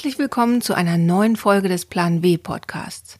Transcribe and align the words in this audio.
Herzlich 0.00 0.18
willkommen 0.18 0.62
zu 0.62 0.72
einer 0.72 0.96
neuen 0.96 1.36
Folge 1.36 1.68
des 1.68 1.84
Plan 1.84 2.22
W 2.22 2.38
Podcasts. 2.38 3.18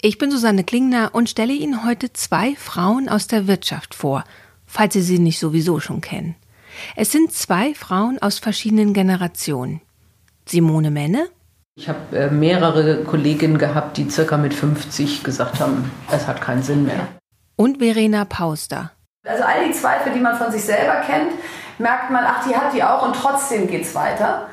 Ich 0.00 0.16
bin 0.16 0.30
Susanne 0.30 0.62
Klingner 0.62 1.10
und 1.12 1.28
stelle 1.28 1.52
Ihnen 1.52 1.84
heute 1.84 2.12
zwei 2.12 2.54
Frauen 2.54 3.08
aus 3.08 3.26
der 3.26 3.48
Wirtschaft 3.48 3.96
vor, 3.96 4.22
falls 4.64 4.94
Sie 4.94 5.00
sie 5.00 5.18
nicht 5.18 5.40
sowieso 5.40 5.80
schon 5.80 6.00
kennen. 6.00 6.36
Es 6.94 7.10
sind 7.10 7.32
zwei 7.32 7.74
Frauen 7.74 8.22
aus 8.22 8.38
verschiedenen 8.38 8.92
Generationen. 8.92 9.80
Simone 10.46 10.92
Menne. 10.92 11.26
Ich 11.74 11.88
habe 11.88 12.16
äh, 12.16 12.30
mehrere 12.30 13.02
Kolleginnen 13.02 13.58
gehabt, 13.58 13.96
die 13.96 14.08
circa 14.08 14.36
mit 14.36 14.54
50 14.54 15.24
gesagt 15.24 15.58
haben, 15.58 15.90
es 16.12 16.28
hat 16.28 16.40
keinen 16.40 16.62
Sinn 16.62 16.84
mehr. 16.84 17.08
Und 17.56 17.78
Verena 17.78 18.24
Pauster. 18.24 18.92
Also 19.26 19.42
all 19.42 19.66
die 19.66 19.74
Zweifel, 19.74 20.12
die 20.12 20.20
man 20.20 20.36
von 20.36 20.52
sich 20.52 20.62
selber 20.62 21.00
kennt, 21.00 21.32
merkt 21.78 22.12
man, 22.12 22.24
ach, 22.24 22.46
die 22.46 22.54
hat 22.54 22.72
die 22.72 22.84
auch 22.84 23.04
und 23.04 23.16
trotzdem 23.16 23.66
geht's 23.66 23.96
weiter. 23.96 24.48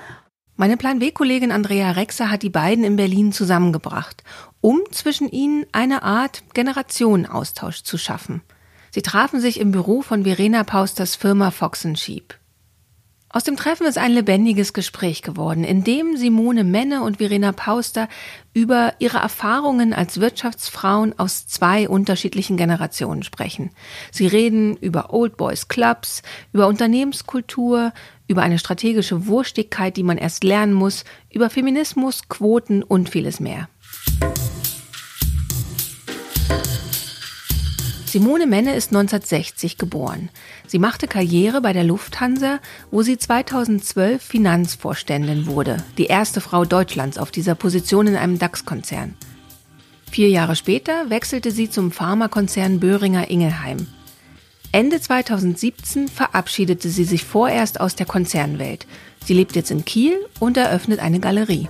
Meine 0.58 0.78
Plan 0.78 1.02
W-Kollegin 1.02 1.52
Andrea 1.52 1.92
Rexer 1.92 2.32
hat 2.32 2.42
die 2.42 2.50
beiden 2.50 2.86
in 2.86 2.96
Berlin 2.96 3.34
zusammengebracht, 3.34 4.24
um 4.62 4.82
zwischen 4.90 5.28
ihnen 5.30 5.66
eine 5.74 6.04
Art 6.04 6.44
Generationenaustausch 6.54 7.84
zu 7.84 7.98
schaffen. 7.98 8.42
Sie 8.92 9.02
trafen 9.02 9.42
sich 9.42 9.60
im 9.60 9.72
Büro 9.72 10.02
von 10.02 10.24
Verena 10.24 10.64
Pausters 10.64 11.18
Firma 11.18 11.52
Fox 11.52 11.86
Sheep. 11.96 12.36
Aus 13.36 13.44
dem 13.44 13.58
Treffen 13.58 13.86
ist 13.86 13.98
ein 13.98 14.14
lebendiges 14.14 14.72
Gespräch 14.72 15.22
geworden, 15.22 15.66
in 15.66 15.84
dem 15.84 16.16
Simone 16.16 16.64
Menne 16.64 17.04
und 17.04 17.18
Verena 17.18 17.52
Pauster 17.52 18.08
über 18.54 18.94
ihre 19.00 19.18
Erfahrungen 19.18 19.92
als 19.92 20.22
Wirtschaftsfrauen 20.22 21.20
aus 21.20 21.46
zwei 21.46 21.90
unterschiedlichen 21.90 22.56
Generationen 22.56 23.24
sprechen. 23.24 23.72
Sie 24.10 24.26
reden 24.26 24.78
über 24.78 25.14
Old 25.14 25.36
Boys 25.36 25.68
Clubs, 25.68 26.22
über 26.54 26.68
Unternehmenskultur, 26.68 27.92
über 28.30 28.42
eine 28.42 28.58
strategische 28.58 29.28
Wurstigkeit, 29.28 29.98
die 29.98 30.04
man 30.04 30.18
erst 30.18 30.46
lernen 30.46 30.72
muss, 30.72 31.04
über 31.30 31.50
Feminismus, 31.50 32.30
Quoten 32.30 32.84
und 32.84 33.10
vieles 33.10 33.42
mehr. 33.42 33.68
Simone 38.16 38.48
Menne 38.48 38.76
ist 38.76 38.96
1960 38.96 39.78
geboren. 39.78 40.30
Sie 40.68 40.80
machte 40.80 41.06
Karriere 41.06 41.60
bei 41.60 41.74
der 41.74 41.84
Lufthansa, 41.84 42.60
wo 42.90 43.02
sie 43.02 43.18
2012 43.18 44.24
Finanzvorständin 44.24 45.48
wurde, 45.48 45.84
die 45.98 46.06
erste 46.06 46.40
Frau 46.40 46.64
Deutschlands 46.64 47.18
auf 47.18 47.30
dieser 47.30 47.56
Position 47.56 48.08
in 48.08 48.16
einem 48.16 48.40
DAX-Konzern. 48.40 49.16
Vier 50.10 50.30
Jahre 50.30 50.56
später 50.56 51.10
wechselte 51.10 51.52
sie 51.52 51.70
zum 51.70 51.92
Pharmakonzern 51.92 52.80
Böhringer 52.80 53.30
Ingelheim. 53.30 53.86
Ende 54.72 55.02
2017 55.02 56.08
verabschiedete 56.08 56.88
sie 56.88 57.04
sich 57.04 57.26
vorerst 57.26 57.82
aus 57.82 57.96
der 57.96 58.06
Konzernwelt. 58.06 58.88
Sie 59.26 59.34
lebt 59.34 59.58
jetzt 59.58 59.72
in 59.72 59.84
Kiel 59.84 60.16
und 60.40 60.56
eröffnet 60.56 61.02
eine 61.02 61.20
Galerie. 61.20 61.68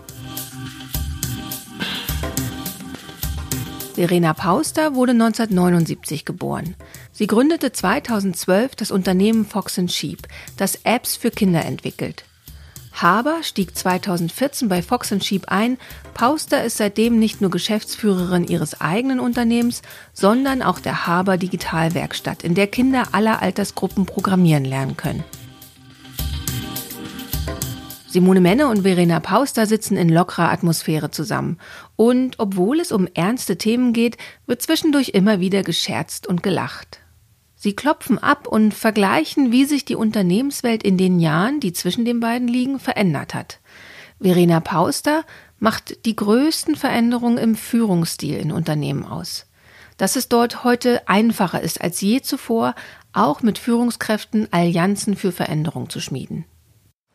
Verena 3.96 4.34
Pauster 4.34 4.94
wurde 4.94 5.14
1979 5.14 6.26
geboren. 6.26 6.76
Sie 7.14 7.28
gründete 7.28 7.72
2012 7.72 8.76
das 8.76 8.92
Unternehmen 8.92 9.46
Fox 9.46 9.80
Sheep, 9.88 10.28
das 10.58 10.80
Apps 10.84 11.16
für 11.16 11.32
Kinder 11.32 11.64
entwickelt. 11.64 12.26
Haber 12.92 13.42
stieg 13.42 13.76
2014 13.76 14.68
bei 14.68 14.82
Fox 14.82 15.14
Sheep 15.24 15.46
ein. 15.48 15.78
Pauster 16.14 16.66
ist 16.66 16.76
seitdem 16.76 17.20
nicht 17.20 17.40
nur 17.40 17.52
Geschäftsführerin 17.52 18.46
ihres 18.46 18.82
eigenen 18.82 19.22
Unternehmens, 19.22 19.82
sondern 20.14 20.62
auch 20.62 20.80
der 20.80 21.08
Haber 21.08 21.38
Digitalwerkstatt, 21.38 22.44
in 22.44 22.54
der 22.54 22.68
Kinder 22.68 23.10
aller 23.14 23.42
Altersgruppen 23.42 24.06
programmieren 24.06 24.66
lernen 24.66 24.98
können. 24.98 25.24
Simone 28.16 28.40
Menne 28.40 28.70
und 28.70 28.84
Verena 28.84 29.20
Pauster 29.20 29.66
sitzen 29.66 29.98
in 29.98 30.08
lockerer 30.08 30.50
Atmosphäre 30.50 31.12
zusammen. 31.12 31.60
Und 31.98 32.40
obwohl 32.40 32.80
es 32.80 32.94
um 32.94 33.10
ernste 33.14 33.58
Themen 33.58 33.92
geht, 33.92 34.16
wird 34.46 34.62
zwischendurch 34.62 35.10
immer 35.10 35.42
wieder 35.42 35.64
gescherzt 35.64 36.26
und 36.26 36.42
gelacht. 36.42 37.02
Sie 37.56 37.76
klopfen 37.76 38.18
ab 38.18 38.48
und 38.48 38.74
vergleichen, 38.74 39.52
wie 39.52 39.66
sich 39.66 39.84
die 39.84 39.98
Unternehmenswelt 39.98 40.82
in 40.82 40.98
den 40.98 41.20
Jahren, 41.20 41.60
die 41.60 41.74
zwischen 41.74 42.06
den 42.06 42.22
beiden 42.22 42.48
liegen, 42.48 42.80
verändert 42.80 43.34
hat. 43.34 43.60
Verena 44.22 44.62
Pauster 44.62 45.26
macht 45.60 46.06
die 46.06 46.16
größten 46.16 46.78
Veränderungen 46.78 47.38
im 47.38 47.56
Führungsstil 47.56 48.38
in 48.38 48.54
Unternehmen 48.54 49.04
aus. 49.04 49.46
Dass 49.98 50.16
es 50.16 50.30
dort 50.30 50.64
heute 50.64 51.06
einfacher 51.10 51.60
ist 51.60 51.82
als 51.82 52.00
je 52.00 52.22
zuvor, 52.22 52.76
auch 53.12 53.42
mit 53.42 53.58
Führungskräften 53.58 54.48
Allianzen 54.54 55.18
für 55.18 55.34
Veränderung 55.34 55.90
zu 55.90 56.00
schmieden 56.00 56.46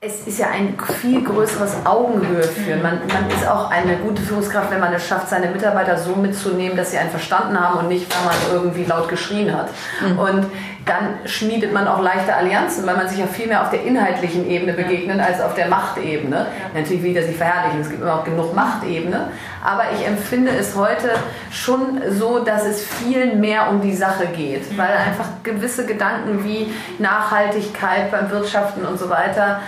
es 0.03 0.27
ist 0.27 0.39
ja 0.39 0.49
ein 0.49 0.79
viel 1.03 1.23
größeres 1.23 1.85
Augenhöhe 1.85 2.43
führen. 2.43 2.81
Man, 2.81 3.01
man 3.07 3.29
ist 3.29 3.47
auch 3.47 3.71
eine 3.71 3.99
gute 3.99 4.23
Führungskraft, 4.23 4.71
wenn 4.71 4.81
man 4.81 4.95
es 4.95 5.07
schafft, 5.07 5.29
seine 5.29 5.51
Mitarbeiter 5.51 5.99
so 5.99 6.17
mitzunehmen, 6.17 6.75
dass 6.75 6.93
sie 6.93 6.97
einen 6.97 7.11
verstanden 7.11 7.61
haben 7.61 7.81
und 7.81 7.89
nicht, 7.89 8.07
weil 8.09 8.25
man 8.25 8.35
irgendwie 8.51 8.85
laut 8.85 9.11
geschrien 9.11 9.55
hat. 9.55 9.69
Mhm. 10.01 10.19
Und 10.19 10.47
dann 10.91 11.21
schmiedet 11.25 11.73
man 11.73 11.87
auch 11.87 12.03
leichte 12.03 12.35
Allianzen, 12.35 12.85
weil 12.85 12.97
man 12.97 13.09
sich 13.09 13.19
ja 13.19 13.27
viel 13.27 13.47
mehr 13.47 13.63
auf 13.63 13.71
der 13.71 13.85
inhaltlichen 13.85 14.51
Ebene 14.51 14.73
begegnet 14.73 15.21
als 15.21 15.41
auf 15.41 15.55
der 15.55 15.69
Machtebene. 15.69 16.37
Ja. 16.37 16.81
Natürlich 16.81 17.03
will 17.05 17.11
ich 17.11 17.17
das 17.17 17.27
nicht 17.27 17.39
verherrlichen, 17.39 17.81
es 17.81 17.89
gibt 17.89 18.03
immer 18.03 18.17
auch 18.17 18.25
genug 18.25 18.55
Machtebene. 18.55 19.29
Aber 19.65 19.85
ich 19.95 20.05
empfinde 20.05 20.51
es 20.51 20.75
heute 20.75 21.11
schon 21.53 22.01
so, 22.11 22.41
dass 22.41 22.65
es 22.65 22.85
viel 22.85 23.37
mehr 23.37 23.71
um 23.71 23.81
die 23.81 23.95
Sache 23.95 24.27
geht, 24.27 24.73
mhm. 24.73 24.79
weil 24.79 24.89
einfach 24.89 25.29
gewisse 25.45 25.87
Gedanken 25.87 26.45
wie 26.45 26.73
Nachhaltigkeit 26.99 28.11
beim 28.11 28.29
Wirtschaften 28.31 28.85
und 28.85 28.99
so 28.99 29.09
weiter 29.09 29.61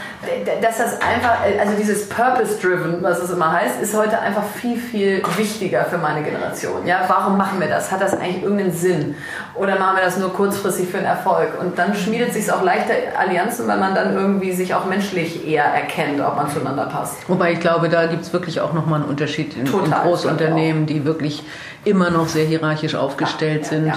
dass 0.60 0.78
das 0.78 1.00
einfach, 1.00 1.39
also 1.59 1.75
dieses 1.77 2.09
Purpose-Driven, 2.09 3.03
was 3.03 3.21
es 3.21 3.31
immer 3.31 3.53
heißt, 3.53 3.81
ist 3.83 3.94
heute 3.97 4.21
einfach 4.21 4.44
viel, 4.44 4.77
viel 4.77 5.22
wichtiger 5.37 5.84
für 5.84 5.99
meine 5.99 6.22
Generation. 6.22 6.87
Ja, 6.87 7.04
warum 7.09 7.37
machen 7.37 7.60
wir 7.60 7.69
das? 7.69 7.91
Hat 7.91 8.00
das 8.00 8.15
eigentlich 8.15 8.43
irgendeinen 8.43 8.72
Sinn? 8.72 9.16
Oder 9.54 9.78
machen 9.78 9.96
wir 9.96 10.04
das 10.04 10.16
nur 10.16 10.32
kurzfristig 10.32 10.88
für 10.88 10.98
einen 10.98 11.06
Erfolg? 11.06 11.60
Und 11.60 11.78
dann 11.78 11.94
schmiedet 11.94 12.32
sich 12.32 12.50
auch 12.50 12.62
leichter 12.62 12.94
Allianzen, 13.18 13.68
weil 13.68 13.78
man 13.78 13.94
dann 13.94 14.14
irgendwie 14.14 14.52
sich 14.52 14.74
auch 14.74 14.86
menschlich 14.86 15.46
eher 15.46 15.64
erkennt, 15.64 16.20
ob 16.20 16.36
man 16.36 16.50
zueinander 16.50 16.86
passt. 16.86 17.28
Wobei 17.28 17.52
ich 17.52 17.60
glaube, 17.60 17.88
da 17.88 18.06
gibt 18.06 18.22
es 18.22 18.32
wirklich 18.32 18.60
auch 18.60 18.72
nochmal 18.72 19.00
einen 19.00 19.10
Unterschied 19.10 19.54
in, 19.56 19.66
in 19.66 19.91
Großunternehmen, 19.91 20.86
die 20.86 21.04
wirklich 21.04 21.44
immer 21.84 22.10
noch 22.10 22.28
sehr 22.28 22.46
hierarchisch 22.46 22.94
aufgestellt 22.94 23.64
ja, 23.64 23.68
sind, 23.68 23.86
ja. 23.86 23.96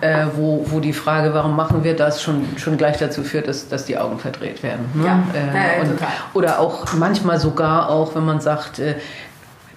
Äh, 0.00 0.26
wo, 0.34 0.66
wo 0.68 0.80
die 0.80 0.92
Frage, 0.92 1.32
warum 1.34 1.56
machen 1.56 1.82
wir 1.82 1.96
das, 1.96 2.22
schon, 2.22 2.44
schon 2.58 2.76
gleich 2.76 2.98
dazu 2.98 3.22
führt, 3.22 3.48
dass, 3.48 3.68
dass 3.68 3.84
die 3.86 3.98
Augen 3.98 4.18
verdreht 4.18 4.62
werden. 4.62 4.90
Ne? 4.94 5.06
Ja. 5.06 5.22
Äh, 5.34 5.80
und, 5.80 5.98
oder 6.34 6.60
auch 6.60 6.92
manchmal 6.92 7.38
sogar 7.38 7.88
auch, 7.88 8.14
wenn 8.14 8.24
man 8.24 8.40
sagt, 8.40 8.78
äh, 8.78 8.96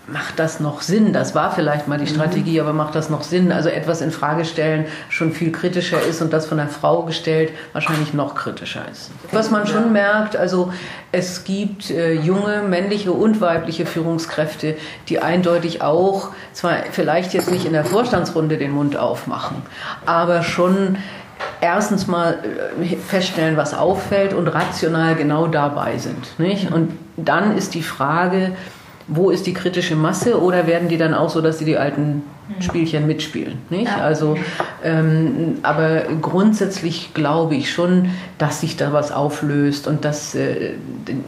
macht 0.07 0.39
das 0.39 0.59
noch 0.59 0.81
Sinn? 0.81 1.13
Das 1.13 1.33
war 1.35 1.51
vielleicht 1.51 1.87
mal 1.87 1.97
die 1.97 2.05
mhm. 2.05 2.15
Strategie, 2.15 2.61
aber 2.61 2.73
macht 2.73 2.95
das 2.95 3.09
noch 3.09 3.23
Sinn? 3.23 3.51
Also 3.51 3.69
etwas 3.69 4.01
in 4.01 4.11
Frage 4.11 4.45
stellen 4.45 4.85
schon 5.09 5.31
viel 5.31 5.51
kritischer 5.51 6.01
ist 6.01 6.21
und 6.21 6.31
das 6.31 6.45
von 6.45 6.59
einer 6.59 6.69
Frau 6.69 7.03
gestellt 7.03 7.51
wahrscheinlich 7.73 8.13
noch 8.13 8.35
kritischer 8.35 8.83
ist. 8.91 9.09
Was 9.31 9.51
man 9.51 9.65
schon 9.67 9.91
merkt, 9.91 10.35
also 10.35 10.71
es 11.11 11.43
gibt 11.43 11.89
äh, 11.89 12.13
junge 12.13 12.61
männliche 12.61 13.11
und 13.11 13.41
weibliche 13.41 13.85
Führungskräfte, 13.85 14.75
die 15.09 15.19
eindeutig 15.19 15.81
auch 15.81 16.29
zwar 16.53 16.77
vielleicht 16.91 17.33
jetzt 17.33 17.51
nicht 17.51 17.65
in 17.65 17.73
der 17.73 17.85
Vorstandsrunde 17.85 18.57
den 18.57 18.71
Mund 18.71 18.97
aufmachen, 18.97 19.57
aber 20.05 20.43
schon 20.43 20.97
erstens 21.61 22.07
mal 22.07 22.39
äh, 22.81 22.95
feststellen, 22.95 23.57
was 23.57 23.73
auffällt 23.73 24.33
und 24.33 24.47
rational 24.47 25.15
genau 25.15 25.47
dabei 25.47 25.97
sind. 25.97 26.39
Nicht? 26.39 26.71
Und 26.71 26.97
dann 27.17 27.57
ist 27.57 27.73
die 27.73 27.83
Frage, 27.83 28.51
wo 29.07 29.29
ist 29.29 29.45
die 29.45 29.53
kritische 29.53 29.95
Masse 29.95 30.41
oder 30.41 30.65
werden 30.65 30.89
die 30.89 30.97
dann 30.97 31.13
auch 31.13 31.29
so, 31.29 31.41
dass 31.41 31.59
sie 31.59 31.65
die 31.65 31.77
alten 31.77 32.23
Spielchen 32.59 33.05
mitspielen? 33.05 33.59
Nicht? 33.69 33.85
Ja. 33.85 34.03
Also, 34.03 34.37
ähm, 34.83 35.59
aber 35.61 36.03
grundsätzlich 36.21 37.13
glaube 37.13 37.55
ich 37.55 37.71
schon, 37.71 38.09
dass 38.37 38.61
sich 38.61 38.77
da 38.77 38.93
was 38.93 39.11
auflöst 39.11 39.87
und 39.87 40.05
dass 40.05 40.33
äh, 40.33 40.73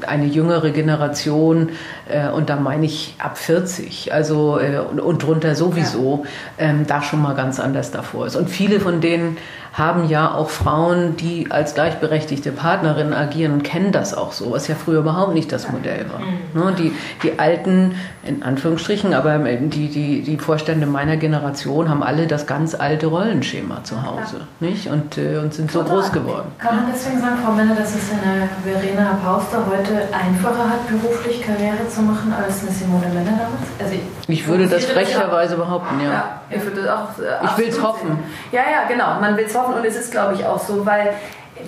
eine 0.08 0.26
jüngere 0.26 0.72
Generation, 0.72 1.70
äh, 2.10 2.30
und 2.30 2.50
da 2.50 2.56
meine 2.56 2.86
ich 2.86 3.16
ab 3.20 3.38
40, 3.38 4.12
also 4.14 4.60
äh, 4.60 4.80
und, 4.80 5.00
und 5.00 5.24
drunter 5.24 5.56
sowieso, 5.56 6.26
ja. 6.58 6.70
ähm, 6.70 6.86
da 6.88 7.04
schon 7.04 7.22
mal 7.22 7.36
ganz 7.36 7.60
anders 7.60 7.92
davor 7.92 8.26
ist. 8.26 8.36
Und 8.36 8.50
viele 8.50 8.80
von 8.80 9.02
denen 9.02 9.38
haben 9.78 10.10
ja 10.10 10.34
auch 10.34 10.50
Frauen, 10.50 11.16
die 11.18 11.52
als 11.52 11.76
gleichberechtigte 11.76 12.52
Partnerin 12.52 13.14
agieren 13.14 13.54
und 13.54 13.64
kennen 13.64 13.92
das 13.92 14.16
auch 14.16 14.32
so, 14.32 14.52
was 14.52 14.68
ja 14.68 14.76
früher 14.76 15.00
überhaupt 15.00 15.36
nicht 15.36 15.52
das 15.52 15.72
Modell 15.72 16.06
war. 16.12 16.20
Mhm. 16.20 16.38
Ne, 16.54 16.76
die, 16.78 16.94
die 17.22 17.38
alten, 17.38 17.96
in 18.24 18.42
Anführungsstrichen, 18.42 19.14
aber 19.14 19.38
die, 19.38 19.88
die, 19.90 20.22
die 20.24 20.38
Vorstände 20.38 20.88
meiner 20.88 21.18
Generation 21.18 21.90
haben 21.90 22.02
alle 22.02 22.26
das 22.26 22.48
ganz 22.48 22.74
alte 22.74 23.08
Rollenschema 23.08 23.84
zu 23.84 24.02
Hause 24.04 24.48
nicht? 24.60 24.88
Und, 24.88 25.18
äh, 25.18 25.38
und 25.38 25.54
sind 25.54 25.72
so 25.72 25.84
groß 25.84 26.12
geworden. 26.12 26.52
Kann 26.58 26.78
man 26.78 26.86
deswegen 26.92 27.22
sagen, 27.22 27.38
Frau 27.44 27.52
Menne, 27.52 27.76
dass 27.76 27.94
es 27.96 28.12
eine 28.12 28.50
Verena 28.64 29.20
Pauster 29.24 29.64
heute 29.70 30.08
einfacher 30.12 30.70
hat, 30.70 30.88
beruflich 30.88 31.42
Karriere 31.42 31.88
zu 31.88 32.02
machen 32.02 32.34
als 32.34 32.62
eine 32.62 32.72
Simone 32.72 33.08
Menne 33.14 33.26
damals? 33.26 33.70
Also 33.80 33.94
ich, 33.94 34.30
ich 34.30 34.48
würde 34.48 34.68
das 34.68 34.86
frecherweise 34.86 35.56
behaupten, 35.56 36.00
ja. 36.00 36.12
ja 36.12 36.42
ich 36.50 36.64
würde 36.64 36.94
auch. 36.94 37.18
Äh, 37.20 37.46
ich 37.46 37.58
will 37.58 37.68
es 37.68 37.82
hoffen. 37.82 38.20
Ja, 38.52 38.62
ja, 38.62 38.88
genau. 38.88 39.20
Man 39.20 39.36
will 39.38 39.46
es 39.46 39.56
hoffen 39.56 39.67
und 39.76 39.86
es 39.86 39.96
ist, 39.96 40.12
glaube 40.12 40.36
ich, 40.36 40.46
auch 40.46 40.60
so, 40.60 40.86
weil 40.86 41.14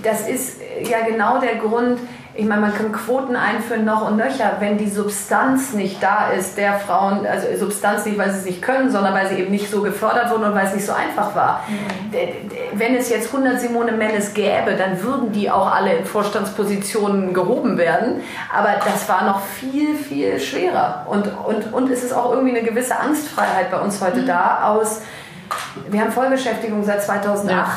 das 0.04 0.28
ist 0.28 0.60
ja 0.84 1.06
genau 1.08 1.40
der 1.40 1.56
Grund, 1.56 2.00
ich 2.36 2.46
meine, 2.46 2.62
man 2.62 2.74
kann 2.74 2.94
Quoten 2.94 3.36
einführen 3.36 3.84
noch 3.84 4.08
und 4.08 4.16
nöcher, 4.16 4.54
wenn 4.60 4.78
die 4.78 4.90
Substanz 4.90 5.74
nicht 5.74 6.02
da 6.02 6.30
ist, 6.30 6.58
der 6.58 6.76
Frauen, 6.76 7.26
also 7.26 7.48
Substanz 7.58 8.06
nicht, 8.06 8.18
weil 8.18 8.32
sie 8.32 8.38
es 8.38 8.46
nicht 8.46 8.62
können, 8.62 8.92
sondern 8.92 9.14
weil 9.14 9.28
sie 9.28 9.36
eben 9.36 9.52
nicht 9.52 9.70
so 9.70 9.82
gefördert 9.82 10.32
wurden 10.32 10.46
und 10.46 10.56
weil 10.56 10.68
es 10.68 10.74
nicht 10.74 10.86
so 10.86 10.94
einfach 10.94 11.36
war. 11.36 11.66
Mhm. 11.68 12.80
Wenn 12.80 12.96
es 12.96 13.10
jetzt 13.10 13.34
100 13.34 13.60
Simone 13.60 13.92
Mennes 13.92 14.34
gäbe, 14.34 14.76
dann 14.78 15.04
würden 15.04 15.34
die 15.34 15.52
auch 15.52 15.70
alle 15.74 15.94
in 15.94 16.06
Vorstandspositionen 16.06 17.34
gehoben 17.34 17.78
werden. 17.78 18.22
Aber 18.56 18.76
das 18.86 19.10
war 19.10 19.26
noch 19.26 19.42
viel, 19.42 19.96
viel 19.96 20.40
schwerer. 20.40 21.08
Und, 21.10 21.28
und, 21.46 21.74
und 21.74 21.92
es 21.92 22.04
ist 22.04 22.14
auch 22.14 22.32
irgendwie 22.32 22.58
eine 22.58 22.66
gewisse 22.66 22.98
Angstfreiheit 22.98 23.70
bei 23.70 23.80
uns 23.80 24.02
heute 24.02 24.22
mhm. 24.22 24.28
da 24.28 24.64
aus, 24.64 25.02
wir 25.90 26.02
haben 26.02 26.12
Vollbeschäftigung 26.12 26.84
seit 26.84 27.04
2008. 27.04 27.50
Ja 27.50 27.68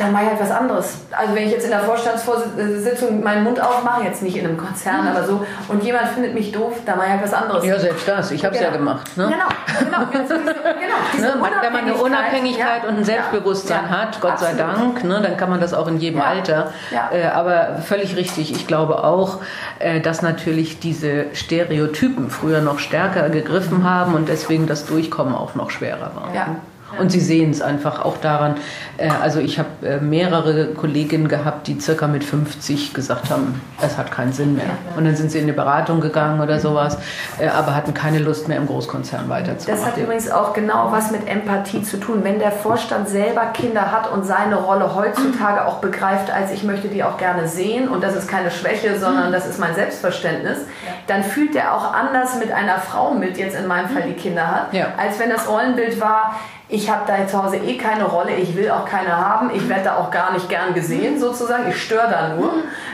dann 0.00 0.12
mache 0.12 0.22
ich 0.24 0.30
halt 0.30 0.40
was 0.40 0.50
anderes. 0.50 0.98
Also 1.12 1.34
wenn 1.34 1.46
ich 1.46 1.52
jetzt 1.52 1.64
in 1.64 1.70
der 1.70 1.80
Vorstandssitzung 1.80 3.22
meinen 3.22 3.44
Mund 3.44 3.60
aufmache, 3.60 4.04
jetzt 4.04 4.22
nicht 4.22 4.36
in 4.36 4.46
einem 4.46 4.56
Konzern, 4.56 5.06
aber 5.06 5.24
so, 5.24 5.44
und 5.68 5.84
jemand 5.84 6.08
findet 6.08 6.32
mich 6.32 6.52
doof, 6.52 6.74
dann 6.86 6.96
mache 6.96 7.08
ich 7.08 7.12
halt 7.12 7.22
was 7.22 7.34
anderes. 7.34 7.64
Ja, 7.66 7.78
selbst 7.78 8.08
das. 8.08 8.30
Ich 8.30 8.42
habe 8.42 8.54
es 8.54 8.60
genau. 8.60 8.72
ja 8.72 8.78
gemacht. 8.78 9.16
Ne? 9.16 9.30
Genau, 9.30 9.98
genau. 10.10 10.10
genau, 10.10 11.38
ne? 11.38 11.50
Wenn 11.60 11.72
man 11.72 11.82
eine 11.82 11.94
Unabhängigkeit 11.94 12.82
ja. 12.82 12.88
und 12.88 12.96
ein 12.96 13.04
Selbstbewusstsein 13.04 13.84
ja. 13.90 13.98
hat, 13.98 14.20
Gott 14.22 14.32
Absolut. 14.32 14.56
sei 14.56 14.62
Dank, 14.62 15.04
ne, 15.04 15.20
dann 15.22 15.36
kann 15.36 15.50
man 15.50 15.60
das 15.60 15.74
auch 15.74 15.86
in 15.86 15.98
jedem. 15.98 16.20
Alter. 16.20 16.72
Äh, 17.12 17.26
aber 17.26 17.78
völlig 17.82 18.14
richtig. 18.16 18.52
Ich 18.52 18.66
glaube 18.66 19.04
auch, 19.04 19.38
äh, 19.78 20.00
dass 20.00 20.22
natürlich 20.22 20.80
diese 20.80 21.26
Stereotypen 21.34 22.30
früher 22.30 22.60
noch 22.60 22.78
stärker 22.78 23.28
gegriffen 23.30 23.84
haben 23.84 24.14
und 24.14 24.28
deswegen 24.28 24.66
das 24.66 24.86
Durchkommen 24.86 25.34
auch 25.34 25.54
noch 25.54 25.70
schwerer 25.70 26.12
war. 26.14 26.34
Ja. 26.34 26.56
Und 26.98 27.10
sie 27.10 27.20
sehen 27.20 27.50
es 27.50 27.62
einfach 27.62 28.04
auch 28.04 28.16
daran. 28.18 28.56
Äh, 28.96 29.08
also 29.22 29.40
ich 29.40 29.58
habe 29.58 29.68
äh, 29.84 30.00
mehrere 30.00 30.74
Kolleginnen 30.74 31.28
gehabt, 31.28 31.66
die 31.66 31.80
circa 31.80 32.06
mit 32.06 32.24
50 32.24 32.94
gesagt 32.94 33.30
haben, 33.30 33.60
es 33.80 33.96
hat 33.96 34.10
keinen 34.10 34.32
Sinn 34.32 34.56
mehr. 34.56 34.70
Und 34.96 35.04
dann 35.04 35.16
sind 35.16 35.30
sie 35.30 35.38
in 35.38 35.44
eine 35.44 35.52
Beratung 35.52 36.00
gegangen 36.00 36.40
oder 36.40 36.58
sowas, 36.58 36.98
äh, 37.38 37.48
aber 37.48 37.74
hatten 37.74 37.94
keine 37.94 38.18
Lust 38.18 38.48
mehr 38.48 38.56
im 38.56 38.66
Großkonzern 38.66 39.28
weiterzumachen. 39.28 39.82
Das 39.82 39.90
hat 39.90 39.96
übrigens 39.98 40.30
auch 40.30 40.52
genau 40.52 40.90
was 40.90 41.10
mit 41.10 41.28
Empathie 41.28 41.82
zu 41.82 41.98
tun. 41.98 42.20
Wenn 42.22 42.38
der 42.38 42.52
Vorstand 42.52 43.08
selber 43.08 43.46
Kinder 43.46 43.92
hat 43.92 44.10
und 44.10 44.24
seine 44.24 44.56
Rolle 44.56 44.94
heutzutage 44.94 45.66
auch 45.66 45.78
begreift, 45.78 46.30
als 46.30 46.52
ich 46.52 46.64
möchte 46.64 46.88
die 46.88 47.04
auch 47.04 47.18
gerne 47.18 47.46
sehen 47.46 47.88
und 47.88 48.02
das 48.02 48.16
ist 48.16 48.28
keine 48.28 48.50
Schwäche, 48.50 48.98
sondern 48.98 49.32
das 49.32 49.46
ist 49.46 49.58
mein 49.58 49.74
Selbstverständnis, 49.74 50.58
dann 51.06 51.22
fühlt 51.22 51.54
er 51.54 51.74
auch 51.74 51.92
anders 51.92 52.38
mit 52.38 52.52
einer 52.52 52.78
Frau 52.78 53.14
mit, 53.14 53.38
jetzt 53.38 53.56
in 53.56 53.66
meinem 53.66 53.88
Fall 53.88 54.02
die 54.02 54.14
Kinder 54.14 54.46
hat, 54.46 54.68
als 54.98 55.18
wenn 55.18 55.30
das 55.30 55.48
Rollenbild 55.48 56.00
war, 56.00 56.36
ich 56.70 56.88
habe 56.88 57.02
da 57.06 57.26
zu 57.26 57.42
Hause 57.42 57.56
eh 57.56 57.76
keine 57.76 58.04
Rolle, 58.04 58.32
ich 58.32 58.56
will 58.56 58.70
auch 58.70 58.84
keine 58.84 59.16
haben, 59.16 59.50
ich 59.52 59.68
werde 59.68 59.84
da 59.84 59.96
auch 59.96 60.10
gar 60.10 60.32
nicht 60.32 60.48
gern 60.48 60.72
gesehen 60.72 61.18
sozusagen, 61.18 61.68
ich 61.68 61.82
störe 61.82 62.08
da 62.08 62.34
nur. 62.34 62.52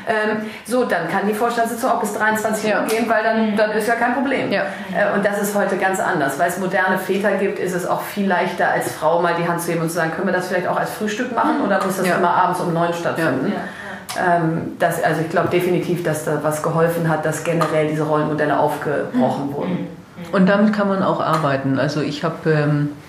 Ähm, 0.08 0.46
so, 0.64 0.84
dann 0.84 1.08
kann 1.08 1.26
die 1.28 1.34
Vorstandssitzung 1.34 1.90
auch 1.90 2.00
bis 2.00 2.14
23 2.14 2.74
Uhr 2.74 2.82
gehen, 2.88 3.08
weil 3.08 3.22
dann, 3.22 3.56
dann 3.56 3.72
ist 3.72 3.86
ja 3.86 3.94
kein 3.94 4.14
Problem. 4.14 4.50
Ja. 4.50 4.62
Äh, 4.94 5.14
und 5.14 5.24
das 5.24 5.42
ist 5.42 5.54
heute 5.54 5.76
ganz 5.76 6.00
anders. 6.00 6.38
Weil 6.38 6.48
es 6.48 6.58
moderne 6.58 6.98
Väter 6.98 7.32
gibt, 7.32 7.58
ist 7.58 7.74
es 7.74 7.86
auch 7.86 8.00
viel 8.00 8.26
leichter 8.26 8.70
als 8.70 8.92
Frau 8.92 9.20
mal 9.20 9.34
die 9.38 9.46
Hand 9.46 9.60
zu 9.60 9.72
heben 9.72 9.82
und 9.82 9.88
zu 9.88 9.96
sagen, 9.96 10.12
können 10.12 10.28
wir 10.28 10.34
das 10.34 10.48
vielleicht 10.48 10.68
auch 10.68 10.78
als 10.78 10.90
Frühstück 10.90 11.34
machen 11.34 11.60
oder 11.64 11.84
muss 11.84 11.98
das 11.98 12.06
ja. 12.06 12.16
immer 12.16 12.30
abends 12.30 12.60
um 12.60 12.72
neun 12.72 12.94
stattfinden? 12.94 13.52
Ja. 13.52 14.36
Ähm, 14.36 14.76
das, 14.78 15.02
also 15.02 15.20
ich 15.20 15.28
glaube 15.28 15.48
definitiv, 15.48 16.02
dass 16.02 16.24
da 16.24 16.38
was 16.42 16.62
geholfen 16.62 17.10
hat, 17.10 17.26
dass 17.26 17.44
generell 17.44 17.88
diese 17.88 18.04
Rollenmodelle 18.04 18.58
aufgebrochen 18.58 19.52
wurden. 19.52 19.88
Und 20.32 20.48
damit 20.48 20.72
kann 20.72 20.88
man 20.88 21.02
auch 21.02 21.20
arbeiten. 21.20 21.78
Also 21.78 22.00
ich 22.00 22.24
habe... 22.24 22.50
Ähm 22.50 22.92
äh, 22.92 23.05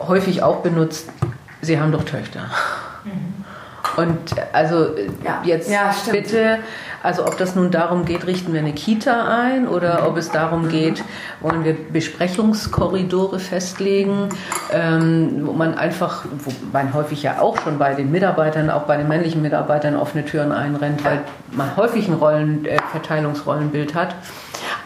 häufig 0.00 0.42
auch 0.42 0.56
benutzt, 0.56 1.08
Sie 1.62 1.78
haben 1.78 1.92
doch 1.92 2.04
Töchter. 2.04 2.40
Mhm. 3.04 3.44
Und 3.96 4.18
also 4.52 4.94
ja. 5.24 5.42
jetzt 5.44 5.70
ja, 5.70 5.94
bitte, 6.10 6.58
also 7.02 7.26
ob 7.26 7.36
das 7.38 7.54
nun 7.54 7.70
darum 7.70 8.04
geht, 8.04 8.26
richten 8.26 8.52
wir 8.52 8.60
eine 8.60 8.72
Kita 8.72 9.26
ein 9.28 9.66
oder 9.66 10.06
ob 10.06 10.16
es 10.16 10.30
darum 10.30 10.68
geht, 10.68 11.02
wollen 11.40 11.64
wir 11.64 11.74
Besprechungskorridore 11.92 13.40
festlegen, 13.40 14.28
ähm, 14.72 15.40
wo 15.44 15.52
man 15.52 15.74
einfach, 15.74 16.24
wo 16.44 16.52
man 16.72 16.94
häufig 16.94 17.22
ja 17.22 17.40
auch 17.40 17.60
schon 17.60 17.78
bei 17.78 17.94
den 17.94 18.10
Mitarbeitern, 18.10 18.70
auch 18.70 18.82
bei 18.82 18.96
den 18.96 19.08
männlichen 19.08 19.42
Mitarbeitern 19.42 19.96
offene 19.96 20.24
Türen 20.24 20.52
einrennt, 20.52 21.04
weil 21.04 21.20
man 21.50 21.76
häufig 21.76 22.06
ein 22.08 22.14
Rollen, 22.14 22.64
äh, 22.66 22.78
Verteilungsrollenbild 22.92 23.94
hat. 23.94 24.14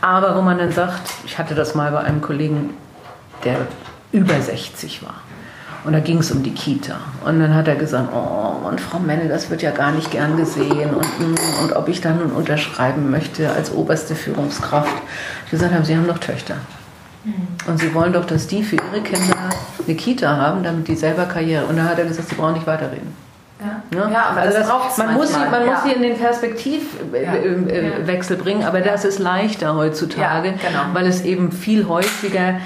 Aber 0.00 0.36
wo 0.36 0.42
man 0.42 0.58
dann 0.58 0.72
sagt, 0.72 1.10
ich 1.24 1.38
hatte 1.38 1.54
das 1.54 1.74
mal 1.74 1.90
bei 1.92 2.00
einem 2.00 2.20
Kollegen, 2.20 2.70
der 3.44 3.56
über 4.14 4.40
60 4.40 5.02
war. 5.02 5.16
Und 5.84 5.93
da 5.93 6.00
ging 6.00 6.19
es 6.19 6.31
um 6.31 6.43
die 6.43 6.55
Kita. 6.55 6.96
Und 7.26 7.40
dann 7.40 7.55
hat 7.55 7.69
er 7.69 7.75
gesagt, 7.75 8.08
oh, 8.14 8.66
und 8.66 8.81
Frau 8.81 8.99
Menne, 8.99 9.28
das 9.28 9.50
wird 9.50 9.61
ja 9.61 9.70
gar 9.70 9.93
nicht 9.93 10.11
gern 10.11 10.38
gesehen. 10.38 10.94
Und, 10.94 11.38
und 11.62 11.76
ob 11.76 11.88
ich 11.88 12.00
da 12.00 12.12
nun 12.12 12.32
unterschreiben 12.32 13.11
möchte 13.11 13.50
als 13.50 13.70
oberste 13.70 14.14
Führungskraft. 14.14 14.94
Ich 15.44 15.50
gesagt 15.50 15.75
habe, 15.75 15.84
Sie 15.84 15.94
haben 15.94 16.06
doch 16.06 16.19
Töchter. 16.19 16.56
Mhm. 17.25 17.49
Und 17.66 17.78
Sie 17.78 17.93
wollen 17.93 18.14
doch, 18.14 18.25
dass 18.25 18.46
die 18.46 18.62
für 18.62 18.76
ihre 18.76 19.02
Kinder 19.02 19.37
eine 19.87 19.94
Kita 19.94 20.38
haben, 20.38 20.62
damit 20.62 20.88
die 20.88 20.96
selber 20.96 21.26
Karriere. 21.26 21.67
Und 21.67 21.76
da 21.76 21.84
hat 21.84 21.99
er 21.99 22.06
gesagt, 22.06 22.31
Sie 22.31 22.34
brauchen 22.34 22.55
nicht 22.55 22.67
weiterreden. 22.67 23.25
Ja, 23.93 24.10
ja 24.10 24.25
aber 24.31 24.40
also 24.40 24.58
das, 24.58 24.69
das 24.69 24.99
man, 24.99 25.14
muss 25.14 25.32
sie, 25.32 25.38
man 25.38 25.67
ja. 25.67 25.72
muss 25.72 25.82
sie 25.84 25.93
in 25.93 26.02
den 26.02 26.19
Perspektivwechsel 26.19 28.37
ja. 28.37 28.40
äh, 28.40 28.43
bringen, 28.43 28.64
aber 28.64 28.81
das 28.81 29.05
ist 29.05 29.19
leichter 29.19 29.75
heutzutage, 29.75 30.52
genau. 30.52 30.81
weil 30.93 31.06
es 31.06 31.22
eben 31.22 31.52
viel 31.52 31.88
häufiger 31.88 32.56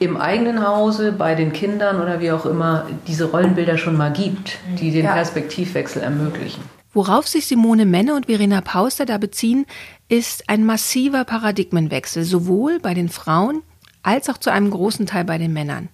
im 0.00 0.16
eigenen 0.16 0.66
Hause, 0.66 1.12
bei 1.12 1.34
den 1.34 1.52
Kindern 1.52 2.00
oder 2.00 2.20
wie 2.20 2.32
auch 2.32 2.46
immer 2.46 2.86
diese 3.06 3.26
Rollenbilder 3.30 3.76
schon 3.76 3.96
mal 3.96 4.10
gibt, 4.10 4.56
die 4.80 4.90
den 4.90 5.04
ja. 5.04 5.12
Perspektivwechsel 5.12 6.02
ermöglichen. 6.02 6.62
Worauf 6.92 7.28
sich 7.28 7.46
Simone 7.46 7.86
Menne 7.86 8.14
und 8.16 8.26
Verena 8.26 8.62
Pauster 8.62 9.04
da 9.04 9.18
beziehen, 9.18 9.66
ist 10.08 10.48
ein 10.48 10.64
massiver 10.64 11.24
Paradigmenwechsel, 11.24 12.24
sowohl 12.24 12.80
bei 12.80 12.94
den 12.94 13.10
Frauen 13.10 13.62
als 14.02 14.30
auch 14.30 14.38
zu 14.38 14.50
einem 14.50 14.70
großen 14.70 15.04
Teil 15.04 15.24
bei 15.26 15.36
den 15.36 15.52
Männern. 15.52 15.90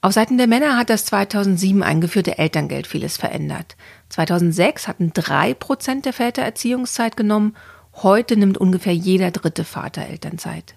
Auf 0.00 0.14
Seiten 0.14 0.38
der 0.38 0.46
Männer 0.46 0.78
hat 0.78 0.88
das 0.88 1.04
2007 1.04 1.82
eingeführte 1.82 2.38
Elterngeld 2.38 2.86
vieles 2.86 3.18
verändert. 3.18 3.76
2006 4.08 4.88
hatten 4.88 5.12
drei 5.12 5.52
Prozent 5.52 6.06
der 6.06 6.14
Väter 6.14 6.42
Erziehungszeit 6.42 7.16
genommen, 7.18 7.54
heute 8.02 8.36
nimmt 8.36 8.56
ungefähr 8.56 8.94
jeder 8.94 9.30
dritte 9.30 9.64
Vater 9.64 10.06
Elternzeit. 10.06 10.75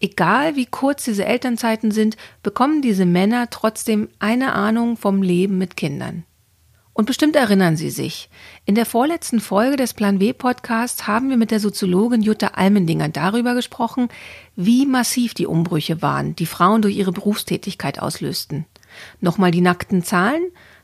Egal 0.00 0.56
wie 0.56 0.66
kurz 0.66 1.04
diese 1.04 1.24
Elternzeiten 1.24 1.90
sind, 1.90 2.16
bekommen 2.42 2.82
diese 2.82 3.06
Männer 3.06 3.50
trotzdem 3.50 4.08
eine 4.18 4.52
Ahnung 4.52 4.96
vom 4.96 5.22
Leben 5.22 5.58
mit 5.58 5.76
Kindern. 5.76 6.24
Und 6.92 7.06
bestimmt 7.06 7.36
erinnern 7.36 7.76
Sie 7.76 7.88
sich. 7.88 8.28
In 8.66 8.74
der 8.74 8.84
vorletzten 8.84 9.40
Folge 9.40 9.76
des 9.76 9.94
Plan 9.94 10.20
W 10.20 10.32
Podcasts 10.32 11.06
haben 11.06 11.30
wir 11.30 11.36
mit 11.36 11.50
der 11.50 11.60
Soziologin 11.60 12.20
Jutta 12.20 12.48
Almendinger 12.48 13.08
darüber 13.08 13.54
gesprochen, 13.54 14.08
wie 14.56 14.86
massiv 14.86 15.32
die 15.32 15.46
Umbrüche 15.46 16.02
waren, 16.02 16.36
die 16.36 16.46
Frauen 16.46 16.82
durch 16.82 16.96
ihre 16.96 17.12
Berufstätigkeit 17.12 18.00
auslösten. 18.02 18.66
Nochmal 19.20 19.50
die 19.50 19.60
nackten 19.60 20.02
Zahlen. 20.02 20.42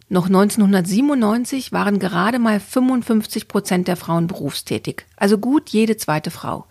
Noch 0.09 0.27
1997 0.27 1.73
waren 1.73 1.99
gerade 1.99 2.39
mal 2.39 2.61
55 2.61 3.49
Prozent 3.49 3.89
der 3.89 3.97
Frauen 3.97 4.29
berufstätig, 4.29 5.05
also 5.17 5.37
gut 5.37 5.71
jede 5.71 5.97
zweite 5.97 6.31
Frau. 6.31 6.67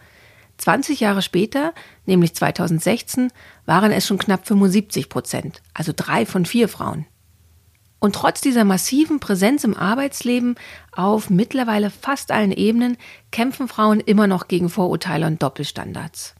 20 0.58 1.00
Jahre 1.00 1.22
später, 1.22 1.74
nämlich 2.06 2.36
2016, 2.36 3.32
waren 3.66 3.92
es 3.92 4.06
schon 4.06 4.18
knapp 4.18 4.48
75 4.48 5.10
Prozent, 5.10 5.62
also 5.74 5.92
drei 5.96 6.26
von 6.26 6.46
vier 6.46 6.70
Frauen. 6.70 7.06
Und 8.00 8.16
trotz 8.16 8.42
dieser 8.42 8.66
massiven 8.66 9.20
Präsenz 9.20 9.64
im 9.64 9.76
Arbeitsleben 9.76 10.56
auf 10.92 11.30
mittlerweile 11.30 11.90
fast 11.90 12.32
allen 12.32 12.52
Ebenen 12.52 12.98
kämpfen 13.32 13.68
Frauen 13.68 14.00
immer 14.00 14.28
noch 14.28 14.48
gegen 14.48 14.70
Vorurteile 14.70 15.26
und 15.26 15.42
Doppelstandards. 15.42 16.36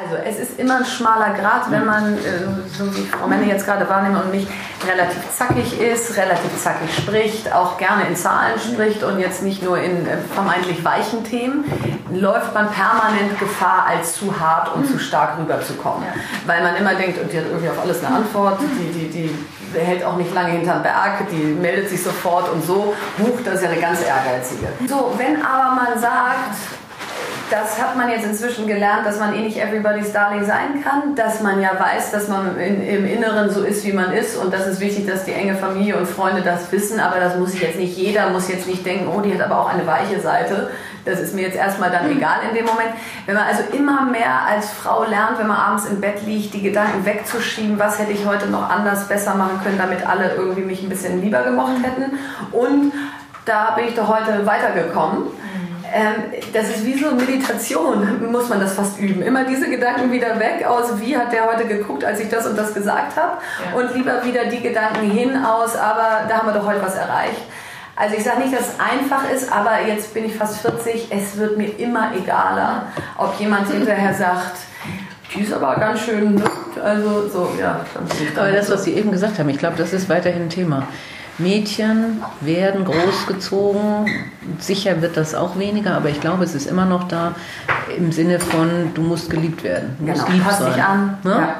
Also 0.00 0.14
es 0.14 0.38
ist 0.38 0.60
immer 0.60 0.76
ein 0.76 0.84
schmaler 0.84 1.34
Grad, 1.34 1.72
wenn 1.72 1.84
man, 1.84 2.14
äh, 2.14 2.18
so 2.78 2.86
wie 2.96 3.04
Frau 3.04 3.26
Menne 3.26 3.46
jetzt 3.46 3.66
gerade 3.66 3.88
wahrnehme 3.88 4.22
und 4.22 4.30
mich, 4.30 4.46
relativ 4.86 5.18
zackig 5.36 5.80
ist, 5.80 6.16
relativ 6.16 6.56
zackig 6.62 6.94
spricht, 6.96 7.52
auch 7.52 7.76
gerne 7.78 8.06
in 8.06 8.14
Zahlen 8.14 8.60
spricht 8.60 9.02
und 9.02 9.18
jetzt 9.18 9.42
nicht 9.42 9.60
nur 9.60 9.76
in 9.76 10.06
äh, 10.06 10.18
vermeintlich 10.32 10.84
weichen 10.84 11.24
Themen, 11.24 11.64
läuft 12.12 12.54
man 12.54 12.70
permanent 12.70 13.40
Gefahr, 13.40 13.86
als 13.88 14.14
zu 14.14 14.38
hart 14.38 14.72
und 14.76 14.86
zu 14.86 15.00
stark 15.00 15.36
rüberzukommen. 15.36 16.06
Weil 16.46 16.62
man 16.62 16.76
immer 16.76 16.94
denkt, 16.94 17.20
und 17.20 17.32
die 17.32 17.38
hat 17.38 17.46
irgendwie 17.46 17.70
auf 17.70 17.80
alles 17.82 18.04
eine 18.04 18.14
Antwort, 18.14 18.60
die, 18.60 18.92
die, 18.92 19.08
die 19.10 19.76
hält 19.76 20.04
auch 20.04 20.16
nicht 20.16 20.32
lange 20.32 20.50
hinterm 20.50 20.80
Berg, 20.80 21.28
die 21.32 21.42
meldet 21.60 21.88
sich 21.88 22.04
sofort 22.04 22.48
und 22.52 22.64
so. 22.64 22.94
Huch, 23.18 23.40
das 23.44 23.54
ist 23.54 23.62
ja 23.64 23.70
eine 23.70 23.80
ganz 23.80 23.98
ehrgeizige. 24.00 24.68
So, 24.88 25.12
wenn 25.18 25.44
aber 25.44 25.74
man 25.74 25.98
sagt, 25.98 26.77
das 27.50 27.80
hat 27.80 27.96
man 27.96 28.10
jetzt 28.10 28.24
inzwischen 28.24 28.66
gelernt, 28.66 29.06
dass 29.06 29.18
man 29.18 29.34
eh 29.34 29.40
nicht 29.40 29.58
everybody's 29.58 30.12
darling 30.12 30.44
sein 30.44 30.82
kann, 30.82 31.14
dass 31.14 31.40
man 31.40 31.60
ja 31.60 31.70
weiß, 31.78 32.10
dass 32.10 32.28
man 32.28 32.58
in, 32.58 32.82
im 32.82 33.06
Inneren 33.06 33.50
so 33.50 33.62
ist, 33.62 33.84
wie 33.84 33.92
man 33.92 34.12
ist 34.12 34.36
und 34.36 34.52
das 34.52 34.66
ist 34.66 34.80
wichtig, 34.80 35.06
dass 35.06 35.24
die 35.24 35.32
enge 35.32 35.54
Familie 35.54 35.96
und 35.96 36.06
Freunde 36.06 36.42
das 36.42 36.70
wissen, 36.72 37.00
aber 37.00 37.20
das 37.20 37.36
muss 37.36 37.58
jetzt 37.58 37.78
nicht 37.78 37.96
jeder, 37.96 38.30
muss 38.30 38.48
jetzt 38.48 38.66
nicht 38.66 38.84
denken, 38.84 39.08
oh, 39.08 39.20
die 39.20 39.32
hat 39.32 39.40
aber 39.40 39.60
auch 39.60 39.68
eine 39.68 39.86
weiche 39.86 40.20
Seite. 40.20 40.70
Das 41.04 41.20
ist 41.20 41.34
mir 41.34 41.42
jetzt 41.42 41.56
erstmal 41.56 41.90
dann 41.90 42.10
egal 42.10 42.40
in 42.48 42.54
dem 42.54 42.66
Moment. 42.66 42.90
Wenn 43.24 43.34
man 43.34 43.44
also 43.44 43.62
immer 43.74 44.02
mehr 44.02 44.42
als 44.46 44.70
Frau 44.70 45.04
lernt, 45.04 45.38
wenn 45.38 45.46
man 45.46 45.56
abends 45.56 45.86
im 45.86 46.00
Bett 46.00 46.26
liegt, 46.26 46.52
die 46.52 46.62
Gedanken 46.62 47.06
wegzuschieben, 47.06 47.78
was 47.78 47.98
hätte 47.98 48.12
ich 48.12 48.26
heute 48.26 48.48
noch 48.48 48.68
anders 48.68 49.08
besser 49.08 49.34
machen 49.34 49.60
können, 49.62 49.78
damit 49.78 50.06
alle 50.06 50.34
irgendwie 50.34 50.62
mich 50.62 50.82
ein 50.82 50.90
bisschen 50.90 51.22
lieber 51.22 51.42
gemocht 51.42 51.82
hätten 51.82 52.18
und 52.52 52.92
da 53.46 53.70
bin 53.70 53.86
ich 53.88 53.94
doch 53.94 54.08
heute 54.08 54.44
weitergekommen 54.44 55.22
Ähm, 55.22 55.67
das 56.52 56.68
ist 56.68 56.84
wie 56.84 56.98
so 56.98 57.10
Meditation, 57.12 58.30
muss 58.30 58.48
man 58.48 58.60
das 58.60 58.74
fast 58.74 58.98
üben. 58.98 59.22
Immer 59.22 59.44
diese 59.44 59.68
Gedanken 59.68 60.12
wieder 60.12 60.38
weg 60.38 60.64
aus, 60.66 61.00
wie 61.00 61.16
hat 61.16 61.32
der 61.32 61.50
heute 61.50 61.66
geguckt, 61.66 62.04
als 62.04 62.20
ich 62.20 62.28
das 62.28 62.46
und 62.46 62.56
das 62.56 62.74
gesagt 62.74 63.16
habe. 63.16 63.38
Ja. 63.72 63.78
Und 63.78 63.94
lieber 63.94 64.24
wieder 64.24 64.46
die 64.46 64.60
Gedanken 64.60 65.10
hin 65.10 65.36
aus, 65.36 65.76
aber 65.76 66.28
da 66.28 66.38
haben 66.38 66.48
wir 66.48 66.54
doch 66.54 66.66
heute 66.66 66.82
was 66.82 66.94
erreicht. 66.94 67.42
Also 67.96 68.16
ich 68.16 68.22
sage 68.22 68.40
nicht, 68.40 68.54
dass 68.54 68.68
es 68.68 68.80
einfach 68.80 69.28
ist, 69.28 69.52
aber 69.52 69.80
jetzt 69.86 70.14
bin 70.14 70.24
ich 70.24 70.36
fast 70.36 70.60
40, 70.60 71.08
es 71.10 71.36
wird 71.36 71.58
mir 71.58 71.78
immer 71.78 72.12
egaler, 72.14 72.84
ob 73.16 73.38
jemand 73.40 73.68
hinterher 73.72 74.14
sagt, 74.14 74.56
die 75.34 75.40
ist 75.42 75.52
aber 75.52 75.74
ganz 75.76 76.00
schön, 76.00 76.40
also 76.82 77.28
so, 77.28 77.50
ja. 77.60 77.80
aber 78.36 78.52
das, 78.52 78.70
was 78.70 78.84
Sie 78.84 78.94
eben 78.94 79.10
gesagt 79.10 79.38
haben, 79.38 79.48
ich 79.48 79.58
glaube, 79.58 79.76
das 79.76 79.92
ist 79.92 80.08
weiterhin 80.08 80.42
ein 80.42 80.48
Thema. 80.48 80.86
Mädchen 81.38 82.22
werden 82.40 82.84
großgezogen. 82.84 84.06
Sicher 84.58 85.00
wird 85.02 85.16
das 85.16 85.34
auch 85.34 85.58
weniger, 85.58 85.94
aber 85.94 86.10
ich 86.10 86.20
glaube, 86.20 86.44
es 86.44 86.54
ist 86.54 86.66
immer 86.66 86.84
noch 86.84 87.06
da 87.06 87.34
im 87.96 88.12
Sinne 88.12 88.40
von, 88.40 88.92
du 88.94 89.02
musst 89.02 89.30
geliebt 89.30 89.62
werden. 89.62 89.96
Du 89.98 90.06
genau, 90.06 90.18
musst 90.18 90.32
lieb 90.32 90.44
pass 90.44 90.58
sein. 90.58 90.72
dich 90.72 90.82
an. 90.82 91.18
Ne? 91.22 91.30
Ja. 91.30 91.56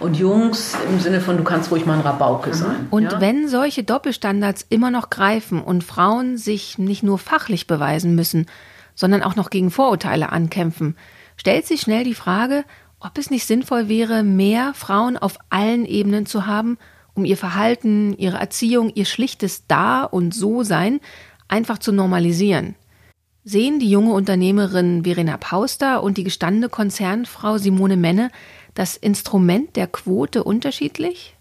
Und 0.00 0.16
Jungs 0.16 0.76
im 0.88 1.00
Sinne 1.00 1.20
von, 1.20 1.36
du 1.36 1.44
kannst 1.44 1.70
ruhig 1.70 1.84
mal 1.84 1.94
ein 1.94 2.00
Rabauke 2.00 2.50
mhm. 2.50 2.54
sein. 2.54 2.86
Und 2.90 3.12
ja? 3.12 3.20
wenn 3.20 3.48
solche 3.48 3.82
Doppelstandards 3.82 4.64
immer 4.68 4.90
noch 4.90 5.10
greifen 5.10 5.60
und 5.60 5.84
Frauen 5.84 6.38
sich 6.38 6.78
nicht 6.78 7.02
nur 7.02 7.18
fachlich 7.18 7.66
beweisen 7.66 8.14
müssen, 8.14 8.46
sondern 8.94 9.22
auch 9.22 9.36
noch 9.36 9.50
gegen 9.50 9.70
Vorurteile 9.70 10.32
ankämpfen, 10.32 10.96
stellt 11.36 11.66
sich 11.66 11.82
schnell 11.82 12.04
die 12.04 12.14
Frage, 12.14 12.64
ob 13.00 13.18
es 13.18 13.30
nicht 13.30 13.46
sinnvoll 13.46 13.88
wäre, 13.88 14.22
mehr 14.22 14.72
Frauen 14.74 15.16
auf 15.16 15.38
allen 15.50 15.84
Ebenen 15.84 16.26
zu 16.26 16.46
haben 16.46 16.78
um 17.18 17.24
ihr 17.24 17.36
Verhalten, 17.36 18.16
ihre 18.16 18.38
Erziehung, 18.38 18.92
ihr 18.94 19.04
schlichtes 19.04 19.66
Da 19.66 20.04
und 20.04 20.32
So-Sein 20.32 21.00
einfach 21.48 21.78
zu 21.78 21.90
normalisieren. 21.90 22.76
Sehen 23.42 23.80
die 23.80 23.90
junge 23.90 24.12
Unternehmerin 24.12 25.02
Verena 25.02 25.36
Pauster 25.36 26.04
und 26.04 26.16
die 26.16 26.22
gestandene 26.22 26.68
Konzernfrau 26.68 27.58
Simone 27.58 27.96
Menne 27.96 28.30
das 28.74 28.96
Instrument 28.96 29.74
der 29.74 29.88
Quote 29.88 30.44
unterschiedlich? 30.44 31.34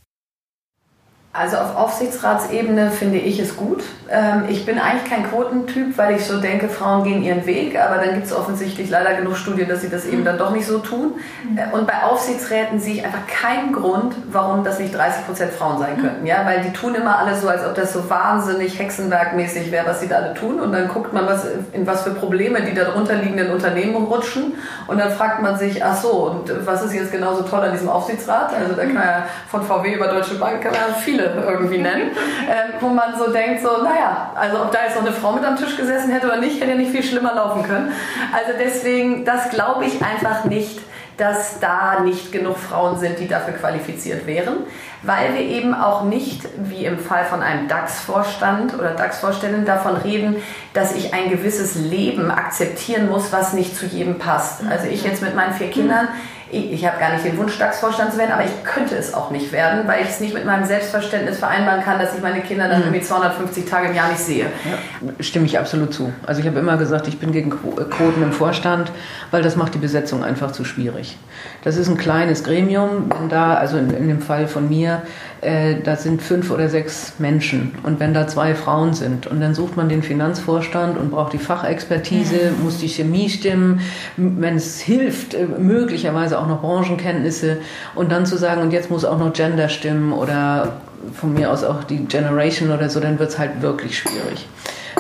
Also 1.38 1.58
auf 1.58 1.76
Aufsichtsratsebene 1.76 2.90
finde 2.90 3.20
ich 3.20 3.40
es 3.40 3.56
gut. 3.56 3.84
Ähm, 4.10 4.46
ich 4.50 4.66
bin 4.66 4.80
eigentlich 4.80 5.10
kein 5.10 5.30
Quotentyp, 5.30 5.96
weil 5.98 6.16
ich 6.16 6.26
so 6.26 6.40
denke, 6.42 6.68
Frauen 6.68 7.04
gehen 7.04 7.22
ihren 7.22 7.46
Weg, 7.46 7.80
aber 7.80 8.04
dann 8.04 8.16
gibt 8.16 8.26
es 8.26 8.34
offensichtlich 8.34 8.90
leider 8.90 9.14
genug 9.14 9.36
Studien, 9.38 9.70
dass 9.70 9.82
sie 9.82 9.90
das 9.90 10.06
eben 10.06 10.26
dann 10.26 10.40
doch 10.40 10.52
nicht 10.52 10.66
so 10.66 10.80
tun. 10.80 11.14
Äh, 11.56 11.76
und 11.76 11.86
bei 11.86 12.04
Aufsichtsräten 12.04 12.80
sehe 12.80 12.96
ich 12.96 13.06
einfach 13.06 13.28
keinen 13.28 13.72
Grund, 13.72 14.16
warum 14.32 14.64
das 14.64 14.80
nicht 14.80 14.96
30 14.96 15.28
Prozent 15.28 15.52
Frauen 15.52 15.78
sein 15.78 16.02
könnten. 16.02 16.26
Ja? 16.26 16.44
Weil 16.46 16.62
die 16.62 16.74
tun 16.74 16.96
immer 16.96 17.20
alles 17.20 17.42
so, 17.42 17.50
als 17.50 17.64
ob 17.64 17.76
das 17.76 17.94
so 17.94 18.10
wahnsinnig 18.10 18.80
hexenwerkmäßig 18.80 19.72
wäre, 19.72 19.86
was 19.86 20.00
sie 20.00 20.08
da 20.08 20.16
alle 20.16 20.34
tun. 20.34 20.60
Und 20.60 20.72
dann 20.72 20.88
guckt 20.88 21.14
man, 21.14 21.28
was, 21.28 21.46
in 21.72 21.86
was 21.86 22.02
für 22.02 22.12
Probleme 22.12 22.64
die 22.64 22.74
darunter 22.74 23.14
liegenden 23.14 23.52
Unternehmen 23.52 23.96
rutschen. 23.96 24.54
Und 24.88 24.98
dann 24.98 25.12
fragt 25.12 25.44
man 25.44 25.56
sich, 25.60 25.84
ach 25.84 26.02
so, 26.02 26.10
und 26.10 26.66
was 26.66 26.84
ist 26.84 26.94
jetzt 26.94 27.12
genauso 27.12 27.44
toll 27.44 27.60
an 27.60 27.74
diesem 27.74 27.90
Aufsichtsrat? 27.90 28.54
Also 28.60 28.74
da 28.74 28.84
kann 28.84 28.94
man 28.96 29.04
ja 29.04 29.26
von 29.52 29.62
VW 29.62 29.94
über 29.94 30.08
Deutsche 30.08 30.36
Bank 30.36 30.62
kann 30.62 30.72
man 30.72 30.82
ja 30.82 30.96
viele 30.96 31.27
irgendwie 31.36 31.78
nennen, 31.78 32.12
äh, 32.50 32.82
wo 32.82 32.88
man 32.90 33.18
so 33.18 33.32
denkt, 33.32 33.62
so, 33.62 33.84
naja, 33.84 34.32
also 34.36 34.62
ob 34.62 34.72
da 34.72 34.80
jetzt 34.86 34.96
noch 34.96 35.06
eine 35.06 35.14
Frau 35.14 35.32
mit 35.32 35.46
am 35.46 35.56
Tisch 35.56 35.76
gesessen 35.76 36.12
hätte 36.12 36.28
oder 36.28 36.38
nicht, 36.38 36.60
hätte 36.60 36.72
ja 36.72 36.78
nicht 36.78 36.92
viel 36.92 37.04
schlimmer 37.04 37.36
laufen 37.36 37.64
können. 37.64 37.92
Also 38.34 38.52
deswegen, 38.58 39.26
das 39.26 39.50
glaube 39.50 39.86
ich 39.86 40.02
einfach 40.02 40.46
nicht, 40.46 40.80
dass 41.18 41.60
da 41.60 42.02
nicht 42.02 42.32
genug 42.32 42.58
Frauen 42.58 42.98
sind, 43.00 43.20
die 43.20 43.28
dafür 43.28 43.56
qualifiziert 43.56 44.28
wären, 44.28 44.58
weil 45.02 45.34
wir 45.34 45.42
eben 45.42 45.74
auch 45.74 46.04
nicht, 46.04 46.48
wie 46.58 46.86
im 46.86 47.00
Fall 47.00 47.26
von 47.26 47.42
einem 47.42 47.68
DAX-Vorstand 47.68 48.76
oder 48.76 48.92
DAX-Vorständin, 48.92 49.66
davon 49.66 49.98
reden, 49.98 50.36
dass 50.74 50.96
ich 50.96 51.14
ein 51.16 51.30
gewisses 51.30 51.76
Leben 51.76 52.30
akzeptieren 52.30 53.10
muss, 53.10 53.34
was 53.34 53.54
nicht 53.54 53.76
zu 53.76 53.88
jedem 53.88 54.20
passt. 54.20 54.62
Also 54.70 54.88
ich 54.88 55.04
jetzt 55.04 55.24
mit 55.24 55.36
meinen 55.36 55.54
vier 55.54 55.72
Kindern, 55.72 56.08
ich, 56.52 56.72
ich 56.72 56.86
habe 56.86 57.00
gar 57.00 57.12
nicht 57.14 57.26
den 57.26 57.38
Wunsch, 57.38 57.58
DAX-Vorstand 57.58 58.14
zu 58.14 58.18
werden, 58.18 58.32
aber 58.32 58.44
ich 58.46 58.64
könnte 58.64 58.96
es 58.96 59.14
auch 59.14 59.32
nicht 59.32 59.52
werden, 59.52 59.88
weil 59.88 60.04
ich 60.04 60.10
es 60.10 60.20
nicht 60.20 60.34
mit 60.34 60.46
meinem 60.46 60.66
Selbstverständnis 60.66 61.40
vereinbaren 61.40 61.84
kann, 61.84 62.00
dass 62.00 62.16
ich 62.16 62.22
meine 62.22 62.42
Kinder 62.42 62.70
dann 62.70 62.80
mhm. 62.80 62.86
irgendwie 62.88 63.02
250 63.02 63.66
Tage 63.66 63.90
im 63.90 63.96
Jahr 63.96 64.10
nicht 64.10 64.20
sehe. 64.20 64.46
Ja, 64.46 65.12
stimme 65.20 65.46
ich 65.46 65.60
absolut 65.60 65.94
zu. 65.94 66.14
Also 66.26 66.42
ich 66.42 66.48
habe 66.48 66.60
immer 66.60 66.78
gesagt, 66.78 67.08
ich 67.08 67.20
bin 67.20 67.32
gegen 67.32 67.50
Quoten 67.50 68.24
im 68.24 68.32
Vorstand, 68.32 68.92
weil 69.32 69.42
das 69.42 69.56
macht 69.56 69.74
die 69.74 69.80
Besetzung 69.80 70.24
einfach 70.24 70.52
zu 70.52 70.64
schwierig. 70.64 71.18
Das 71.64 71.76
ist 71.76 71.90
ein 71.90 71.98
kleines 71.98 72.44
Gremium, 72.44 73.10
wenn 73.10 73.30
da, 73.30 73.56
also 73.56 73.78
in, 73.78 73.90
in 73.92 74.08
dem 74.08 74.22
Fall 74.22 74.48
von 74.48 74.70
mir, 74.70 75.02
äh, 75.42 75.76
da 75.84 75.96
sind 75.96 76.22
fünf 76.22 76.52
oder 76.52 76.70
sechs 76.70 77.14
Menschen 77.20 77.74
und 77.84 78.00
wenn 78.00 78.14
da 78.14 78.28
zwei 78.28 78.56
Frauen 78.56 78.94
sind 78.94 79.28
und 79.28 79.40
dann 79.40 79.54
sucht 79.54 79.78
man 79.78 79.90
den 79.90 80.02
Finanzvorstand 80.02 80.98
und 80.98 81.12
braucht 81.12 81.34
die 81.34 81.38
Fachexpertise, 81.38 82.52
mhm. 82.52 82.64
muss 82.64 82.80
die 82.80 82.88
Chemie 82.88 83.30
stimmen, 83.30 83.82
wenn 84.16 84.56
es 84.56 84.80
hilft, 84.80 85.34
äh, 85.34 85.46
möglicherweise 85.46 86.40
auch 86.40 86.48
noch 86.48 86.62
Branchenkenntnisse 86.62 87.58
und 87.96 88.12
dann 88.12 88.26
zu 88.26 88.38
sagen, 88.38 88.62
und 88.62 88.72
jetzt 88.72 88.90
muss 88.90 89.06
auch 89.06 89.20
noch 89.20 89.34
Gender 89.34 89.70
stimmen 89.70 90.12
oder 90.12 90.78
von 91.14 91.34
mir 91.34 91.52
aus 91.52 91.64
auch 91.64 91.84
die 91.84 92.06
Generation 92.06 92.72
oder 92.72 92.90
so, 92.90 93.00
dann 93.00 93.20
wird 93.20 93.30
es 93.30 93.38
halt 93.38 93.62
wirklich 93.62 93.98
schwierig. 93.98 94.48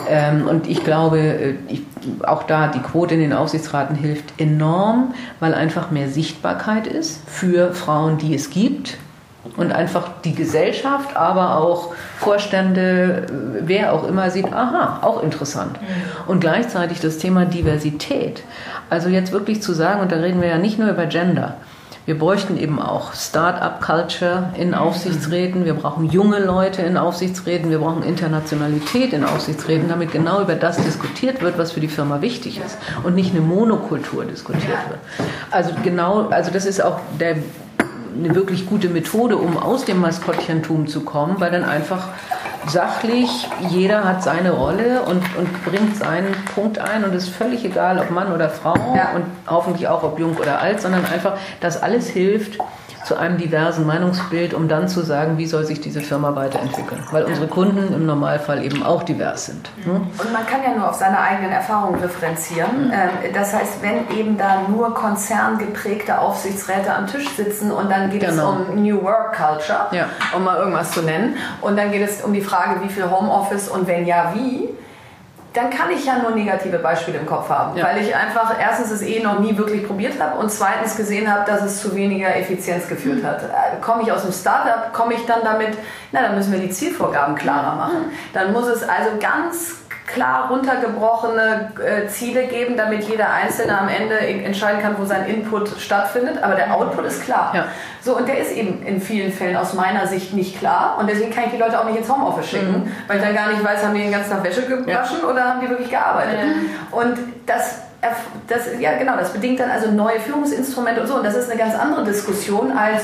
Ähm, 0.10 0.48
und 0.48 0.68
ich 0.68 0.84
glaube, 0.84 1.20
äh, 1.20 1.56
ich, 1.68 1.82
auch 2.24 2.44
da 2.44 2.68
die 2.68 2.80
Quote 2.80 3.16
in 3.16 3.20
den 3.20 3.34
Aufsichtsraten 3.34 3.96
hilft 3.96 4.40
enorm, 4.40 5.14
weil 5.40 5.54
einfach 5.54 5.92
mehr 5.92 6.10
Sichtbarkeit 6.10 6.88
ist 6.88 7.22
für 7.28 7.74
Frauen, 7.74 8.18
die 8.18 8.36
es 8.36 8.50
gibt 8.50 8.98
und 9.56 9.72
einfach 9.72 10.10
die 10.24 10.36
Gesellschaft, 10.36 11.16
aber 11.16 11.58
auch 11.58 11.94
Vorstände, 12.18 13.28
wer 13.62 13.94
auch 13.94 14.08
immer 14.08 14.30
sieht, 14.30 14.52
aha, 14.52 15.00
auch 15.02 15.24
interessant. 15.24 15.82
Mhm. 15.82 16.30
Und 16.30 16.40
gleichzeitig 16.40 17.00
das 17.00 17.18
Thema 17.18 17.46
Diversität. 17.46 18.44
Also 18.90 19.10
jetzt 19.10 19.32
wirklich 19.32 19.62
zu 19.62 19.74
sagen, 19.74 20.02
und 20.02 20.12
da 20.12 20.18
reden 20.18 20.42
wir 20.42 20.50
ja 20.50 20.58
nicht 20.58 20.80
nur 20.80 20.90
über 20.90 21.06
Gender, 21.06 21.56
wir 22.08 22.18
bräuchten 22.18 22.58
eben 22.58 22.82
auch 22.82 23.14
Start-up-Culture 23.14 24.52
in 24.58 24.70
mhm. 24.70 24.76
Aufsichtsräten, 24.76 25.66
wir 25.66 25.74
brauchen 25.74 26.06
junge 26.10 26.40
Leute 26.40 26.82
in 26.82 26.96
Aufsichtsräten, 26.96 27.70
wir 27.70 27.80
brauchen 27.80 28.02
Internationalität 28.02 29.12
in 29.12 29.26
Aufsichtsräten, 29.26 29.90
damit 29.90 30.14
genau 30.14 30.42
über 30.42 30.56
das 30.56 30.78
diskutiert 30.78 31.42
wird, 31.42 31.58
was 31.58 31.74
für 31.74 31.82
die 31.82 31.90
Firma 31.90 32.22
wichtig 32.22 32.62
ist 32.66 32.78
und 33.04 33.14
nicht 33.16 33.32
eine 33.32 33.42
Monokultur 33.42 34.24
diskutiert 34.24 34.80
wird. 34.88 35.00
Also 35.52 35.72
genau, 35.84 36.30
also 36.30 36.50
das 36.50 36.66
ist 36.66 36.82
auch 36.82 37.02
der 37.20 37.36
eine 38.18 38.36
wirklich 38.36 38.66
gute 38.66 38.90
Methode, 38.90 39.38
um 39.38 39.58
aus 39.58 39.86
dem 39.86 40.00
Maskottchentum 40.00 40.88
zu 40.88 41.02
kommen, 41.02 41.40
weil 41.40 41.52
dann 41.52 41.66
einfach 41.66 42.10
sachlich 42.68 43.30
jeder 43.70 44.04
hat 44.04 44.24
seine 44.24 44.52
Rolle 44.52 45.04
und, 45.04 45.24
und 45.38 45.66
bringt 45.66 45.96
seinen 45.96 46.34
Punkt 46.54 46.80
ein 46.80 47.04
und 47.04 47.14
es 47.14 47.26
ist 47.26 47.36
völlig 47.36 47.64
egal, 47.64 48.00
ob 48.00 48.12
Mann 48.12 48.34
oder 48.34 48.50
Frau 48.50 48.76
ja. 48.96 49.12
und 49.16 49.26
hoffentlich 49.48 49.88
auch 49.88 50.04
ob 50.04 50.20
jung 50.20 50.36
oder 50.38 50.60
alt, 50.60 50.82
sondern 50.82 51.06
einfach, 51.06 51.38
dass 51.62 51.82
alles 51.82 52.10
hilft, 52.10 52.58
zu 53.08 53.16
einem 53.16 53.38
diversen 53.38 53.86
Meinungsbild, 53.86 54.54
um 54.54 54.68
dann 54.68 54.90
zu 54.90 55.02
sagen, 55.02 55.38
wie 55.38 55.46
soll 55.46 55.66
sich 55.66 55.80
diese 55.80 56.02
Firma 56.02 56.36
weiterentwickeln. 56.36 57.02
Weil 57.12 57.24
unsere 57.24 57.48
Kunden 57.48 57.94
im 57.94 58.06
Normalfall 58.06 58.62
eben 58.66 58.84
auch 58.84 59.04
divers 59.04 59.46
sind. 59.46 59.70
Mhm. 59.86 60.08
Und 60.18 60.34
man 60.34 60.46
kann 60.46 60.62
ja 60.62 60.78
nur 60.78 60.90
auf 60.90 60.96
seine 60.96 61.18
eigenen 61.18 61.52
Erfahrungen 61.52 62.02
differenzieren. 62.02 62.90
Mhm. 62.90 63.34
Das 63.34 63.54
heißt, 63.54 63.82
wenn 63.82 64.10
eben 64.18 64.38
da 64.38 64.64
nur 64.68 64.94
konzerngeprägte 64.94 66.20
Aufsichtsräte 66.20 66.94
am 66.94 67.08
Tisch 67.08 67.30
sitzen 67.30 67.72
und 67.72 67.90
dann 67.90 68.10
geht 68.10 68.28
genau. 68.28 68.58
es 68.62 68.70
um 68.70 68.84
New 68.84 69.02
Work 69.02 69.38
Culture, 69.38 69.88
ja. 69.92 70.08
um 70.36 70.44
mal 70.44 70.58
irgendwas 70.58 70.92
zu 70.92 71.02
nennen, 71.02 71.38
und 71.62 71.78
dann 71.78 71.94
geht 71.94 72.08
es 72.08 72.22
um 72.22 72.34
die 72.34 72.42
Frage, 72.42 72.82
wie 72.84 72.90
viel 72.90 73.10
Homeoffice 73.10 73.70
und 73.70 73.88
wenn 73.88 74.06
ja, 74.06 74.34
wie, 74.36 74.68
dann 75.54 75.70
kann 75.70 75.90
ich 75.92 76.06
ja 76.06 76.20
nur 76.20 76.32
negative 76.32 76.80
Beispiele 76.80 77.18
im 77.18 77.26
Kopf 77.26 77.50
haben, 77.50 77.78
ja. 77.78 77.86
weil 77.86 78.02
ich 78.02 78.16
einfach 78.16 78.56
erstens 78.60 78.92
es 78.92 79.02
eh 79.02 79.24
noch 79.24 79.40
nie 79.40 79.58
wirklich 79.58 79.86
probiert 79.88 80.20
habe 80.22 80.38
und 80.38 80.52
zweitens 80.52 80.96
gesehen 80.96 81.32
habe, 81.32 81.50
dass 81.50 81.64
es 81.64 81.82
zu 81.82 81.96
weniger 81.96 82.36
Effizienz 82.36 82.88
geführt 82.88 83.24
hat. 83.24 83.44
Äh, 83.44 83.82
komme 83.82 84.04
ich 84.04 84.12
aus 84.12 84.24
dem 84.24 84.32
Startup, 84.32 84.94
komme 84.94 85.16
ich 85.16 85.26
dann 85.26 85.40
damit, 85.44 85.78
na, 86.12 86.22
dann 86.22 86.36
müssen 86.36 86.52
wir 86.52 86.60
die 86.60 86.70
Zielvorgaben 86.70 87.36
klarer 87.36 87.76
machen. 87.76 88.12
Dann 88.34 88.54
muss 88.54 88.68
es 88.68 88.84
also 88.84 89.12
ganz 89.20 89.87
klar 90.08 90.48
runtergebrochene 90.50 91.72
äh, 91.86 92.08
Ziele 92.08 92.48
geben, 92.48 92.78
damit 92.78 93.04
jeder 93.04 93.30
Einzelne 93.30 93.78
am 93.78 93.90
Ende 93.90 94.18
entscheiden 94.18 94.82
kann, 94.82 94.96
wo 94.98 95.06
sein 95.06 95.26
Input 95.28 95.70
stattfindet. 95.80 96.42
Aber 96.42 96.56
der 96.56 96.74
Output 96.74 97.06
ist 97.06 97.24
klar. 97.24 97.52
Ja. 97.54 97.66
So, 98.02 98.18
und 98.18 98.28
der 98.28 98.40
ist 98.40 98.54
eben 98.54 98.84
in 98.84 99.02
vielen 99.02 99.32
Fällen 99.32 99.58
aus 99.58 99.74
meiner 99.74 100.08
Sicht 100.08 100.34
nicht 100.34 100.58
klar. 100.58 100.98
Und 100.98 101.10
deswegen 101.10 101.32
kann 101.32 101.44
ich 101.46 101.52
die 101.52 101.58
Leute 101.58 101.80
auch 101.80 101.86
nicht 101.86 101.98
ins 101.98 102.10
Homeoffice 102.10 102.50
schicken, 102.50 102.86
mhm. 102.86 102.92
weil 103.08 103.18
ich 103.18 103.24
dann 103.24 103.36
gar 103.36 103.50
nicht 103.50 103.64
weiß, 103.64 103.84
haben 103.84 103.94
die 103.94 104.02
den 104.02 104.12
ganzen 104.12 104.32
Tag 104.32 104.44
Wäsche 104.44 104.62
gewaschen 104.62 105.18
ja. 105.22 105.28
oder 105.28 105.44
haben 105.44 105.62
die 105.62 105.70
wirklich 105.70 105.90
gearbeitet. 105.90 106.40
Mhm. 106.46 106.98
Und 106.98 107.18
das 107.46 107.82
das, 108.48 108.80
ja 108.80 108.98
genau, 108.98 109.18
das 109.18 109.34
bedingt 109.34 109.60
dann 109.60 109.72
also 109.72 109.92
neue 109.92 110.20
Führungsinstrumente 110.20 111.02
und 111.02 111.08
so. 111.08 111.16
Und 111.16 111.26
das 111.26 111.36
ist 111.36 111.50
eine 111.50 111.60
ganz 111.60 111.76
andere 111.76 112.04
Diskussion 112.04 112.72
als, 112.72 113.04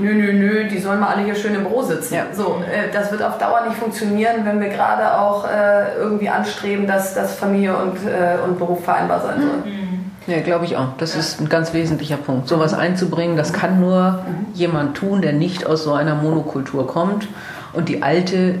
nö, 0.00 0.14
nö, 0.14 0.32
nö, 0.32 0.68
die 0.68 0.78
sollen 0.78 1.00
mal 1.00 1.08
alle 1.08 1.24
hier 1.24 1.34
schön 1.34 1.54
im 1.54 1.62
Büro 1.62 1.82
sitzen. 1.82 2.14
Ja. 2.14 2.26
So, 2.32 2.62
äh, 2.66 2.90
das 2.92 3.10
wird 3.10 3.22
auf 3.22 3.38
Dauer 3.38 3.66
nicht 3.66 3.78
funktionieren, 3.78 4.44
wenn 4.44 4.60
wir 4.60 4.68
gerade 4.68 5.18
auch 5.18 5.46
äh, 5.46 5.94
irgendwie 5.96 6.28
anstreben, 6.28 6.86
dass, 6.86 7.14
dass 7.14 7.34
Familie 7.34 7.76
und, 7.76 7.96
äh, 8.06 8.38
und 8.44 8.58
Beruf 8.58 8.84
vereinbar 8.84 9.20
sein 9.20 9.40
soll. 9.40 9.70
Mhm. 9.72 10.10
Ja, 10.26 10.40
glaube 10.40 10.64
ich 10.64 10.76
auch. 10.76 10.88
Das 10.98 11.14
ja. 11.14 11.20
ist 11.20 11.40
ein 11.40 11.48
ganz 11.48 11.72
wesentlicher 11.72 12.16
Punkt. 12.16 12.48
Sowas 12.48 12.74
einzubringen, 12.74 13.36
das 13.36 13.52
kann 13.52 13.80
nur 13.80 14.12
mhm. 14.12 14.54
jemand 14.54 14.96
tun, 14.96 15.22
der 15.22 15.32
nicht 15.32 15.66
aus 15.66 15.84
so 15.84 15.92
einer 15.92 16.14
Monokultur 16.14 16.86
kommt. 16.86 17.28
Und 17.72 17.88
die 17.88 18.02
alte 18.02 18.56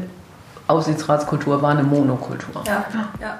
Aufsichtsratskultur 0.66 1.62
war 1.62 1.70
eine 1.70 1.82
Monokultur. 1.82 2.62
Ja, 2.66 2.84
ja. 3.20 3.38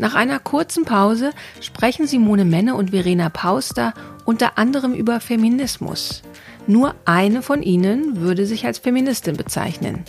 Nach 0.00 0.14
einer 0.14 0.38
kurzen 0.38 0.86
Pause 0.86 1.32
sprechen 1.60 2.06
Simone 2.06 2.46
Menne 2.46 2.74
und 2.74 2.90
Verena 2.90 3.28
Pauster 3.28 3.92
unter 4.30 4.58
anderem 4.58 4.94
über 4.94 5.18
Feminismus. 5.18 6.22
Nur 6.68 6.94
eine 7.04 7.42
von 7.42 7.64
ihnen 7.64 8.20
würde 8.20 8.46
sich 8.46 8.64
als 8.64 8.78
Feministin 8.78 9.36
bezeichnen. 9.36 10.04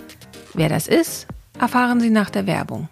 Wer 0.53 0.69
das 0.69 0.87
ist, 0.87 1.25
erfahren 1.59 1.99
Sie 1.99 2.11
nach 2.11 2.29
der 2.29 2.45
Werbung. 2.45 2.87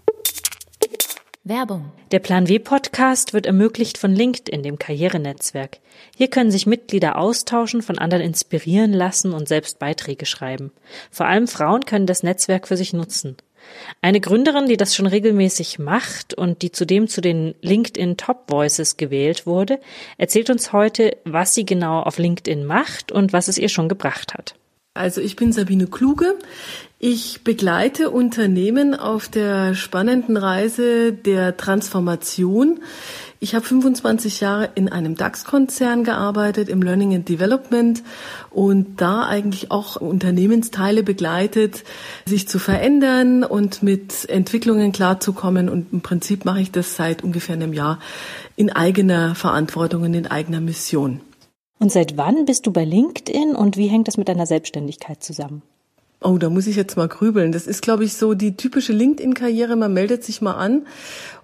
Werbung. 1.43 1.91
Der 2.09 2.17
Plan 2.17 2.48
W 2.48 2.57
Podcast 2.57 3.36
wird 3.36 3.45
ermöglicht 3.45 4.00
von 4.00 4.12
LinkedIn, 4.12 4.63
dem 4.63 4.79
Karrierenetzwerk. 4.79 5.77
Hier 6.15 6.31
können 6.31 6.50
sich 6.50 6.65
Mitglieder 6.65 7.15
austauschen, 7.15 7.83
von 7.83 8.00
anderen 8.00 8.24
inspirieren 8.24 8.91
lassen 8.91 9.31
und 9.31 9.48
selbst 9.48 9.77
Beiträge 9.77 10.25
schreiben. 10.25 10.71
Vor 11.12 11.27
allem 11.27 11.48
Frauen 11.48 11.86
können 11.86 12.07
das 12.07 12.24
Netzwerk 12.24 12.67
für 12.67 12.75
sich 12.75 12.91
nutzen. 12.91 13.38
Eine 14.01 14.21
Gründerin, 14.21 14.67
die 14.67 14.77
das 14.77 14.95
schon 14.95 15.07
regelmäßig 15.07 15.79
macht 15.79 16.33
und 16.33 16.61
die 16.61 16.71
zudem 16.71 17.07
zu 17.07 17.21
den 17.21 17.55
LinkedIn 17.61 18.17
Top 18.17 18.49
Voices 18.49 18.97
gewählt 18.97 19.45
wurde, 19.45 19.79
erzählt 20.17 20.49
uns 20.49 20.73
heute, 20.73 21.17
was 21.25 21.53
sie 21.55 21.65
genau 21.65 22.01
auf 22.01 22.17
LinkedIn 22.17 22.65
macht 22.65 23.11
und 23.11 23.33
was 23.33 23.47
es 23.47 23.57
ihr 23.57 23.69
schon 23.69 23.89
gebracht 23.89 24.33
hat. 24.33 24.55
Also 24.93 25.21
ich 25.21 25.35
bin 25.35 25.53
Sabine 25.53 25.88
Kluge. 25.88 26.35
Ich 26.97 27.45
begleite 27.45 28.09
Unternehmen 28.09 28.93
auf 28.93 29.29
der 29.29 29.73
spannenden 29.73 30.35
Reise 30.35 31.13
der 31.13 31.55
Transformation. 31.55 32.81
Ich 33.41 33.55
habe 33.55 33.65
25 33.65 34.41
Jahre 34.41 34.69
in 34.75 34.89
einem 34.89 35.15
DAX-Konzern 35.15 36.03
gearbeitet, 36.03 36.67
im 36.67 36.81
Learning 36.81 37.15
and 37.15 37.29
Development 37.29 38.03
und 38.50 39.00
da 39.00 39.27
eigentlich 39.27 39.72
auch 39.72 39.96
Unternehmensteile 39.96 41.03
begleitet, 41.03 41.86
sich 42.25 42.50
zu 42.50 42.60
verändern 42.60 43.46
und 43.46 43.81
mit 43.81 44.29
Entwicklungen 44.29 44.91
klarzukommen. 44.91 45.69
Und 45.69 45.93
im 45.93 46.01
Prinzip 46.01 46.43
mache 46.43 46.60
ich 46.60 46.72
das 46.72 46.98
seit 46.98 47.24
ungefähr 47.24 47.55
einem 47.55 47.72
Jahr 47.72 48.00
in 48.58 48.74
eigener 48.74 49.36
Verantwortung 49.36 50.03
und 50.03 50.13
in 50.15 50.27
eigener 50.27 50.60
Mission. 50.60 51.22
Und 51.79 51.93
seit 51.93 52.17
wann 52.17 52.43
bist 52.43 52.67
du 52.67 52.74
bei 52.74 52.84
LinkedIn 52.84 53.55
und 53.55 53.77
wie 53.77 53.88
hängt 53.88 54.10
das 54.10 54.17
mit 54.17 54.27
deiner 54.27 54.48
Selbstständigkeit 54.48 55.24
zusammen? 55.24 55.62
Oh, 56.22 56.38
da 56.38 56.50
muss 56.50 56.67
ich 56.67 56.75
jetzt 56.75 56.98
mal 56.98 57.08
grübeln. 57.08 57.53
Das 57.53 57.65
ist, 57.65 57.81
glaube 57.81 58.03
ich, 58.03 58.15
so 58.15 58.34
die 58.34 58.58
typische 58.58 58.91
LinkedIn-Karriere. 58.91 59.77
Man 59.77 59.93
meldet 59.93 60.25
sich 60.25 60.41
mal 60.41 60.55
an 60.55 60.86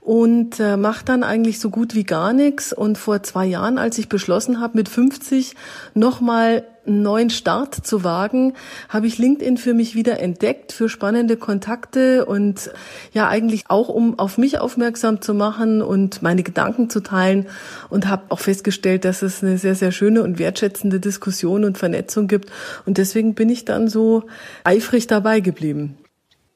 und 0.06 0.60
äh, 0.60 0.78
macht 0.78 1.10
dann 1.10 1.24
eigentlich 1.24 1.60
so 1.60 1.72
gut 1.72 1.96
wie 1.96 2.04
gar 2.04 2.32
nichts. 2.32 2.72
Und 2.72 3.00
vor 3.00 3.24
zwei 3.24 3.48
Jahren, 3.48 3.80
als 3.80 3.98
ich 3.98 4.08
beschlossen 4.08 4.62
habe, 4.62 4.78
mit 4.78 4.88
50 4.88 5.56
nochmal 5.96 6.64
einen 6.86 7.02
neuen 7.02 7.32
Start 7.32 7.74
zu 7.74 8.04
wagen, 8.04 8.54
habe 8.88 9.08
ich 9.08 9.18
LinkedIn 9.18 9.58
für 9.58 9.74
mich 9.74 9.96
wieder 9.96 10.20
entdeckt, 10.20 10.74
für 10.74 10.90
spannende 10.90 11.38
Kontakte 11.38 12.28
und 12.28 12.70
ja 13.14 13.28
eigentlich 13.28 13.64
auch, 13.68 13.90
um 13.90 14.20
auf 14.20 14.38
mich 14.38 14.60
aufmerksam 14.60 15.22
zu 15.22 15.34
machen 15.34 15.82
und 15.82 16.22
meine 16.22 16.44
Gedanken 16.44 16.92
zu 16.92 17.00
teilen 17.00 17.48
und 17.90 18.08
habe 18.08 18.26
auch 18.30 18.40
festgestellt, 18.40 19.06
dass 19.06 19.24
es 19.24 19.42
eine 19.42 19.58
sehr, 19.58 19.74
sehr 19.74 19.92
schöne 19.92 20.22
und 20.22 20.38
wertschätzende 20.38 21.00
Diskussion 21.00 21.66
und 21.66 21.80
Vernetzung 21.80 22.28
gibt. 22.28 22.52
Und 22.86 23.00
deswegen 23.00 23.34
bin 23.34 23.50
ich 23.50 23.66
dann 23.66 23.88
so 23.88 24.26
eifrig 24.64 25.08
dabei 25.08 25.40
geblieben. 25.40 25.98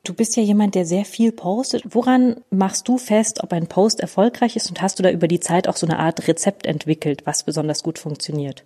Du 0.03 0.13
bist 0.13 0.37
ja 0.37 0.43
jemand, 0.43 0.75
der 0.75 0.85
sehr 0.85 1.05
viel 1.05 1.31
postet. 1.31 1.83
Woran 1.93 2.37
machst 2.49 2.87
du 2.87 2.97
fest, 2.97 3.43
ob 3.43 3.51
ein 3.51 3.67
Post 3.67 3.99
erfolgreich 3.99 4.55
ist 4.55 4.69
und 4.69 4.81
hast 4.81 4.97
du 4.97 5.03
da 5.03 5.11
über 5.11 5.27
die 5.27 5.39
Zeit 5.41 5.67
auch 5.67 5.75
so 5.75 5.85
eine 5.85 5.99
Art 5.99 6.27
Rezept 6.27 6.65
entwickelt, 6.65 7.25
was 7.25 7.43
besonders 7.43 7.83
gut 7.83 7.99
funktioniert? 7.99 8.63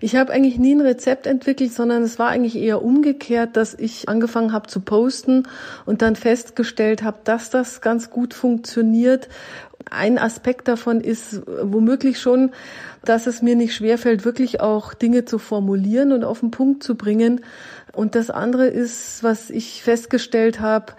Ich 0.00 0.14
habe 0.14 0.32
eigentlich 0.32 0.58
nie 0.58 0.74
ein 0.74 0.80
Rezept 0.80 1.26
entwickelt, 1.26 1.72
sondern 1.72 2.02
es 2.02 2.18
war 2.18 2.28
eigentlich 2.28 2.56
eher 2.56 2.82
umgekehrt, 2.82 3.56
dass 3.56 3.74
ich 3.74 4.08
angefangen 4.08 4.52
habe 4.52 4.68
zu 4.68 4.80
posten 4.80 5.48
und 5.84 6.00
dann 6.00 6.16
festgestellt 6.16 7.02
habe, 7.02 7.18
dass 7.24 7.50
das 7.50 7.80
ganz 7.80 8.10
gut 8.10 8.34
funktioniert. 8.34 9.28
Ein 9.90 10.18
Aspekt 10.18 10.68
davon 10.68 11.00
ist 11.00 11.42
womöglich 11.46 12.20
schon, 12.20 12.52
dass 13.04 13.26
es 13.26 13.42
mir 13.42 13.56
nicht 13.56 13.74
schwerfällt, 13.74 14.24
wirklich 14.24 14.60
auch 14.60 14.92
Dinge 14.92 15.24
zu 15.24 15.38
formulieren 15.38 16.12
und 16.12 16.24
auf 16.24 16.40
den 16.40 16.50
Punkt 16.50 16.82
zu 16.82 16.96
bringen. 16.96 17.40
Und 17.94 18.14
das 18.14 18.30
andere 18.30 18.68
ist, 18.68 19.22
was 19.22 19.50
ich 19.50 19.82
festgestellt 19.82 20.60
habe, 20.60 20.92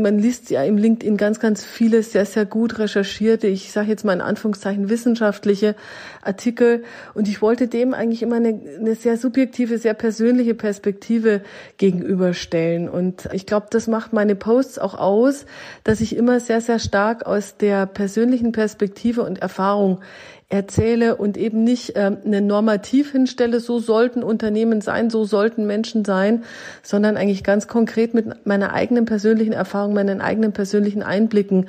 man 0.00 0.18
liest 0.18 0.50
ja 0.50 0.62
im 0.62 0.76
LinkedIn 0.76 1.16
ganz, 1.16 1.40
ganz 1.40 1.64
viele 1.64 2.02
sehr, 2.02 2.26
sehr 2.26 2.44
gut 2.44 2.78
recherchierte, 2.78 3.46
ich 3.46 3.72
sage 3.72 3.88
jetzt 3.88 4.04
mal 4.04 4.12
in 4.12 4.20
Anführungszeichen 4.20 4.88
wissenschaftliche 4.88 5.74
Artikel. 6.22 6.84
Und 7.14 7.28
ich 7.28 7.40
wollte 7.42 7.66
dem 7.68 7.94
eigentlich 7.94 8.22
immer 8.22 8.36
eine, 8.36 8.60
eine 8.78 8.94
sehr 8.94 9.16
subjektive, 9.16 9.78
sehr 9.78 9.94
persönliche 9.94 10.54
Perspektive 10.54 11.42
gegenüberstellen. 11.78 12.88
Und 12.88 13.28
ich 13.32 13.46
glaube, 13.46 13.66
das 13.70 13.86
macht 13.86 14.12
meine 14.12 14.34
Posts 14.34 14.78
auch 14.78 14.94
aus, 14.94 15.46
dass 15.82 16.00
ich 16.00 16.14
immer 16.14 16.40
sehr, 16.40 16.60
sehr 16.60 16.78
stark 16.78 17.26
aus 17.26 17.56
der 17.56 17.86
persönlichen 17.86 18.23
Perspektive 18.52 19.22
und 19.22 19.38
Erfahrung 19.38 20.00
erzähle 20.48 21.16
und 21.16 21.36
eben 21.36 21.64
nicht 21.64 21.96
äh, 21.96 22.16
eine 22.24 22.40
Normativ 22.40 23.12
hinstelle, 23.12 23.60
so 23.60 23.78
sollten 23.78 24.22
Unternehmen 24.22 24.80
sein, 24.80 25.10
so 25.10 25.24
sollten 25.24 25.66
Menschen 25.66 26.04
sein, 26.04 26.44
sondern 26.82 27.16
eigentlich 27.16 27.44
ganz 27.44 27.66
konkret 27.66 28.14
mit 28.14 28.46
meiner 28.46 28.72
eigenen 28.72 29.04
persönlichen 29.04 29.52
Erfahrung, 29.52 29.94
meinen 29.94 30.20
eigenen 30.20 30.52
persönlichen 30.52 31.02
Einblicken 31.02 31.68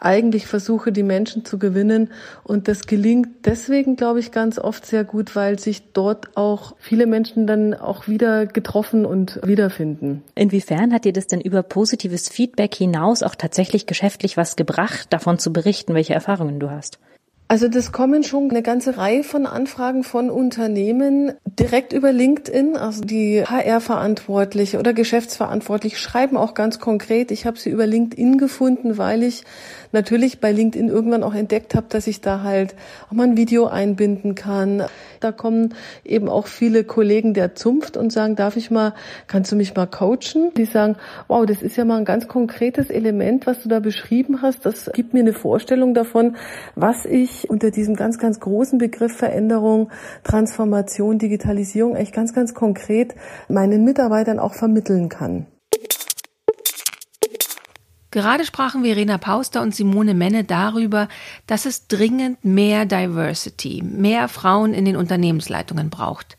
eigentlich 0.00 0.46
versuche, 0.46 0.92
die 0.92 1.02
Menschen 1.02 1.44
zu 1.44 1.58
gewinnen. 1.58 2.10
Und 2.44 2.68
das 2.68 2.86
gelingt 2.86 3.28
deswegen, 3.44 3.96
glaube 3.96 4.20
ich, 4.20 4.32
ganz 4.32 4.58
oft 4.58 4.84
sehr 4.86 5.04
gut, 5.04 5.34
weil 5.34 5.58
sich 5.58 5.92
dort 5.92 6.36
auch 6.36 6.74
viele 6.78 7.06
Menschen 7.06 7.46
dann 7.46 7.74
auch 7.74 8.08
wieder 8.08 8.46
getroffen 8.46 9.06
und 9.06 9.40
wiederfinden. 9.44 10.22
Inwiefern 10.34 10.92
hat 10.92 11.04
dir 11.04 11.12
das 11.12 11.26
denn 11.26 11.40
über 11.40 11.62
positives 11.62 12.28
Feedback 12.28 12.74
hinaus 12.74 13.22
auch 13.22 13.34
tatsächlich 13.34 13.86
geschäftlich 13.86 14.36
was 14.36 14.56
gebracht, 14.56 15.06
davon 15.10 15.38
zu 15.38 15.52
berichten, 15.52 15.94
welche 15.94 16.14
Erfahrungen 16.14 16.60
du 16.60 16.70
hast? 16.70 16.98
Also 17.48 17.68
das 17.68 17.92
kommen 17.92 18.24
schon 18.24 18.50
eine 18.50 18.60
ganze 18.60 18.96
Reihe 18.96 19.22
von 19.22 19.46
Anfragen 19.46 20.02
von 20.02 20.30
Unternehmen 20.30 21.32
direkt 21.44 21.92
über 21.92 22.10
LinkedIn. 22.10 22.76
Also 22.76 23.02
die 23.02 23.44
HR-Verantwortliche 23.44 24.80
oder 24.80 24.92
Geschäftsverantwortliche 24.92 25.96
schreiben 25.96 26.36
auch 26.36 26.54
ganz 26.54 26.80
konkret. 26.80 27.30
Ich 27.30 27.46
habe 27.46 27.56
sie 27.56 27.70
über 27.70 27.86
LinkedIn 27.86 28.38
gefunden, 28.38 28.98
weil 28.98 29.22
ich 29.22 29.44
natürlich 29.92 30.40
bei 30.40 30.52
LinkedIn 30.52 30.88
irgendwann 30.88 31.22
auch 31.22 31.34
entdeckt 31.34 31.74
habe, 31.74 31.86
dass 31.88 32.06
ich 32.06 32.20
da 32.20 32.42
halt 32.42 32.74
auch 33.08 33.12
mal 33.12 33.24
ein 33.24 33.36
Video 33.36 33.66
einbinden 33.66 34.34
kann. 34.34 34.84
Da 35.20 35.32
kommen 35.32 35.74
eben 36.04 36.28
auch 36.28 36.46
viele 36.46 36.84
Kollegen 36.84 37.34
der 37.34 37.54
Zunft 37.54 37.96
und 37.96 38.12
sagen, 38.12 38.36
darf 38.36 38.56
ich 38.56 38.70
mal, 38.70 38.94
kannst 39.26 39.52
du 39.52 39.56
mich 39.56 39.74
mal 39.74 39.86
coachen? 39.86 40.52
Die 40.56 40.64
sagen, 40.64 40.96
wow, 41.28 41.46
das 41.46 41.62
ist 41.62 41.76
ja 41.76 41.84
mal 41.84 41.98
ein 41.98 42.04
ganz 42.04 42.28
konkretes 42.28 42.90
Element, 42.90 43.46
was 43.46 43.62
du 43.62 43.68
da 43.68 43.80
beschrieben 43.80 44.42
hast. 44.42 44.66
Das 44.66 44.90
gibt 44.92 45.14
mir 45.14 45.20
eine 45.20 45.32
Vorstellung 45.32 45.94
davon, 45.94 46.36
was 46.74 47.04
ich 47.04 47.48
unter 47.50 47.70
diesem 47.70 47.96
ganz, 47.96 48.18
ganz 48.18 48.40
großen 48.40 48.78
Begriff 48.78 49.16
Veränderung, 49.16 49.90
Transformation, 50.24 51.18
Digitalisierung 51.18 51.96
eigentlich 51.96 52.12
ganz, 52.12 52.34
ganz 52.34 52.54
konkret 52.54 53.14
meinen 53.48 53.84
Mitarbeitern 53.84 54.38
auch 54.38 54.54
vermitteln 54.54 55.08
kann. 55.08 55.46
Gerade 58.16 58.46
sprachen 58.46 58.82
Verena 58.82 59.18
Pauster 59.18 59.60
und 59.60 59.74
Simone 59.74 60.14
Menne 60.14 60.42
darüber, 60.42 61.06
dass 61.46 61.66
es 61.66 61.86
dringend 61.86 62.46
mehr 62.46 62.86
Diversity, 62.86 63.82
mehr 63.82 64.28
Frauen 64.28 64.72
in 64.72 64.86
den 64.86 64.96
Unternehmensleitungen 64.96 65.90
braucht. 65.90 66.38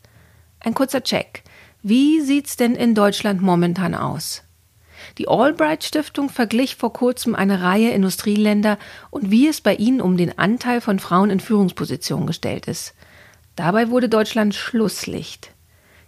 Ein 0.58 0.74
kurzer 0.74 1.04
Check. 1.04 1.44
Wie 1.84 2.20
sieht's 2.20 2.56
denn 2.56 2.74
in 2.74 2.96
Deutschland 2.96 3.42
momentan 3.42 3.94
aus? 3.94 4.42
Die 5.18 5.28
Albright 5.28 5.84
Stiftung 5.84 6.30
verglich 6.30 6.74
vor 6.74 6.92
kurzem 6.92 7.36
eine 7.36 7.62
Reihe 7.62 7.90
Industrieländer 7.90 8.76
und 9.10 9.30
wie 9.30 9.46
es 9.46 9.60
bei 9.60 9.76
ihnen 9.76 10.00
um 10.00 10.16
den 10.16 10.36
Anteil 10.36 10.80
von 10.80 10.98
Frauen 10.98 11.30
in 11.30 11.38
Führungspositionen 11.38 12.26
gestellt 12.26 12.66
ist. 12.66 12.92
Dabei 13.54 13.88
wurde 13.90 14.08
Deutschland 14.08 14.56
Schlusslicht. 14.56 15.52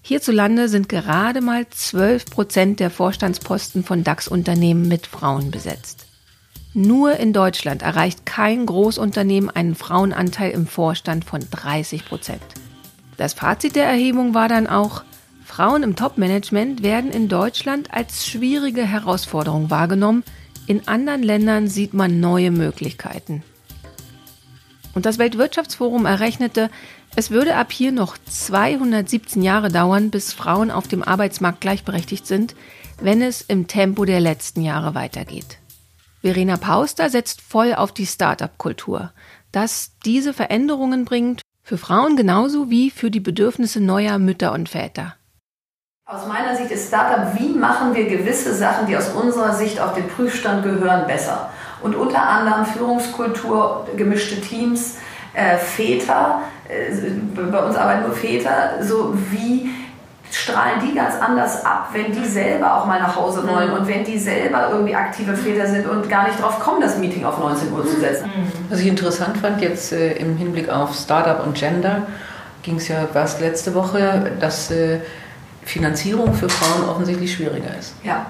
Hierzulande 0.02 0.68
sind 0.68 0.88
gerade 0.88 1.40
mal 1.40 1.68
12 1.68 2.26
Prozent 2.26 2.80
der 2.80 2.90
Vorstandsposten 2.90 3.84
von 3.84 4.02
DAX-Unternehmen 4.02 4.88
mit 4.88 5.06
Frauen 5.06 5.50
besetzt. 5.50 6.06
Nur 6.72 7.16
in 7.16 7.32
Deutschland 7.32 7.82
erreicht 7.82 8.24
kein 8.26 8.64
Großunternehmen 8.64 9.50
einen 9.50 9.74
Frauenanteil 9.74 10.52
im 10.52 10.66
Vorstand 10.66 11.24
von 11.24 11.40
30 11.50 12.04
Prozent. 12.04 12.42
Das 13.16 13.34
Fazit 13.34 13.76
der 13.76 13.86
Erhebung 13.86 14.34
war 14.34 14.48
dann 14.48 14.66
auch, 14.66 15.02
Frauen 15.44 15.82
im 15.82 15.96
Top-Management 15.96 16.82
werden 16.82 17.10
in 17.10 17.28
Deutschland 17.28 17.92
als 17.92 18.24
schwierige 18.24 18.86
Herausforderung 18.86 19.68
wahrgenommen, 19.68 20.22
in 20.66 20.86
anderen 20.86 21.24
Ländern 21.24 21.66
sieht 21.66 21.92
man 21.92 22.20
neue 22.20 22.52
Möglichkeiten. 22.52 23.42
Und 24.94 25.06
das 25.06 25.18
Weltwirtschaftsforum 25.18 26.06
errechnete, 26.06 26.70
es 27.16 27.30
würde 27.30 27.56
ab 27.56 27.72
hier 27.72 27.92
noch 27.92 28.16
217 28.18 29.42
Jahre 29.42 29.68
dauern, 29.68 30.10
bis 30.10 30.32
Frauen 30.32 30.70
auf 30.70 30.88
dem 30.88 31.02
Arbeitsmarkt 31.02 31.60
gleichberechtigt 31.60 32.26
sind, 32.26 32.54
wenn 33.00 33.22
es 33.22 33.42
im 33.42 33.66
Tempo 33.66 34.04
der 34.04 34.20
letzten 34.20 34.62
Jahre 34.62 34.94
weitergeht. 34.94 35.58
Verena 36.22 36.56
Pauster 36.56 37.08
setzt 37.10 37.40
voll 37.40 37.74
auf 37.74 37.92
die 37.92 38.06
Start-up-Kultur, 38.06 39.12
dass 39.52 39.92
diese 40.04 40.34
Veränderungen 40.34 41.04
bringt, 41.04 41.42
für 41.62 41.78
Frauen 41.78 42.16
genauso 42.16 42.70
wie 42.70 42.90
für 42.90 43.10
die 43.10 43.20
Bedürfnisse 43.20 43.80
neuer 43.80 44.18
Mütter 44.18 44.52
und 44.52 44.68
Väter. 44.68 45.14
Aus 46.06 46.26
meiner 46.26 46.56
Sicht 46.56 46.72
ist 46.72 46.88
Startup, 46.88 47.38
wie 47.38 47.50
machen 47.50 47.94
wir 47.94 48.08
gewisse 48.08 48.54
Sachen, 48.54 48.88
die 48.88 48.96
aus 48.96 49.10
unserer 49.10 49.54
Sicht 49.54 49.80
auf 49.80 49.94
den 49.94 50.08
Prüfstand 50.08 50.64
gehören, 50.64 51.06
besser? 51.06 51.50
Und 51.82 51.94
unter 51.94 52.22
anderem 52.22 52.66
Führungskultur, 52.66 53.86
gemischte 53.96 54.40
Teams, 54.40 54.96
äh, 55.34 55.56
Väter, 55.56 56.42
äh, 56.68 56.92
bei 57.50 57.58
uns 57.58 57.76
arbeiten 57.76 58.06
nur 58.06 58.16
Väter, 58.16 58.82
so 58.82 59.14
wie 59.30 59.70
strahlen 60.30 60.80
die 60.80 60.94
ganz 60.94 61.14
anders 61.20 61.64
ab, 61.64 61.88
wenn 61.92 62.12
die 62.12 62.24
selber 62.24 62.76
auch 62.76 62.86
mal 62.86 63.00
nach 63.00 63.16
Hause 63.16 63.46
wollen 63.48 63.70
mhm. 63.70 63.78
und 63.78 63.88
wenn 63.88 64.04
die 64.04 64.18
selber 64.18 64.68
irgendwie 64.70 64.94
aktive 64.94 65.36
Väter 65.36 65.66
sind 65.66 65.88
und 65.88 66.08
gar 66.08 66.26
nicht 66.28 66.40
drauf 66.40 66.60
kommen, 66.60 66.80
das 66.80 66.98
Meeting 66.98 67.24
auf 67.24 67.38
19 67.38 67.72
Uhr 67.72 67.84
zu 67.84 67.98
setzen. 67.98 68.26
Mhm. 68.26 68.52
Was 68.68 68.80
ich 68.80 68.86
interessant 68.86 69.38
fand 69.38 69.60
jetzt 69.60 69.92
äh, 69.92 70.12
im 70.12 70.36
Hinblick 70.36 70.68
auf 70.68 70.94
Startup 70.94 71.44
und 71.44 71.54
Gender, 71.54 72.02
ging 72.62 72.76
es 72.76 72.88
ja 72.88 73.08
was 73.12 73.40
letzte 73.40 73.74
Woche, 73.74 74.32
dass 74.38 74.70
äh, 74.70 75.00
Finanzierung 75.64 76.34
für 76.34 76.48
Frauen 76.48 76.88
offensichtlich 76.88 77.32
schwieriger 77.32 77.76
ist. 77.78 77.94
Ja. 78.04 78.26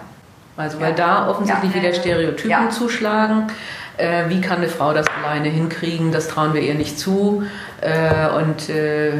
Also 0.56 0.80
weil 0.80 0.90
ja. 0.90 0.96
da 0.96 1.28
offensichtlich 1.28 1.74
ja. 1.74 1.82
wieder 1.82 1.94
Stereotypen 1.94 2.50
ja. 2.50 2.70
zuschlagen. 2.70 3.46
Äh, 4.00 4.28
wie 4.28 4.40
kann 4.40 4.58
eine 4.58 4.68
Frau 4.68 4.92
das 4.92 5.06
alleine 5.22 5.48
hinkriegen? 5.48 6.12
Das 6.12 6.28
trauen 6.28 6.54
wir 6.54 6.62
ihr 6.62 6.74
nicht 6.74 6.98
zu. 6.98 7.42
Äh, 7.80 8.28
und 8.42 8.68
äh, 8.68 9.12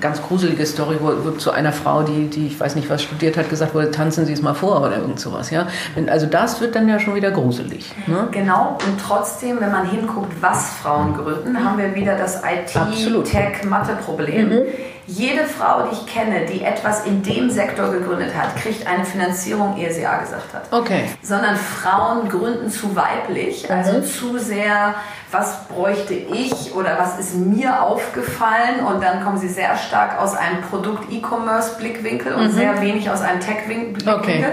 ganz 0.00 0.20
gruselige 0.22 0.66
Story, 0.66 0.96
wo, 1.00 1.12
wo, 1.24 1.30
zu 1.32 1.50
einer 1.50 1.72
Frau, 1.72 2.02
die, 2.02 2.28
die 2.28 2.46
ich 2.48 2.60
weiß 2.60 2.76
nicht 2.76 2.90
was 2.90 3.02
studiert 3.02 3.36
hat, 3.36 3.50
gesagt 3.50 3.74
wurde, 3.74 3.90
tanzen 3.90 4.24
Sie 4.26 4.32
es 4.32 4.42
mal 4.42 4.54
vor 4.54 4.80
oder 4.80 4.96
irgend 4.96 5.20
sowas. 5.20 5.50
Ja? 5.50 5.68
Also 6.08 6.26
das 6.26 6.60
wird 6.60 6.74
dann 6.74 6.88
ja 6.88 6.98
schon 6.98 7.14
wieder 7.14 7.30
gruselig. 7.30 7.94
Ne? 8.06 8.28
Genau, 8.30 8.78
und 8.86 9.00
trotzdem, 9.00 9.60
wenn 9.60 9.72
man 9.72 9.88
hinguckt, 9.88 10.32
was 10.40 10.70
Frauen 10.82 11.14
gründen, 11.14 11.64
haben 11.64 11.78
wir 11.78 11.94
wieder 11.94 12.16
das 12.16 12.42
IT-Tech-Mathe-Problem. 12.42 14.48
Mhm 14.48 14.62
jede 15.06 15.44
Frau, 15.44 15.82
die 15.82 15.94
ich 15.94 16.06
kenne, 16.06 16.46
die 16.46 16.62
etwas 16.62 17.04
in 17.04 17.22
dem 17.22 17.50
Sektor 17.50 17.90
gegründet 17.90 18.32
hat, 18.36 18.56
kriegt 18.56 18.86
eine 18.86 19.04
Finanzierung, 19.04 19.76
ehe 19.76 19.92
sie 19.92 20.02
Ja 20.02 20.18
gesagt 20.18 20.54
hat. 20.54 20.72
Okay. 20.72 21.04
Sondern 21.22 21.56
Frauen 21.56 22.28
gründen 22.28 22.70
zu 22.70 22.94
weiblich, 22.94 23.70
also 23.70 23.98
mhm. 23.98 24.04
zu 24.04 24.38
sehr, 24.38 24.94
was 25.30 25.66
bräuchte 25.66 26.14
ich 26.14 26.74
oder 26.74 26.98
was 26.98 27.18
ist 27.18 27.34
mir 27.34 27.82
aufgefallen 27.82 28.84
und 28.86 29.02
dann 29.02 29.24
kommen 29.24 29.38
sie 29.38 29.48
sehr 29.48 29.76
stark 29.76 30.20
aus 30.20 30.34
einem 30.34 30.62
Produkt-E-Commerce-Blickwinkel 30.62 32.34
und 32.34 32.48
mhm. 32.48 32.52
sehr 32.52 32.80
wenig 32.80 33.10
aus 33.10 33.22
einem 33.22 33.40
Tech-Blickwinkel. 33.40 34.14
Okay. 34.14 34.44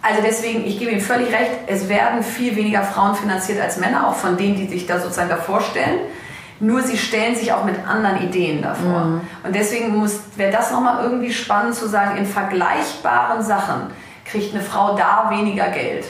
Also 0.00 0.22
deswegen, 0.24 0.64
ich 0.64 0.78
gebe 0.78 0.92
Ihnen 0.92 1.00
völlig 1.00 1.32
recht, 1.32 1.50
es 1.66 1.88
werden 1.88 2.22
viel 2.22 2.54
weniger 2.54 2.82
Frauen 2.82 3.16
finanziert 3.16 3.60
als 3.60 3.76
Männer, 3.76 4.06
auch 4.06 4.14
von 4.14 4.36
denen, 4.36 4.54
die 4.54 4.68
sich 4.68 4.86
da 4.86 5.00
sozusagen 5.00 5.28
davor 5.28 5.60
stellen. 5.60 5.98
Nur 6.58 6.82
sie 6.82 6.96
stellen 6.96 7.36
sich 7.36 7.52
auch 7.52 7.64
mit 7.64 7.76
anderen 7.86 8.22
Ideen 8.22 8.62
davor. 8.62 9.04
Mhm. 9.04 9.20
Und 9.44 9.54
deswegen 9.54 9.94
wäre 10.36 10.52
das 10.52 10.70
nochmal 10.72 11.02
irgendwie 11.02 11.32
spannend 11.32 11.74
zu 11.74 11.86
sagen, 11.86 12.16
in 12.16 12.26
vergleichbaren 12.26 13.42
Sachen 13.42 13.90
kriegt 14.24 14.54
eine 14.54 14.62
Frau 14.62 14.96
da 14.96 15.28
weniger 15.30 15.68
Geld. 15.68 16.06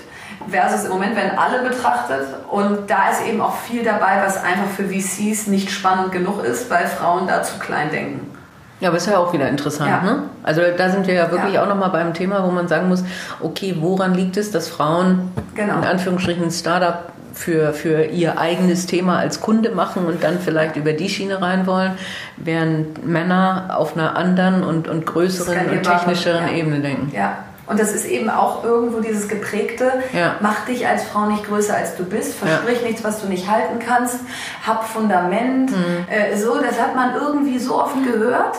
Versus 0.49 0.85
im 0.85 0.93
Moment 0.93 1.17
werden 1.17 1.37
alle 1.37 1.69
betrachtet 1.69 2.27
und 2.51 2.89
da 2.89 3.11
ist 3.11 3.27
eben 3.27 3.41
auch 3.41 3.57
viel 3.57 3.83
dabei, 3.83 4.23
was 4.25 4.37
einfach 4.43 4.69
für 4.77 4.85
VCs 4.85 5.49
nicht 5.49 5.71
spannend 5.71 6.13
genug 6.13 6.45
ist, 6.45 6.71
weil 6.71 6.87
Frauen 6.87 7.27
da 7.27 7.43
zu 7.43 7.59
klein 7.59 7.91
denken. 7.91 8.37
Ja, 8.79 8.91
aber 8.91 8.99
ist 8.99 9.07
ja 9.07 9.19
auch 9.19 9.33
wieder 9.33 9.49
interessant. 9.49 9.91
Ja. 9.91 10.03
Ne? 10.03 10.23
Also 10.43 10.61
da 10.77 10.91
sind 10.91 11.07
wir 11.07 11.15
ja 11.15 11.31
wirklich 11.31 11.55
ja. 11.55 11.63
auch 11.63 11.69
nochmal 11.69 11.91
beim 11.91 12.13
Thema, 12.13 12.45
wo 12.45 12.51
man 12.51 12.69
sagen 12.69 12.89
muss, 12.89 13.03
okay, 13.41 13.77
woran 13.81 14.15
liegt 14.15 14.37
es, 14.37 14.51
dass 14.51 14.69
Frauen 14.69 15.33
genau. 15.55 15.79
in 15.79 15.85
Anführungsstrichen 15.85 16.45
ein 16.45 16.51
Startup 16.51 17.11
für, 17.37 17.72
für 17.72 18.05
ihr 18.05 18.38
eigenes 18.38 18.87
Thema 18.87 19.18
als 19.18 19.40
Kunde 19.40 19.70
machen 19.70 20.07
und 20.07 20.25
dann 20.25 20.40
vielleicht 20.40 20.77
über 20.77 20.92
die 20.92 21.09
Schiene 21.09 21.40
rein 21.40 21.66
wollen, 21.66 21.92
während 22.37 23.07
Männer 23.07 23.77
auf 23.77 23.96
einer 23.96 24.16
anderen 24.16 24.64
und, 24.64 24.88
und 24.88 25.07
größeren 25.07 25.70
und 25.70 25.83
technischeren 25.83 26.49
ja. 26.49 26.55
Ebene 26.55 26.81
denken. 26.81 27.12
Ja. 27.14 27.38
Und 27.66 27.81
das 27.81 27.92
ist 27.92 28.07
eben 28.07 28.31
auch 28.31 28.62
irgendwo 28.62 29.01
dieses 29.01 29.29
geprägte, 29.29 29.90
ja. 30.12 30.37
mach 30.40 30.66
dich 30.66 30.87
als 30.87 31.03
Frau 31.03 31.27
nicht 31.27 31.44
größer 31.44 31.77
als 31.77 31.96
du 31.96 32.05
bist, 32.05 32.35
versprich 32.35 32.81
ja. 32.81 32.87
nichts, 32.87 33.03
was 33.03 33.20
du 33.20 33.27
nicht 33.27 33.51
halten 33.51 33.81
kannst, 33.85 34.20
hab 34.64 34.87
Fundament. 34.87 35.72
Mhm. 35.72 36.07
Äh, 36.09 36.37
so, 36.37 36.61
das 36.61 36.81
hat 36.81 36.94
man 36.94 37.16
irgendwie 37.16 37.59
so 37.59 37.83
oft 37.83 37.96
gehört. 38.05 38.57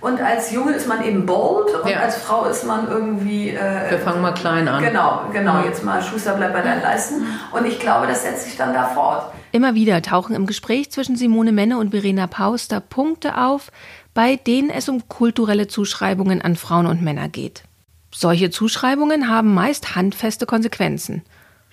Und 0.00 0.20
als 0.20 0.50
Junge 0.50 0.72
ist 0.72 0.88
man 0.88 1.04
eben 1.04 1.26
bold 1.26 1.74
und 1.74 1.90
ja. 1.90 2.00
als 2.00 2.16
Frau 2.16 2.46
ist 2.46 2.64
man 2.64 2.88
irgendwie. 2.88 3.50
Äh, 3.50 3.90
Wir 3.90 3.98
fangen 3.98 4.22
mal 4.22 4.32
klein 4.32 4.66
an. 4.66 4.82
Genau, 4.82 5.22
genau. 5.32 5.62
Jetzt 5.64 5.84
mal 5.84 6.02
Schuster 6.02 6.34
bleibt 6.34 6.54
bei 6.54 6.62
deinen 6.62 6.82
Leisten. 6.82 7.26
Und 7.52 7.66
ich 7.66 7.78
glaube, 7.78 8.06
das 8.06 8.22
setzt 8.22 8.44
sich 8.44 8.56
dann 8.56 8.72
da 8.72 8.84
fort. 8.86 9.32
Immer 9.52 9.74
wieder 9.74 10.00
tauchen 10.00 10.34
im 10.34 10.46
Gespräch 10.46 10.90
zwischen 10.90 11.16
Simone 11.16 11.52
Menne 11.52 11.76
und 11.76 11.90
Verena 11.90 12.26
Pauster 12.26 12.80
Punkte 12.80 13.36
auf, 13.36 13.70
bei 14.14 14.36
denen 14.36 14.70
es 14.70 14.88
um 14.88 15.06
kulturelle 15.08 15.68
Zuschreibungen 15.68 16.40
an 16.40 16.56
Frauen 16.56 16.86
und 16.86 17.02
Männer 17.02 17.28
geht. 17.28 17.64
Solche 18.12 18.50
Zuschreibungen 18.50 19.28
haben 19.28 19.54
meist 19.54 19.94
handfeste 19.96 20.46
Konsequenzen. 20.46 21.22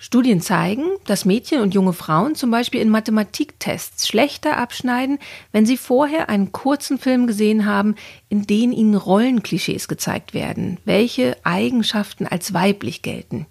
Studien 0.00 0.40
zeigen, 0.40 0.84
dass 1.06 1.24
Mädchen 1.24 1.60
und 1.60 1.74
junge 1.74 1.92
Frauen 1.92 2.36
zum 2.36 2.52
Beispiel 2.52 2.80
in 2.80 2.88
Mathematiktests 2.88 4.06
schlechter 4.06 4.56
abschneiden, 4.56 5.18
wenn 5.50 5.66
sie 5.66 5.76
vorher 5.76 6.28
einen 6.28 6.52
kurzen 6.52 6.98
Film 6.98 7.26
gesehen 7.26 7.66
haben, 7.66 7.96
in 8.28 8.46
dem 8.46 8.70
ihnen 8.70 8.94
Rollenklischees 8.94 9.88
gezeigt 9.88 10.34
werden, 10.34 10.78
welche 10.84 11.36
Eigenschaften 11.42 12.28
als 12.28 12.54
weiblich 12.54 13.02
gelten. 13.02 13.46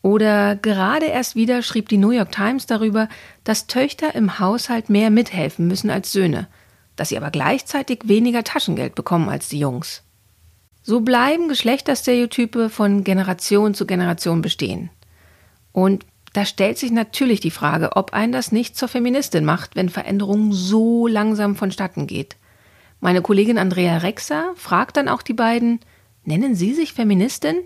Oder 0.00 0.56
gerade 0.56 1.04
erst 1.04 1.36
wieder 1.36 1.60
schrieb 1.60 1.90
die 1.90 1.98
New 1.98 2.10
York 2.10 2.32
Times 2.32 2.64
darüber, 2.64 3.10
dass 3.44 3.66
Töchter 3.66 4.14
im 4.14 4.38
Haushalt 4.38 4.88
mehr 4.88 5.10
mithelfen 5.10 5.66
müssen 5.66 5.90
als 5.90 6.10
Söhne, 6.10 6.48
dass 6.96 7.10
sie 7.10 7.18
aber 7.18 7.30
gleichzeitig 7.30 8.00
weniger 8.04 8.44
Taschengeld 8.44 8.94
bekommen 8.94 9.28
als 9.28 9.50
die 9.50 9.58
Jungs. 9.58 10.04
So 10.82 11.00
bleiben 11.00 11.48
Geschlechterstereotype 11.48 12.70
von 12.70 13.04
Generation 13.04 13.74
zu 13.74 13.84
Generation 13.86 14.40
bestehen. 14.40 14.88
Und 15.72 16.06
da 16.32 16.44
stellt 16.44 16.78
sich 16.78 16.92
natürlich 16.92 17.40
die 17.40 17.50
Frage, 17.50 17.96
ob 17.96 18.12
ein 18.12 18.32
das 18.32 18.52
nicht 18.52 18.76
zur 18.76 18.88
Feministin 18.88 19.44
macht, 19.44 19.74
wenn 19.76 19.88
Veränderung 19.88 20.52
so 20.52 21.06
langsam 21.06 21.56
vonstatten 21.56 22.06
geht. 22.06 22.36
Meine 23.00 23.22
Kollegin 23.22 23.58
Andrea 23.58 23.98
Rexer 23.98 24.52
fragt 24.56 24.96
dann 24.96 25.08
auch 25.08 25.22
die 25.22 25.32
beiden, 25.32 25.80
nennen 26.24 26.54
Sie 26.54 26.74
sich 26.74 26.92
Feministin? 26.92 27.56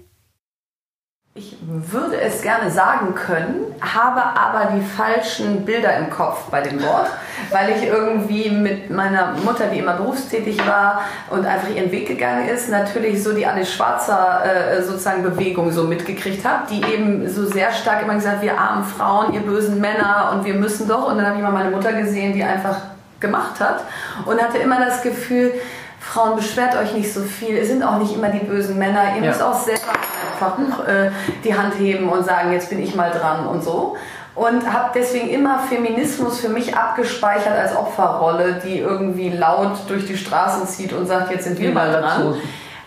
Ich 1.37 1.57
würde 1.67 2.21
es 2.21 2.43
gerne 2.43 2.71
sagen 2.71 3.13
können, 3.17 3.75
habe 3.81 4.23
aber 4.23 4.71
die 4.77 4.81
falschen 4.81 5.65
Bilder 5.65 5.97
im 5.97 6.09
Kopf 6.09 6.45
bei 6.49 6.61
dem 6.61 6.81
Wort, 6.81 7.09
weil 7.51 7.71
ich 7.71 7.89
irgendwie 7.89 8.51
mit 8.51 8.89
meiner 8.91 9.33
Mutter, 9.45 9.67
die 9.67 9.81
immer 9.81 9.95
berufstätig 9.95 10.65
war 10.65 11.03
und 11.31 11.45
einfach 11.45 11.71
ihren 11.75 11.91
Weg 11.91 12.07
gegangen 12.07 12.49
ist, 12.49 12.69
natürlich 12.69 13.21
so 13.21 13.33
die 13.33 13.45
Alice 13.45 13.73
Schwarzer 13.73 14.45
äh, 14.45 14.81
sozusagen 14.81 15.25
Bewegung 15.25 15.73
so 15.73 15.83
mitgekriegt 15.83 16.45
habe, 16.45 16.69
die 16.71 16.85
eben 16.85 17.29
so 17.29 17.45
sehr 17.47 17.73
stark 17.73 18.03
immer 18.03 18.15
gesagt, 18.15 18.41
wir 18.41 18.57
armen 18.57 18.85
Frauen, 18.85 19.35
ihr 19.35 19.41
bösen 19.41 19.81
Männer 19.81 20.31
und 20.33 20.45
wir 20.45 20.55
müssen 20.55 20.87
doch. 20.87 21.11
Und 21.11 21.19
dann 21.19 21.27
habe 21.27 21.39
ich 21.39 21.43
mal 21.43 21.51
meine 21.51 21.71
Mutter 21.71 21.95
gesehen, 21.95 22.33
die 22.33 22.45
einfach 22.45 22.77
gemacht 23.19 23.59
hat 23.59 23.83
und 24.25 24.41
hatte 24.41 24.59
immer 24.59 24.79
das 24.79 25.03
Gefühl, 25.03 25.53
Frauen 25.99 26.37
beschwert 26.37 26.77
euch 26.77 26.95
nicht 26.95 27.13
so 27.13 27.23
viel, 27.23 27.57
es 27.57 27.67
sind 27.67 27.83
auch 27.83 27.99
nicht 27.99 28.15
immer 28.15 28.29
die 28.29 28.45
bösen 28.45 28.79
Männer, 28.79 29.17
ihr 29.17 29.23
ja. 29.23 29.31
müsst 29.31 29.43
auch 29.43 29.59
selber 29.59 29.95
einfach 30.43 30.87
äh, 30.87 31.11
die 31.45 31.55
Hand 31.55 31.75
heben 31.79 32.09
und 32.09 32.25
sagen, 32.25 32.53
jetzt 32.53 32.71
bin 32.71 32.83
ich 32.83 32.95
mal 32.95 33.11
dran 33.11 33.47
und 33.47 33.63
so. 33.63 33.97
Und 34.35 34.73
habe 34.73 34.91
deswegen 34.95 35.29
immer 35.29 35.61
Feminismus 35.61 36.41
für 36.41 36.49
mich 36.49 36.77
abgespeichert 36.77 37.57
als 37.57 37.77
Opferrolle, 37.77 38.61
die 38.65 38.79
irgendwie 38.79 39.31
laut 39.31 39.79
durch 39.87 40.07
die 40.07 40.17
Straßen 40.17 40.67
zieht 40.67 40.93
und 40.93 41.07
sagt, 41.07 41.31
jetzt 41.31 41.45
sind 41.45 41.59
wir 41.61 41.71
mal 41.73 41.93
dran. 41.93 42.03
Dazu. 42.03 42.37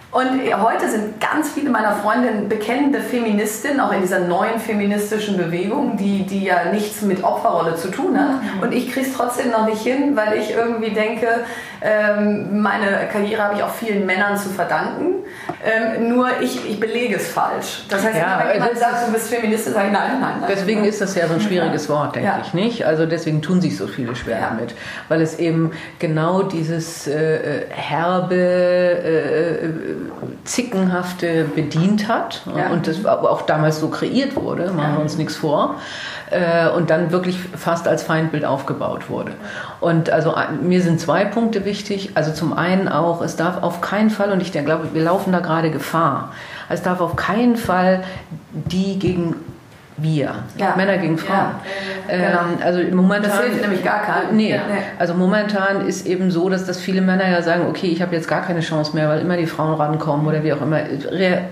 Und 0.10 0.39
heute 0.62 0.89
sind 0.89 1.20
ganz 1.20 1.50
viele 1.52 1.70
meiner 1.70 1.91
Freundinnen 1.91 2.48
bekennende 2.48 3.02
Feministinnen, 3.02 3.82
auch 3.82 3.91
in 3.91 4.02
dieser 4.02 4.20
neuen 4.20 4.58
feministischen 4.58 5.36
Bewegung, 5.36 5.98
die, 5.98 6.26
die 6.26 6.46
ja 6.46 6.72
nichts 6.72 7.02
mit 7.02 7.24
Opferrolle 7.24 7.76
zu 7.76 7.91
tun 7.91 8.17
hat. 8.17 8.41
Mhm. 8.41 8.62
Und 8.62 8.72
ich 8.72 8.91
kriege 8.91 9.06
es 9.06 9.13
trotzdem 9.13 9.52
noch 9.52 9.67
nicht 9.67 9.82
hin, 9.82 10.15
weil 10.15 10.38
ich 10.39 10.52
irgendwie 10.52 10.91
denke, 10.91 11.28
ähm, 11.82 12.62
meine 12.62 13.08
Karriere 13.12 13.43
habe 13.43 13.56
ich 13.56 13.63
auch 13.63 13.74
vielen 13.74 14.06
Männern 14.06 14.38
zu 14.38 14.50
verdanken. 14.50 15.15
Ähm, 15.63 16.10
nur 16.10 16.30
ich, 16.41 16.67
ich 16.70 16.80
belege 16.80 17.15
es 17.15 17.28
falsch. 17.28 17.84
Das 17.89 18.04
heißt, 18.04 18.17
ja, 18.17 18.43
wenn 18.46 18.54
jemand 18.54 18.78
sagt, 18.78 19.08
du 19.08 19.12
bist 19.12 19.30
Feministin, 19.30 19.74
sage 19.74 19.88
ich 19.88 19.93
nein, 19.93 20.20
nein, 20.22 20.36
nein. 20.39 20.50
Deswegen 20.50 20.86
ist 20.86 21.02
das 21.02 21.15
ja 21.15 21.28
so 21.28 21.34
ein 21.34 21.41
schwieriges 21.41 21.89
Wort, 21.89 22.15
denke 22.15 22.30
ja. 22.30 22.41
ich 22.41 22.54
nicht. 22.54 22.86
Also 22.86 23.06
deswegen 23.06 23.41
tun 23.41 23.62
sich 23.62 23.78
so 23.78 23.88
viele 23.88 24.15
schwer 24.15 24.39
ja. 24.39 24.50
damit, 24.50 24.74
weil 25.10 25.22
es 25.22 25.38
eben 25.38 25.72
genau 26.00 26.43
dieses 26.43 27.08
äh, 27.08 27.65
herbe, 27.70 28.36
äh, 28.36 29.65
zickenhafte 30.44 31.46
bedient 31.46 32.08
hat 32.08 32.44
und 32.72 32.88
das 32.88 33.06
auch 33.06 33.42
damals 33.44 33.80
so 33.80 33.90
kreiert 33.90 34.36
wurde. 34.36 34.72
Machen 34.72 34.96
wir 34.96 35.02
uns 35.02 35.18
nichts 35.18 35.36
vor 35.36 35.76
äh, 36.32 36.70
und 36.70 36.90
dann 36.90 37.12
wirklich 37.12 37.38
fast 37.56 37.88
als 37.88 38.04
Feindbild 38.04 38.46
aufgebaut 38.46 39.10
wurde. 39.10 39.32
Und 39.80 40.10
also 40.10 40.36
mir 40.62 40.82
sind 40.82 41.00
zwei 41.00 41.26
Punkte 41.26 41.66
wichtig. 41.66 42.12
Also 42.16 42.32
zum 42.32 42.54
einen 42.54 42.88
auch, 42.88 43.22
es 43.22 43.36
darf 43.36 43.62
auf 43.64 43.82
keinen 43.82 44.10
Fall, 44.10 44.32
und 44.32 44.42
ich 44.42 44.52
glaube, 44.52 44.90
wir 44.94 45.04
laufen 45.04 45.32
da 45.32 45.40
gerade 45.40 45.72
Gefahr, 45.72 46.32
es 46.70 46.82
darf 46.82 47.02
auf 47.02 47.16
keinen 47.16 47.56
Fall 47.56 48.04
die 48.52 49.00
gegen 49.00 49.36
wir. 49.98 50.36
Ja. 50.58 50.76
Männer 50.76 50.98
gegen 50.98 51.18
Frauen. 51.18 51.56
Ja. 52.08 52.14
Ähm, 52.14 52.22
genau. 52.22 52.66
also 52.66 52.96
momentan, 52.96 53.32
das 53.32 53.42
hilft 53.42 53.62
nämlich 53.62 53.84
gar 53.84 54.02
keinen. 54.04 54.38
Nee. 54.38 54.52
Ja. 54.52 54.62
Also 55.00 55.16
momentan 55.16 55.86
ist 55.88 56.06
eben 56.06 56.30
so, 56.32 56.50
dass 56.50 56.66
das 56.66 56.80
viele 56.80 57.02
Männer 57.02 57.28
ja 57.28 57.42
sagen, 57.42 57.66
okay, 57.68 57.88
ich 57.88 58.02
habe 58.02 58.16
jetzt 58.16 58.28
gar 58.28 58.42
keine 58.42 58.60
Chance 58.60 58.96
mehr, 58.96 59.10
weil 59.10 59.20
immer 59.22 59.38
die 59.38 59.48
Frauen 59.48 59.74
rankommen 59.74 60.28
oder 60.28 60.44
wie 60.44 60.54
auch 60.54 60.62
immer. 60.62 60.80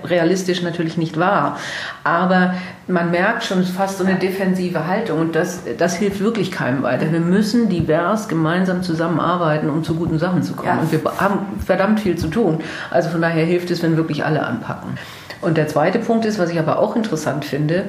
realistisch 0.04 0.62
natürlich 0.62 0.98
nicht 0.98 1.20
wahr. 1.20 1.58
Aber 2.04 2.54
man 2.88 3.10
merkt 3.10 3.44
schon 3.44 3.64
fast 3.64 3.98
so 3.98 4.06
eine 4.06 4.16
defensive 4.16 4.86
Haltung 4.86 5.20
und 5.20 5.36
das, 5.36 5.62
das 5.78 5.96
hilft 5.96 6.20
wirklich 6.20 6.52
keinem 6.52 6.84
weiter. 6.84 7.12
Wir 7.12 7.20
müssen 7.20 7.70
divers 7.70 8.28
gemeinsam 8.28 8.84
zusammenarbeiten, 8.84 9.70
um 9.70 9.84
zu 9.84 9.96
guten 9.96 10.20
Sachen 10.20 10.44
zu 10.44 10.54
kommen. 10.54 10.80
Und 10.80 10.92
wir 10.92 11.00
haben 11.20 11.40
verdammt 11.66 12.00
viel 12.00 12.16
zu 12.16 12.28
tun. 12.28 12.60
Also 12.92 13.10
von 13.10 13.22
daher 13.22 13.46
hilft 13.46 13.72
es, 13.72 13.82
wenn 13.82 13.98
wirklich 13.98 14.24
alle 14.24 14.44
anpacken. 14.44 14.98
Und 15.42 15.58
der 15.58 15.68
zweite 15.68 16.00
Punkt 16.00 16.26
ist, 16.26 16.40
was 16.40 16.50
ich 16.50 16.60
aber 16.60 16.80
auch 16.80 16.96
interessant 16.96 17.46
finde, 17.46 17.86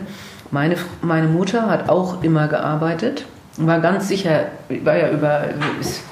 meine, 0.50 0.76
meine 1.02 1.28
Mutter 1.28 1.68
hat 1.68 1.88
auch 1.88 2.22
immer 2.22 2.48
gearbeitet, 2.48 3.26
war 3.56 3.80
ganz 3.80 4.09
sicher, 4.09 4.46
war 4.85 4.96
ja 4.96 5.11
über, 5.11 5.44
ist 5.80 6.02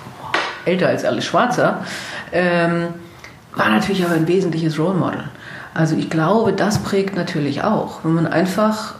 älter 0.64 0.88
als 0.88 1.04
alle 1.04 1.22
Schwarzer, 1.22 1.84
ähm, 2.32 2.88
war 3.54 3.68
natürlich 3.68 4.04
aber 4.04 4.14
ein 4.14 4.26
wesentliches 4.26 4.78
Role 4.78 4.94
Model. 4.94 5.24
Also 5.74 5.96
ich 5.96 6.08
glaube, 6.08 6.52
das 6.52 6.78
prägt 6.82 7.16
natürlich 7.16 7.62
auch, 7.62 8.04
wenn 8.04 8.14
man 8.14 8.26
einfach 8.26 8.94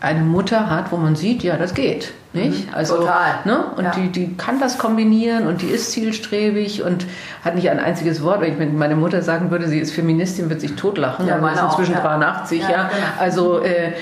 eine 0.00 0.22
Mutter 0.22 0.70
hat, 0.70 0.92
wo 0.92 0.96
man 0.96 1.16
sieht, 1.16 1.42
ja, 1.42 1.56
das 1.56 1.74
geht. 1.74 2.12
Nicht? 2.32 2.68
Mhm. 2.68 2.74
Also, 2.74 2.96
Total. 2.96 3.34
Ne? 3.44 3.64
Und 3.76 3.84
ja. 3.84 3.90
die, 3.90 4.08
die 4.08 4.36
kann 4.36 4.58
das 4.58 4.78
kombinieren 4.78 5.46
und 5.46 5.60
die 5.60 5.66
ist 5.66 5.92
zielstrebig 5.92 6.82
und 6.82 7.06
hat 7.44 7.54
nicht 7.54 7.68
ein 7.68 7.78
einziges 7.78 8.22
Wort. 8.22 8.40
Wenn 8.40 8.60
ich 8.60 8.72
meine 8.72 8.96
Mutter 8.96 9.20
sagen 9.20 9.50
würde, 9.50 9.68
sie 9.68 9.78
ist 9.78 9.92
Feministin, 9.92 10.48
wird 10.48 10.62
sich 10.62 10.74
totlachen. 10.74 11.26
Ja, 11.26 11.36
meine 11.36 11.56
ist 11.56 11.64
inzwischen 11.64 11.94
ja. 11.94 12.00
83, 12.00 12.62
ja. 12.62 12.70
ja. 12.70 12.76
Genau. 12.88 13.06
Also, 13.18 13.62
äh, 13.62 13.92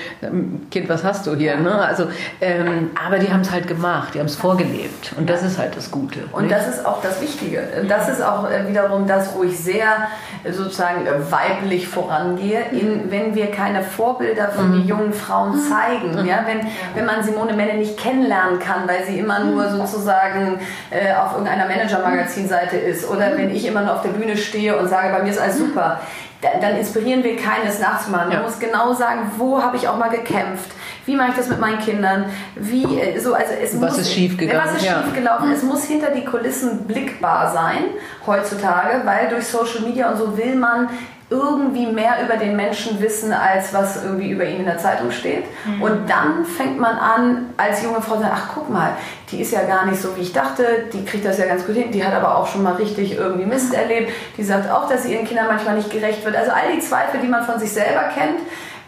Kind, 0.69 0.87
was 0.87 1.03
hast 1.03 1.27
du 1.27 1.35
hier? 1.35 1.57
Ne? 1.57 1.73
Also, 1.73 2.07
ähm, 2.39 2.91
aber 3.05 3.19
die 3.19 3.31
haben 3.31 3.41
es 3.41 3.51
halt 3.51 3.67
gemacht, 3.67 4.13
die 4.13 4.19
haben 4.19 4.27
es 4.27 4.35
vorgelebt. 4.35 5.13
Und 5.17 5.29
das 5.29 5.43
ist 5.43 5.57
halt 5.57 5.75
das 5.75 5.91
Gute. 5.91 6.19
Und 6.31 6.43
nicht? 6.43 6.55
das 6.55 6.69
ist 6.69 6.85
auch 6.85 7.01
das 7.01 7.21
Wichtige. 7.21 7.63
Das 7.89 8.07
ist 8.07 8.21
auch 8.21 8.49
äh, 8.49 8.67
wiederum 8.67 9.07
das, 9.07 9.35
wo 9.35 9.43
ich 9.43 9.59
sehr 9.59 10.07
äh, 10.45 10.53
sozusagen 10.53 11.05
äh, 11.05 11.31
weiblich 11.31 11.87
vorangehe, 11.87 12.61
in, 12.71 13.11
wenn 13.11 13.35
wir 13.35 13.47
keine 13.47 13.83
Vorbilder 13.83 14.49
für 14.49 14.61
mhm. 14.61 14.81
die 14.81 14.87
jungen 14.87 15.11
Frauen 15.11 15.59
zeigen. 15.59 16.21
Mhm. 16.21 16.25
Ja? 16.25 16.45
Wenn, 16.45 16.65
wenn 16.95 17.05
man 17.05 17.23
Simone 17.23 17.53
Menne 17.53 17.73
nicht 17.73 17.97
kennt, 17.97 18.20
kennenlernen 18.21 18.59
kann, 18.59 18.87
weil 18.87 19.03
sie 19.05 19.19
immer 19.19 19.43
nur 19.43 19.69
sozusagen 19.69 20.59
äh, 20.89 21.13
auf 21.13 21.33
irgendeiner 21.33 21.65
Manager-Magazin-Seite 21.67 22.77
ist 22.77 23.09
oder 23.09 23.37
wenn 23.37 23.53
ich 23.53 23.65
immer 23.65 23.81
nur 23.81 23.93
auf 23.93 24.01
der 24.01 24.09
Bühne 24.09 24.37
stehe 24.37 24.77
und 24.77 24.87
sage, 24.87 25.11
bei 25.11 25.23
mir 25.23 25.29
ist 25.29 25.39
alles 25.39 25.57
super, 25.57 25.99
dann, 26.41 26.59
dann 26.59 26.77
inspirieren 26.77 27.23
wir 27.23 27.35
keines 27.37 27.79
nachzumachen. 27.79 28.29
Man 28.29 28.37
ja. 28.37 28.43
muss 28.43 28.59
genau 28.59 28.93
sagen, 28.93 29.31
wo 29.37 29.61
habe 29.61 29.77
ich 29.77 29.87
auch 29.87 29.97
mal 29.97 30.09
gekämpft. 30.09 30.71
Wie 31.05 31.15
mache 31.15 31.29
ich 31.31 31.35
das 31.35 31.49
mit 31.49 31.59
meinen 31.59 31.79
Kindern? 31.79 32.25
Wie, 32.55 32.83
äh, 32.83 33.19
so, 33.19 33.33
also 33.33 33.53
es 33.61 33.79
was 33.79 33.91
muss, 33.91 33.99
ist 33.99 34.13
schiefgegangen? 34.13 34.63
Was 34.63 34.77
ist 34.77 34.85
ja. 34.85 35.03
schiefgelaufen? 35.03 35.51
Es 35.51 35.63
muss 35.63 35.83
hinter 35.85 36.11
die 36.11 36.25
Kulissen 36.25 36.85
blickbar 36.85 37.51
sein 37.51 37.85
heutzutage, 38.25 39.01
weil 39.05 39.29
durch 39.29 39.45
Social 39.45 39.81
Media 39.81 40.09
und 40.09 40.17
so 40.17 40.37
will 40.37 40.55
man 40.55 40.89
irgendwie 41.31 41.87
mehr 41.87 42.17
über 42.25 42.35
den 42.35 42.57
Menschen 42.57 43.01
wissen, 43.01 43.31
als 43.31 43.73
was 43.73 44.03
irgendwie 44.03 44.31
über 44.31 44.43
ihn 44.43 44.57
in 44.57 44.65
der 44.65 44.77
Zeitung 44.77 45.11
steht. 45.11 45.45
Mhm. 45.65 45.81
Und 45.81 46.09
dann 46.09 46.45
fängt 46.45 46.77
man 46.77 46.97
an, 46.97 47.53
als 47.55 47.81
junge 47.81 48.01
Frau 48.01 48.15
zu 48.15 48.23
sagen, 48.23 48.33
ach 48.35 48.49
guck 48.53 48.69
mal, 48.69 48.91
die 49.31 49.41
ist 49.41 49.51
ja 49.53 49.63
gar 49.63 49.85
nicht 49.85 50.01
so, 50.01 50.15
wie 50.17 50.21
ich 50.21 50.33
dachte, 50.33 50.89
die 50.91 51.05
kriegt 51.05 51.25
das 51.25 51.37
ja 51.37 51.45
ganz 51.45 51.65
gut 51.65 51.75
hin, 51.75 51.89
die 51.91 52.03
hat 52.03 52.13
aber 52.13 52.37
auch 52.37 52.47
schon 52.47 52.63
mal 52.63 52.73
richtig 52.73 53.15
irgendwie 53.15 53.45
Mist 53.45 53.73
erlebt, 53.73 54.11
die 54.37 54.43
sagt 54.43 54.69
auch, 54.69 54.89
dass 54.89 55.03
sie 55.03 55.13
ihren 55.13 55.25
Kindern 55.25 55.47
manchmal 55.47 55.77
nicht 55.77 55.89
gerecht 55.89 56.25
wird. 56.25 56.35
Also 56.35 56.51
all 56.51 56.73
die 56.75 56.81
Zweifel, 56.81 57.21
die 57.21 57.29
man 57.29 57.43
von 57.43 57.57
sich 57.57 57.71
selber 57.71 58.09
kennt, 58.13 58.39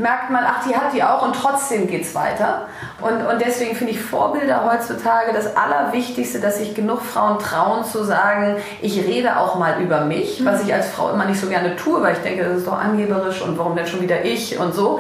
merkt 0.04 0.30
man, 0.30 0.44
ach, 0.46 0.64
die 0.68 0.76
hat 0.76 0.94
die 0.94 1.02
auch 1.02 1.26
und 1.26 1.34
trotzdem 1.34 1.88
geht 1.88 2.04
es 2.04 2.14
weiter. 2.14 2.68
Und, 3.02 3.26
und 3.26 3.42
deswegen 3.42 3.76
finde 3.76 3.94
ich 3.94 4.02
Vorbilder 4.02 4.70
heutzutage 4.70 5.32
das 5.34 5.56
Allerwichtigste, 5.56 6.40
dass 6.40 6.60
sich 6.60 6.76
genug 6.76 7.02
Frauen 7.02 7.40
trauen 7.40 7.86
zu 7.86 8.04
sagen, 8.04 8.58
ich 8.82 8.98
rede 9.00 9.40
auch 9.40 9.58
mal 9.58 9.82
über 9.82 10.02
mich, 10.02 10.46
was 10.46 10.64
ich 10.64 10.74
als 10.74 10.90
Frau 10.90 11.10
immer 11.10 11.26
nicht 11.26 11.40
so 11.40 11.48
gerne 11.48 11.78
tue, 11.78 12.02
weil 12.02 12.14
ich 12.14 12.20
denke, 12.20 12.44
das 12.44 12.58
ist 12.58 12.68
doch 12.68 12.78
angeberisch 12.78 13.42
und 13.42 13.58
warum 13.58 13.76
denn 13.76 13.88
schon 13.88 14.02
wieder 14.02 14.26
ich 14.26 14.60
und 14.60 14.76
so. 14.76 15.00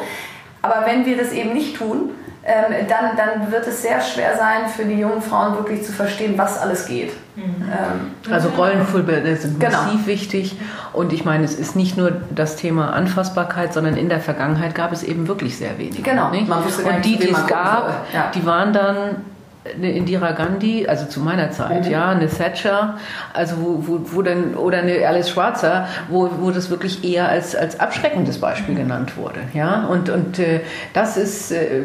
Aber 0.62 0.86
wenn 0.86 1.06
wir 1.06 1.18
das 1.18 1.34
eben 1.34 1.52
nicht 1.54 1.78
tun, 1.78 2.12
ähm, 2.46 2.88
dann, 2.90 3.16
dann 3.16 3.52
wird 3.52 3.66
es 3.68 3.82
sehr 3.82 4.02
schwer 4.02 4.38
sein 4.38 4.68
für 4.68 4.84
die 4.84 5.00
jungen 5.00 5.22
Frauen 5.22 5.56
wirklich 5.56 5.84
zu 5.84 5.94
verstehen, 5.94 6.34
was 6.38 6.60
alles 6.60 6.88
geht. 6.88 7.14
Mhm. 7.38 7.44
Ähm, 7.62 8.34
also 8.34 8.50
Rollenvorbilder 8.50 9.36
sind 9.38 9.62
genau. 9.62 9.84
massiv 9.84 10.08
wichtig 10.08 10.58
und 10.92 11.14
ich 11.14 11.24
meine, 11.24 11.46
es 11.46 11.56
ist 11.56 11.78
nicht 11.78 11.96
nur 11.96 12.12
das 12.32 12.58
Thema 12.58 12.92
Anfassbarkeit, 12.92 13.74
sondern 13.74 13.96
in 13.96 14.10
der 14.10 14.20
Vergangenheit 14.20 14.76
gab 14.76 14.92
es 14.92 15.04
eben 15.04 15.30
wirklich 15.30 15.58
sehr 15.58 15.78
wenige. 15.78 16.02
Genau. 16.02 16.32
Nicht? 16.32 16.50
und 16.50 17.06
die, 17.06 17.18
die 17.18 17.30
es 17.30 17.48
gab, 17.48 18.08
ja. 18.14 18.30
die 18.36 18.46
waren 18.46 18.74
dann 18.74 19.16
eine 19.66 19.92
Indira 19.92 20.32
Gandhi, 20.32 20.88
also 20.88 21.06
zu 21.06 21.20
meiner 21.20 21.52
Zeit, 21.52 21.86
mhm. 21.86 21.92
ja, 21.92 22.10
eine 22.10 22.28
Thatcher, 22.28 22.98
also 23.34 23.56
wo, 23.60 23.88
wo, 23.88 24.00
wo 24.12 24.22
dann, 24.22 24.56
oder 24.56 24.80
eine 24.80 25.08
Alice 25.08 25.30
Schwarzer, 25.30 25.88
wo, 26.10 26.30
wo 26.40 26.52
das 26.52 26.70
wirklich 26.70 27.04
eher 27.04 27.30
als, 27.30 27.56
als 27.56 27.80
abschreckendes 27.80 28.40
Beispiel 28.40 28.76
genannt 28.76 29.18
wurde, 29.18 29.40
ja, 29.54 29.86
und, 29.86 30.10
und 30.10 30.40
äh, 30.40 30.62
das 30.94 31.18
ist, 31.18 31.52
äh, 31.52 31.84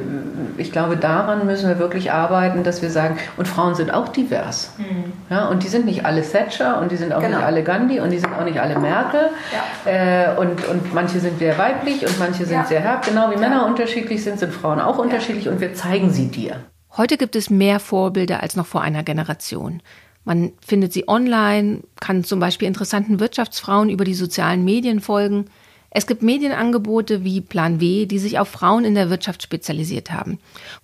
ich 0.57 0.73
glaube, 0.73 0.97
daran 0.97 1.47
müssen 1.47 1.69
wir 1.69 1.79
wirklich 1.79 2.13
arbeiten, 2.13 2.65
dass 2.65 2.83
wir 2.83 2.91
sagen, 2.91 3.19
und 3.37 3.49
Frauen 3.49 3.75
sind 3.75 3.93
auch 3.93 4.09
divers, 4.09 4.73
mhm. 4.79 5.13
ja, 5.31 5.47
und 5.47 5.63
die 5.63 5.69
sind 5.69 5.87
nicht 5.87 6.05
alle 6.05 6.23
Thatcher 6.23 6.81
und 6.81 6.93
die 6.93 6.97
sind 6.97 7.13
auch 7.13 7.21
genau. 7.21 7.39
nicht 7.39 7.47
alle 7.47 7.63
Gandhi 7.63 8.01
und 8.01 8.11
die 8.11 8.19
sind 8.19 8.33
auch 8.35 8.45
nicht 8.45 8.61
alle 8.61 8.79
Merkel 8.79 9.31
ja. 9.53 10.33
äh, 10.33 10.37
und, 10.37 10.67
und 10.69 10.95
manche 10.95 11.21
sind 11.21 11.39
sehr 11.39 11.57
weiblich 11.59 12.07
und 12.07 12.19
manche 12.19 12.45
sind 12.45 12.57
ja. 12.57 12.65
sehr 12.65 12.81
herb, 12.81 13.05
genau 13.05 13.31
wie. 13.31 13.39
Männer 13.39 13.67
unterschiedlich 13.67 14.23
sind, 14.23 14.39
sind 14.39 14.53
Frauen 14.53 14.81
auch 14.81 14.99
unterschiedlich 14.99 15.49
und 15.49 15.61
wir 15.61 15.75
zeigen 15.75 16.11
sie 16.11 16.29
dir. 16.29 16.57
Heute 16.99 17.17
gibt 17.17 17.37
es 17.37 17.49
mehr 17.49 17.79
Vorbilder 17.79 18.43
als 18.43 18.57
noch 18.57 18.67
vor 18.67 18.83
einer 18.83 19.05
Generation. 19.05 19.81
Man 20.25 20.51
findet 20.61 20.93
sie 20.93 21.07
online, 21.07 21.85
kann 22.01 22.25
zum 22.25 22.41
Beispiel 22.41 22.67
interessanten 22.67 23.21
Wirtschaftsfrauen 23.21 23.89
über 23.89 24.05
die 24.05 24.15
sozialen 24.15 24.65
Medien 24.65 24.99
folgen. 24.99 25.45
Es 25.91 26.09
gibt 26.09 26.25
Medienangebote 26.25 27.23
wie 27.23 27.41
Plan 27.41 27.81
W, 27.81 28.07
die 28.07 28.19
sich 28.19 28.41
auf 28.41 28.49
Frauen 28.49 28.85
in 28.85 28.97
der 28.97 29.11
Wirtschaft 29.11 29.45
spezialisiert 29.45 30.11
haben. 30.11 30.41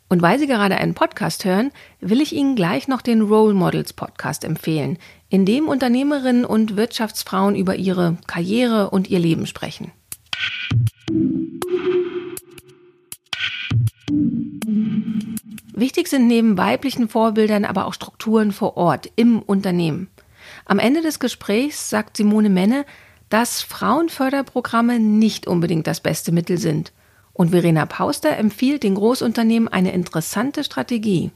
Und 0.08 0.22
weil 0.22 0.38
Sie 0.38 0.46
gerade 0.46 0.76
einen 0.76 0.94
Podcast 0.94 1.44
hören, 1.44 1.72
will 2.00 2.20
ich 2.20 2.32
Ihnen 2.32 2.54
gleich 2.54 2.86
noch 2.86 3.02
den 3.02 3.20
Role 3.20 3.54
Models 3.54 3.92
Podcast 3.92 4.44
empfehlen, 4.44 4.98
in 5.30 5.44
dem 5.44 5.66
Unternehmerinnen 5.66 6.44
und 6.44 6.76
Wirtschaftsfrauen 6.76 7.56
über 7.56 7.74
ihre 7.74 8.18
Karriere 8.28 8.90
und 8.90 9.10
ihr 9.10 9.18
Leben 9.18 9.46
sprechen. 9.46 9.90
Wichtig 15.76 16.06
sind 16.06 16.28
neben 16.28 16.56
weiblichen 16.56 17.08
Vorbildern 17.08 17.64
aber 17.64 17.86
auch 17.86 17.94
Strukturen 17.94 18.52
vor 18.52 18.76
Ort 18.76 19.10
im 19.16 19.42
Unternehmen. 19.42 20.08
Am 20.66 20.78
Ende 20.78 21.02
des 21.02 21.18
Gesprächs 21.18 21.90
sagt 21.90 22.16
Simone 22.16 22.48
Menne, 22.48 22.84
dass 23.28 23.60
Frauenförderprogramme 23.60 25.00
nicht 25.00 25.48
unbedingt 25.48 25.88
das 25.88 25.98
beste 25.98 26.30
Mittel 26.30 26.58
sind. 26.58 26.92
Und 27.32 27.50
Verena 27.50 27.86
Pauster 27.86 28.36
empfiehlt 28.36 28.84
den 28.84 28.94
Großunternehmen 28.94 29.66
eine 29.66 29.90
interessante 29.90 30.62
Strategie. 30.62 31.32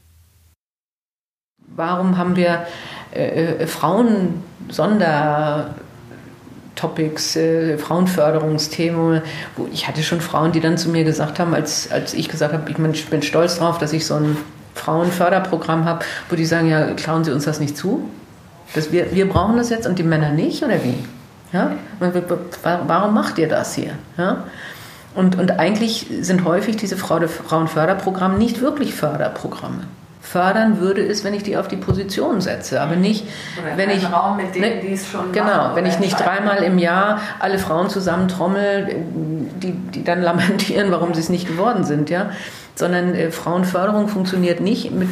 Warum 1.66 2.16
haben 2.16 2.36
wir 2.36 2.64
äh, 3.12 3.56
äh 3.56 3.66
Frauen 3.66 4.44
Sonder 4.68 5.74
Topics, 6.78 7.36
äh, 7.36 7.76
Frauenförderungsthemen. 7.78 9.22
Wo 9.56 9.68
ich 9.72 9.88
hatte 9.88 10.02
schon 10.02 10.20
Frauen, 10.20 10.52
die 10.52 10.60
dann 10.60 10.78
zu 10.78 10.88
mir 10.88 11.04
gesagt 11.04 11.38
haben, 11.38 11.54
als, 11.54 11.90
als 11.90 12.14
ich 12.14 12.28
gesagt 12.28 12.52
habe, 12.52 12.70
ich, 12.70 12.78
mein, 12.78 12.92
ich 12.92 13.08
bin 13.08 13.22
stolz 13.22 13.58
drauf, 13.58 13.78
dass 13.78 13.92
ich 13.92 14.06
so 14.06 14.14
ein 14.14 14.36
Frauenförderprogramm 14.74 15.84
habe, 15.84 16.04
wo 16.30 16.36
die 16.36 16.44
sagen, 16.44 16.68
ja, 16.68 16.92
klauen 16.94 17.24
Sie 17.24 17.32
uns 17.32 17.44
das 17.44 17.60
nicht 17.60 17.76
zu? 17.76 18.08
Das 18.74 18.92
wir, 18.92 19.12
wir 19.12 19.28
brauchen 19.28 19.56
das 19.56 19.70
jetzt 19.70 19.86
und 19.86 19.98
die 19.98 20.02
Männer 20.02 20.30
nicht 20.30 20.62
oder 20.62 20.84
wie? 20.84 21.04
Ja? 21.52 21.72
Warum 22.86 23.14
macht 23.14 23.38
ihr 23.38 23.48
das 23.48 23.74
hier? 23.74 23.92
Ja? 24.16 24.44
Und, 25.14 25.38
und 25.38 25.58
eigentlich 25.58 26.06
sind 26.20 26.44
häufig 26.44 26.76
diese 26.76 26.96
Frauenförderprogramme 26.96 28.38
nicht 28.38 28.60
wirklich 28.60 28.94
Förderprogramme 28.94 29.84
fördern 30.30 30.78
würde, 30.78 31.00
ist, 31.00 31.24
wenn 31.24 31.32
ich 31.32 31.42
die 31.42 31.56
auf 31.56 31.68
die 31.68 31.76
Position 31.76 32.40
setze, 32.40 32.80
aber 32.80 32.96
nicht, 32.96 33.24
oder 33.58 33.76
wenn 33.76 33.90
ich 33.90 34.12
Raum 34.12 34.36
mit 34.36 34.54
denen, 34.54 34.76
ne, 34.76 34.80
die 34.82 34.92
es 34.92 35.08
schon 35.08 35.32
genau, 35.32 35.70
wenn 35.74 35.86
ich 35.86 35.98
nicht 35.98 36.18
dreimal 36.20 36.62
im 36.62 36.78
Jahr 36.78 37.20
alle 37.38 37.58
Frauen 37.58 37.88
zusammen 37.88 38.28
trommel, 38.28 38.96
die, 39.62 39.72
die 39.72 40.04
dann 40.04 40.20
lamentieren, 40.20 40.90
warum 40.90 41.14
sie 41.14 41.20
es 41.20 41.30
nicht 41.30 41.48
geworden 41.48 41.84
sind, 41.84 42.10
ja, 42.10 42.30
sondern 42.74 43.14
äh, 43.14 43.30
Frauenförderung 43.30 44.08
funktioniert 44.08 44.60
nicht 44.60 44.92
mit 44.92 45.08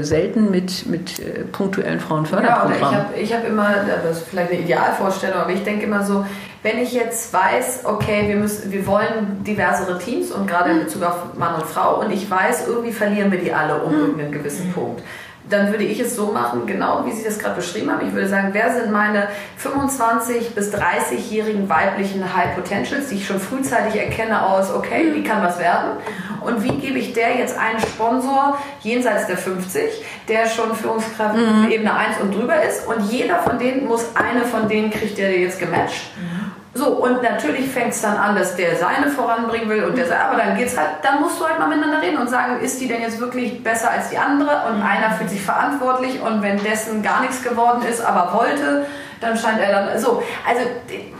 selten 0.00 0.50
mit, 0.50 0.86
mit 0.86 1.18
äh, 1.18 1.44
punktuellen 1.44 2.00
Frauenförderprogrammen. 2.00 2.92
Ja, 2.92 3.08
ich 3.16 3.32
habe 3.32 3.44
hab 3.44 3.50
immer, 3.50 3.74
das 4.04 4.18
ist 4.18 4.28
vielleicht 4.28 4.52
eine 4.52 4.60
Idealvorstellung, 4.60 5.38
aber 5.40 5.52
ich 5.52 5.62
denke 5.62 5.86
immer 5.86 6.04
so, 6.04 6.24
wenn 6.62 6.78
ich 6.78 6.92
jetzt 6.92 7.32
weiß, 7.32 7.84
okay, 7.84 8.28
wir, 8.28 8.36
müssen, 8.36 8.70
wir 8.70 8.86
wollen 8.86 9.42
diversere 9.44 9.98
Teams 9.98 10.30
und 10.30 10.46
gerade 10.46 10.70
in 10.72 10.80
Bezug 10.80 11.02
auf 11.02 11.34
Mann 11.38 11.54
und 11.54 11.64
Frau 11.64 12.00
und 12.00 12.10
ich 12.10 12.30
weiß, 12.30 12.66
irgendwie 12.68 12.92
verlieren 12.92 13.32
wir 13.32 13.38
die 13.38 13.52
alle 13.52 13.82
um 13.82 13.92
mhm. 13.92 14.00
irgendeinen 14.00 14.32
gewissen 14.32 14.72
Punkt 14.72 15.02
dann 15.50 15.70
würde 15.70 15.84
ich 15.84 16.00
es 16.00 16.16
so 16.16 16.32
machen, 16.32 16.66
genau 16.66 17.04
wie 17.04 17.12
Sie 17.12 17.24
das 17.24 17.38
gerade 17.38 17.56
beschrieben 17.56 17.90
haben. 17.90 18.06
Ich 18.06 18.14
würde 18.14 18.28
sagen, 18.28 18.50
wer 18.52 18.72
sind 18.72 18.92
meine 18.92 19.28
25 19.56 20.54
bis 20.54 20.72
30-jährigen 20.72 21.68
weiblichen 21.68 22.34
High 22.34 22.54
Potentials, 22.54 23.08
die 23.08 23.16
ich 23.16 23.26
schon 23.26 23.40
frühzeitig 23.40 24.00
erkenne 24.00 24.46
aus, 24.46 24.72
okay, 24.72 25.12
wie 25.12 25.22
kann 25.22 25.42
was 25.42 25.58
werden? 25.58 25.98
Und 26.40 26.62
wie 26.62 26.78
gebe 26.78 26.98
ich 26.98 27.12
der 27.12 27.36
jetzt 27.36 27.58
einen 27.58 27.80
Sponsor 27.80 28.58
jenseits 28.82 29.26
der 29.26 29.36
50, 29.36 29.82
der 30.28 30.48
schon 30.48 30.74
Führungskraft 30.74 31.36
mhm. 31.36 31.70
Ebene 31.70 31.94
1 31.94 32.20
und 32.22 32.34
drüber 32.34 32.62
ist? 32.62 32.86
Und 32.86 33.10
jeder 33.10 33.38
von 33.40 33.58
denen 33.58 33.86
muss 33.86 34.06
eine 34.14 34.44
von 34.44 34.68
denen 34.68 34.90
kriegt 34.90 35.18
der 35.18 35.38
jetzt 35.38 35.58
gematcht. 35.58 36.10
Mhm. 36.16 36.29
So, 36.72 36.86
und 36.86 37.20
natürlich 37.22 37.68
fängt 37.68 37.90
es 37.90 38.00
dann 38.00 38.16
an, 38.16 38.36
dass 38.36 38.54
der 38.54 38.76
seine 38.76 39.08
voranbringen 39.08 39.68
will 39.68 39.84
und 39.84 39.98
der 39.98 40.06
sagt, 40.06 40.24
aber 40.24 40.36
dann 40.36 40.56
geht's 40.56 40.78
halt, 40.78 40.88
dann 41.02 41.20
musst 41.20 41.40
du 41.40 41.44
halt 41.44 41.58
mal 41.58 41.66
miteinander 41.66 42.00
reden 42.00 42.18
und 42.18 42.30
sagen, 42.30 42.60
ist 42.60 42.80
die 42.80 42.86
denn 42.86 43.02
jetzt 43.02 43.18
wirklich 43.18 43.62
besser 43.64 43.90
als 43.90 44.10
die 44.10 44.18
andere? 44.18 44.68
Und 44.68 44.78
mhm. 44.78 44.86
einer 44.86 45.10
fühlt 45.10 45.30
sich 45.30 45.42
verantwortlich 45.42 46.20
und 46.22 46.42
wenn 46.42 46.62
dessen 46.62 47.02
gar 47.02 47.22
nichts 47.22 47.42
geworden 47.42 47.82
ist, 47.82 48.00
aber 48.00 48.38
wollte, 48.38 48.86
dann 49.20 49.36
scheint 49.36 49.60
er 49.60 49.72
dann 49.72 49.98
so. 49.98 50.22
Also 50.46 50.62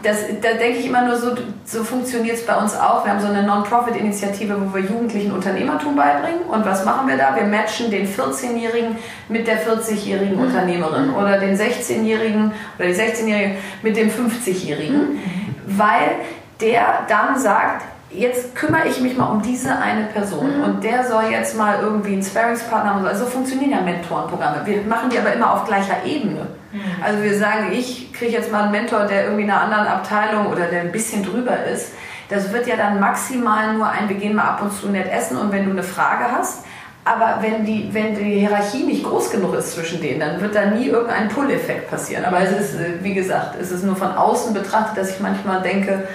das, 0.03 0.25
da 0.41 0.55
denke 0.55 0.79
ich 0.79 0.87
immer 0.87 1.03
nur 1.03 1.17
so, 1.17 1.33
so 1.65 1.85
funktioniert 1.85 2.37
es 2.37 2.47
bei 2.47 2.57
uns 2.57 2.75
auch. 2.75 3.05
Wir 3.05 3.13
haben 3.13 3.21
so 3.21 3.29
eine 3.29 3.43
Non-Profit-Initiative, 3.43 4.57
wo 4.59 4.75
wir 4.75 4.83
Jugendlichen 4.83 5.33
Unternehmertum 5.33 5.97
beibringen. 5.97 6.43
Und 6.49 6.65
was 6.65 6.85
machen 6.85 7.09
wir 7.09 7.19
da? 7.19 7.37
Wir 7.37 7.45
matchen 7.45 7.91
den 7.91 8.09
14-Jährigen 8.09 8.97
mit 9.29 9.47
der 9.47 9.63
40-jährigen 9.63 10.37
mhm. 10.37 10.45
Unternehmerin 10.45 11.11
oder 11.11 11.39
den 11.39 11.57
16-Jährigen 11.57 12.53
oder 12.79 12.89
die 12.89 12.95
16-Jährige 12.95 13.57
mit 13.83 13.97
dem 13.97 14.11
50-Jährigen, 14.11 15.15
mhm. 15.15 15.21
weil 15.67 16.17
der 16.61 17.05
dann 17.09 17.39
sagt, 17.39 17.85
jetzt 18.11 18.55
kümmere 18.55 18.89
ich 18.89 19.01
mich 19.01 19.17
mal 19.17 19.27
um 19.27 19.43
diese 19.43 19.77
eine 19.77 20.05
Person 20.07 20.59
mhm. 20.59 20.65
und 20.65 20.85
der 20.85 21.05
soll 21.07 21.25
jetzt 21.31 21.57
mal 21.57 21.81
irgendwie 21.81 22.15
einen 22.15 22.23
Sparringspartner 22.23 22.95
haben. 22.95 23.07
Also 23.07 23.27
funktionieren 23.27 23.71
ja 23.71 23.81
Mentorenprogramme. 23.83 24.63
Wir 24.65 24.83
machen 24.83 25.11
die 25.11 25.19
aber 25.19 25.33
immer 25.33 25.53
auf 25.53 25.67
gleicher 25.67 26.05
Ebene. 26.05 26.47
Mhm. 26.73 27.03
Also 27.03 27.23
wir 27.23 27.37
sagen, 27.39 27.73
ich 27.73 28.13
kriege 28.13 28.33
jetzt 28.33 28.53
mal 28.53 28.65
einen 28.65 28.73
Mentor, 28.73 29.05
der 29.07 29.25
irgendwie 29.25 29.45
in 29.45 29.51
einer 29.51 29.63
anderen 29.63 29.87
Abteilung 29.87 30.47
oder 30.47 30.67
der 30.67 30.83
ein 30.83 30.93
bisschen 30.93 31.23
drüber 31.23 31.65
ist. 31.65 31.93
Das 32.29 32.53
wird 32.53 32.67
ja 32.67 32.77
dann 32.77 33.01
maximal 33.01 33.75
nur 33.75 33.89
ein, 33.89 34.09
wir 34.09 34.17
gehen 34.17 34.35
mal 34.37 34.45
ab 34.45 34.63
und 34.63 34.73
zu 34.73 34.89
nett 34.89 35.11
essen 35.11 35.37
und 35.37 35.51
wenn 35.51 35.65
du 35.65 35.73
eine 35.73 35.83
Frage 35.83 36.25
hast, 36.31 36.65
aber 37.05 37.39
wenn 37.41 37.65
die, 37.65 37.89
wenn 37.93 38.15
die 38.15 38.41
Hierarchie 38.41 38.85
nicht 38.85 39.03
groß 39.05 39.31
genug 39.31 39.55
ist 39.55 39.73
zwischen 39.73 40.01
denen, 40.01 40.21
dann 40.21 40.41
wird 40.41 40.55
da 40.55 40.67
nie 40.67 40.87
irgendein 40.87 41.29
Pull-Effekt 41.29 41.91
passieren. 41.91 42.25
Aber 42.25 42.41
es 42.41 42.53
ist, 42.53 42.79
wie 43.03 43.15
gesagt, 43.15 43.57
es 43.61 43.73
ist 43.73 43.85
nur 43.85 43.97
von 43.97 44.13
außen 44.13 44.53
betrachtet, 44.53 44.99
dass 44.99 45.11
ich 45.11 45.21
manchmal 45.21 45.63
denke, 45.63 46.07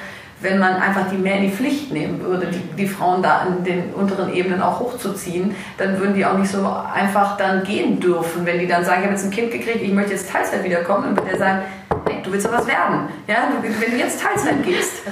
wenn 0.41 0.59
man 0.59 0.75
einfach 0.75 1.09
die 1.09 1.17
mehr 1.17 1.37
in 1.37 1.43
die 1.43 1.51
Pflicht 1.51 1.91
nehmen 1.91 2.21
würde, 2.21 2.47
die, 2.47 2.59
die 2.75 2.87
Frauen 2.87 3.23
da 3.23 3.37
an 3.37 3.63
den 3.63 3.93
unteren 3.93 4.33
Ebenen 4.33 4.61
auch 4.61 4.79
hochzuziehen, 4.79 5.55
dann 5.77 5.97
würden 5.99 6.13
die 6.13 6.25
auch 6.25 6.37
nicht 6.37 6.51
so 6.51 6.67
einfach 6.93 7.37
dann 7.37 7.63
gehen 7.63 7.99
dürfen. 7.99 8.45
Wenn 8.45 8.59
die 8.59 8.67
dann 8.67 8.83
sagen, 8.83 8.99
ich 8.99 9.05
habe 9.05 9.15
jetzt 9.15 9.25
ein 9.25 9.31
Kind 9.31 9.51
gekriegt, 9.51 9.81
ich 9.81 9.93
möchte 9.93 10.11
jetzt 10.11 10.29
Teilzeit 10.29 10.63
wiederkommen, 10.63 11.03
dann 11.05 11.15
wird 11.15 11.31
der 11.31 11.37
sagen, 11.37 11.61
nee, 12.07 12.21
du 12.21 12.31
willst 12.31 12.45
doch 12.45 12.51
was 12.51 12.67
werden. 12.67 13.07
Ja, 13.27 13.47
wenn 13.61 13.91
du 13.91 13.97
jetzt 13.97 14.21
Teilzeit 14.21 14.63
gehst, 14.63 15.03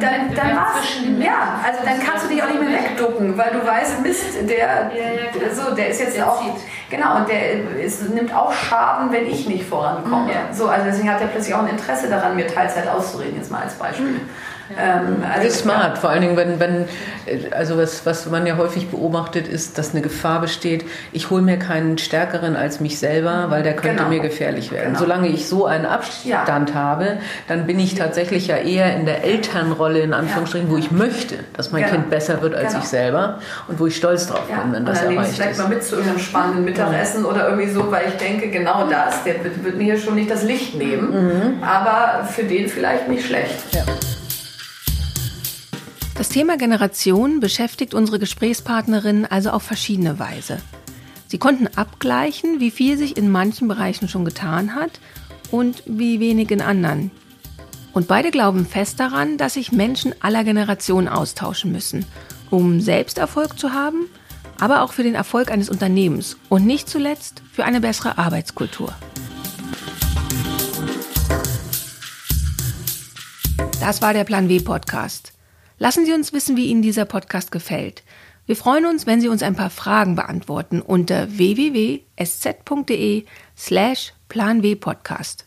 dann, 0.00 0.34
dann 0.34 0.56
war's. 0.56 0.74
Ja, 1.18 1.60
also 1.64 1.80
dann 1.84 2.00
kannst 2.00 2.24
du 2.24 2.28
dich 2.28 2.42
auch 2.42 2.48
nicht 2.48 2.60
mehr 2.60 2.72
wegducken, 2.72 3.38
weil 3.38 3.52
du 3.52 3.66
weißt, 3.66 4.02
Mist, 4.02 4.48
der, 4.48 4.56
ja, 4.56 4.80
ja, 4.90 5.54
so, 5.54 5.74
der 5.74 5.88
ist 5.88 6.00
jetzt 6.00 6.16
der 6.16 6.28
auch, 6.28 6.42
genau, 6.90 7.16
und 7.18 7.28
der 7.28 7.80
ist, 7.80 8.08
nimmt 8.10 8.34
auch 8.34 8.52
Schaden, 8.52 9.12
wenn 9.12 9.26
ich 9.26 9.46
nicht 9.46 9.64
vorankomme. 9.64 10.30
Ja. 10.30 10.52
So, 10.52 10.68
also 10.68 10.86
deswegen 10.86 11.10
hat 11.10 11.20
er 11.20 11.28
plötzlich 11.28 11.54
auch 11.54 11.62
ein 11.62 11.68
Interesse 11.68 12.08
daran, 12.08 12.36
mir 12.36 12.46
Teilzeit 12.46 12.88
auszureden, 12.88 13.36
jetzt 13.36 13.50
mal 13.50 13.62
als 13.62 13.74
Beispiel. 13.74 14.20
Mhm. 14.76 14.82
Ähm, 14.82 15.24
also 15.28 15.44
das 15.44 15.54
ist 15.54 15.60
smart, 15.60 15.98
vor 15.98 16.10
allen 16.10 16.22
Dingen, 16.22 16.36
wenn, 16.36 16.60
wenn 16.60 16.86
also 17.52 17.76
was, 17.76 18.04
was 18.04 18.26
man 18.26 18.46
ja 18.46 18.56
häufig 18.56 18.88
beobachtet, 18.88 19.48
ist, 19.48 19.78
dass 19.78 19.92
eine 19.92 20.02
Gefahr 20.02 20.40
besteht, 20.40 20.84
ich 21.12 21.30
hole 21.30 21.42
mir 21.42 21.58
keinen 21.58 21.98
Stärkeren 21.98 22.56
als 22.56 22.80
mich 22.80 22.98
selber, 22.98 23.46
weil 23.48 23.62
der 23.62 23.74
könnte 23.74 23.98
genau. 23.98 24.08
mir 24.08 24.20
gefährlich 24.20 24.72
werden. 24.72 24.88
Genau. 24.88 24.98
Solange 24.98 25.28
ich 25.28 25.48
so 25.48 25.66
einen 25.66 25.86
Abstand 25.86 26.70
ja. 26.70 26.74
habe, 26.74 27.18
dann 27.48 27.66
bin 27.66 27.78
ich 27.78 27.94
tatsächlich 27.94 28.48
ja 28.48 28.56
eher 28.56 28.96
in 28.96 29.06
der 29.06 29.24
Elternrolle, 29.24 30.00
in 30.00 30.12
Anführungsstrichen, 30.12 30.68
ja. 30.68 30.74
wo 30.74 30.78
ich 30.78 30.90
möchte, 30.90 31.36
dass 31.56 31.70
mein 31.70 31.82
genau. 31.82 31.94
Kind 31.94 32.10
besser 32.10 32.42
wird 32.42 32.54
als 32.54 32.68
genau. 32.68 32.82
ich 32.82 32.88
selber 32.88 33.38
und 33.68 33.78
wo 33.78 33.86
ich 33.86 33.96
stolz 33.96 34.26
drauf 34.26 34.46
bin, 34.46 34.72
wenn 34.72 34.84
das 34.84 35.02
erreicht 35.02 35.30
ist. 35.30 35.36
vielleicht 35.36 35.58
mal 35.58 35.68
mit 35.68 35.84
zu 35.84 35.96
irgendeinem 35.96 36.20
spannenden 36.20 36.64
Mittagessen 36.64 37.24
oder 37.24 37.48
irgendwie 37.48 37.70
so, 37.70 37.90
weil 37.90 38.08
ich 38.08 38.16
denke, 38.16 38.50
genau 38.50 38.88
das, 38.88 39.22
der 39.24 39.42
wird, 39.44 39.64
wird 39.64 39.76
mir 39.76 39.96
schon 39.98 40.14
nicht 40.14 40.30
das 40.30 40.42
Licht 40.42 40.74
nehmen, 40.74 41.10
mhm. 41.10 41.62
aber 41.62 42.24
für 42.24 42.44
den 42.44 42.68
vielleicht 42.68 43.08
nicht 43.08 43.26
schlecht. 43.26 43.56
Ja. 43.72 43.82
Das 46.14 46.28
Thema 46.28 46.58
Generation 46.58 47.40
beschäftigt 47.40 47.94
unsere 47.94 48.18
Gesprächspartnerin 48.18 49.24
also 49.24 49.50
auf 49.50 49.62
verschiedene 49.62 50.18
Weise. 50.18 50.58
Sie 51.26 51.38
konnten 51.38 51.66
abgleichen, 51.66 52.60
wie 52.60 52.70
viel 52.70 52.98
sich 52.98 53.16
in 53.16 53.30
manchen 53.30 53.66
Bereichen 53.66 54.08
schon 54.08 54.26
getan 54.26 54.74
hat 54.74 55.00
und 55.50 55.82
wie 55.86 56.20
wenig 56.20 56.50
in 56.50 56.60
anderen. 56.60 57.10
Und 57.94 58.08
beide 58.08 58.30
glauben 58.30 58.66
fest 58.66 59.00
daran, 59.00 59.38
dass 59.38 59.54
sich 59.54 59.72
Menschen 59.72 60.14
aller 60.20 60.44
Generationen 60.44 61.08
austauschen 61.08 61.72
müssen, 61.72 62.04
um 62.50 62.80
selbst 62.82 63.16
Erfolg 63.16 63.58
zu 63.58 63.72
haben, 63.72 64.08
aber 64.60 64.82
auch 64.82 64.92
für 64.92 65.02
den 65.02 65.14
Erfolg 65.14 65.50
eines 65.50 65.70
Unternehmens 65.70 66.36
und 66.50 66.66
nicht 66.66 66.88
zuletzt 66.88 67.42
für 67.50 67.64
eine 67.64 67.80
bessere 67.80 68.18
Arbeitskultur. 68.18 68.94
Das 73.80 74.02
war 74.02 74.12
der 74.12 74.24
Plan 74.24 74.48
W 74.50 74.60
Podcast. 74.60 75.32
Lassen 75.82 76.06
Sie 76.06 76.12
uns 76.12 76.32
wissen, 76.32 76.56
wie 76.56 76.66
Ihnen 76.66 76.82
dieser 76.82 77.06
Podcast 77.06 77.50
gefällt. 77.50 78.04
Wir 78.46 78.54
freuen 78.54 78.86
uns, 78.86 79.04
wenn 79.04 79.20
Sie 79.20 79.26
uns 79.26 79.42
ein 79.42 79.56
paar 79.56 79.68
Fragen 79.68 80.14
beantworten 80.14 80.80
unter 80.80 81.36
www.sz.de 81.36 83.24
slash 83.58 84.12
planwpodcast. 84.28 85.46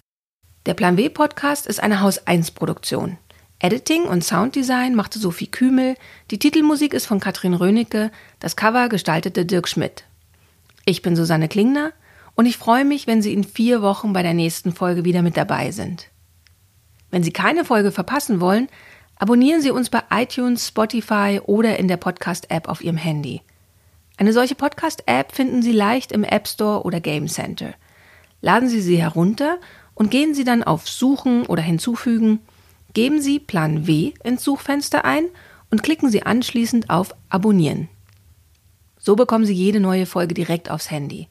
Der 0.66 0.74
Plan 0.74 0.98
W 0.98 1.08
Podcast 1.08 1.68
ist 1.68 1.82
eine 1.82 2.02
Haus 2.02 2.28
1 2.28 2.52
Produktion. 2.52 3.18
Editing 3.60 4.04
und 4.04 4.26
Sounddesign 4.26 4.94
machte 4.94 5.20
Sophie 5.20 5.48
Kümel, 5.48 5.96
die 6.32 6.40
Titelmusik 6.40 6.94
ist 6.94 7.06
von 7.06 7.22
Katrin 7.22 7.54
Rönecke, 7.54 8.12
das 8.42 8.58
Cover 8.58 8.90
gestaltete 8.90 9.46
Dirk 9.46 9.70
Schmidt. 9.70 10.04
Ich 10.84 11.02
bin 11.02 11.16
Susanne 11.16 11.48
Klingner 11.48 11.94
und 12.36 12.46
ich 12.46 12.58
freue 12.58 12.84
mich, 12.84 13.08
wenn 13.08 13.22
Sie 13.22 13.32
in 13.32 13.46
vier 13.46 13.82
Wochen 13.82 14.12
bei 14.12 14.22
der 14.22 14.34
nächsten 14.34 14.74
Folge 14.74 15.06
wieder 15.06 15.22
mit 15.22 15.38
dabei 15.38 15.72
sind. 15.72 16.10
Wenn 17.10 17.24
Sie 17.24 17.32
keine 17.32 17.64
Folge 17.64 17.94
verpassen 17.94 18.42
wollen, 18.42 18.68
Abonnieren 19.18 19.62
Sie 19.62 19.72
uns 19.72 19.90
bei 19.90 20.04
iTunes, 20.12 20.68
Spotify 20.68 21.40
oder 21.46 21.80
in 21.80 21.88
der 21.88 21.98
Podcast-App 21.98 22.68
auf 22.68 22.84
Ihrem 22.84 22.98
Handy. 22.98 23.42
Eine 24.18 24.34
solche 24.34 24.56
Podcast-App 24.56 25.32
finden 25.34 25.62
Sie 25.62 25.72
leicht 25.72 26.12
im 26.12 26.24
App 26.24 26.48
Store 26.48 26.84
oder 26.84 27.00
Game 27.00 27.28
Center. 27.28 27.74
Laden 28.42 28.68
Sie 28.68 28.82
sie 28.82 28.98
herunter 28.98 29.58
und 29.94 30.12
gehen 30.12 30.34
Sie 30.34 30.44
dann 30.44 30.64
auf 30.64 30.90
Suchen 30.90 31.46
oder 31.46 31.62
Hinzufügen, 31.62 32.40
geben 32.94 33.22
Sie 33.22 33.40
Plan 33.40 33.88
W 33.88 34.14
ins 34.24 34.44
Suchfenster 34.44 35.06
ein 35.06 35.26
und 35.72 35.82
klicken 35.82 36.10
Sie 36.10 36.24
anschließend 36.24 36.90
auf 36.90 37.16
Abonnieren. 37.30 37.88
So 39.00 39.16
bekommen 39.16 39.46
Sie 39.46 39.54
jede 39.54 39.80
neue 39.80 40.06
Folge 40.06 40.34
direkt 40.34 40.70
aufs 40.70 40.92
Handy. 40.92 41.30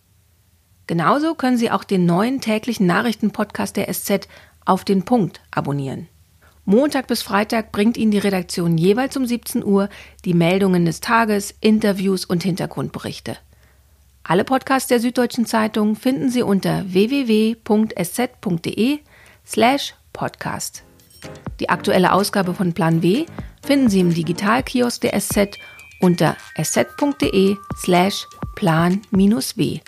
Genauso 0.87 1.35
können 1.35 1.59
Sie 1.59 1.70
auch 1.70 1.85
den 1.85 2.07
neuen 2.07 2.40
täglichen 2.40 2.87
Nachrichtenpodcast 2.87 3.77
der 3.77 3.92
SZ 3.92 4.29
auf 4.64 4.85
den 4.85 5.05
Punkt 5.05 5.40
abonnieren. 5.51 6.09
Montag 6.66 7.07
bis 7.09 7.22
Freitag 7.22 7.72
bringt 7.72 7.96
Ihnen 7.96 8.11
die 8.11 8.18
Redaktion 8.18 8.79
jeweils 8.79 9.16
um 9.16 9.27
17 9.27 9.64
Uhr 9.64 9.88
die 10.24 10.35
Meldungen 10.35 10.87
des 10.87 11.00
Tages, 11.00 11.55
Interviews 11.61 12.24
und 12.24 12.42
Hintergrundberichte. 12.42 13.37
Alle 14.22 14.44
Podcasts 14.44 14.88
der 14.88 15.00
Süddeutschen 15.00 15.44
Zeitung 15.44 15.96
finden 15.96 16.31
Sie 16.31 16.42
unter 16.42 16.85
www.sz.de 16.90 17.59
slash 19.46 19.94
podcast. 20.14 20.83
Die 21.61 21.68
aktuelle 21.68 22.12
Ausgabe 22.12 22.55
von 22.55 22.72
Plan 22.72 23.03
W 23.03 23.27
finden 23.62 23.90
Sie 23.90 24.00
im 24.00 24.14
Digitalkiosk 24.14 25.03
der 25.03 25.20
SZ 25.20 25.59
unter 26.00 26.37
sz.de 26.57 27.57
slash 27.77 28.27
plan-w. 28.57 29.81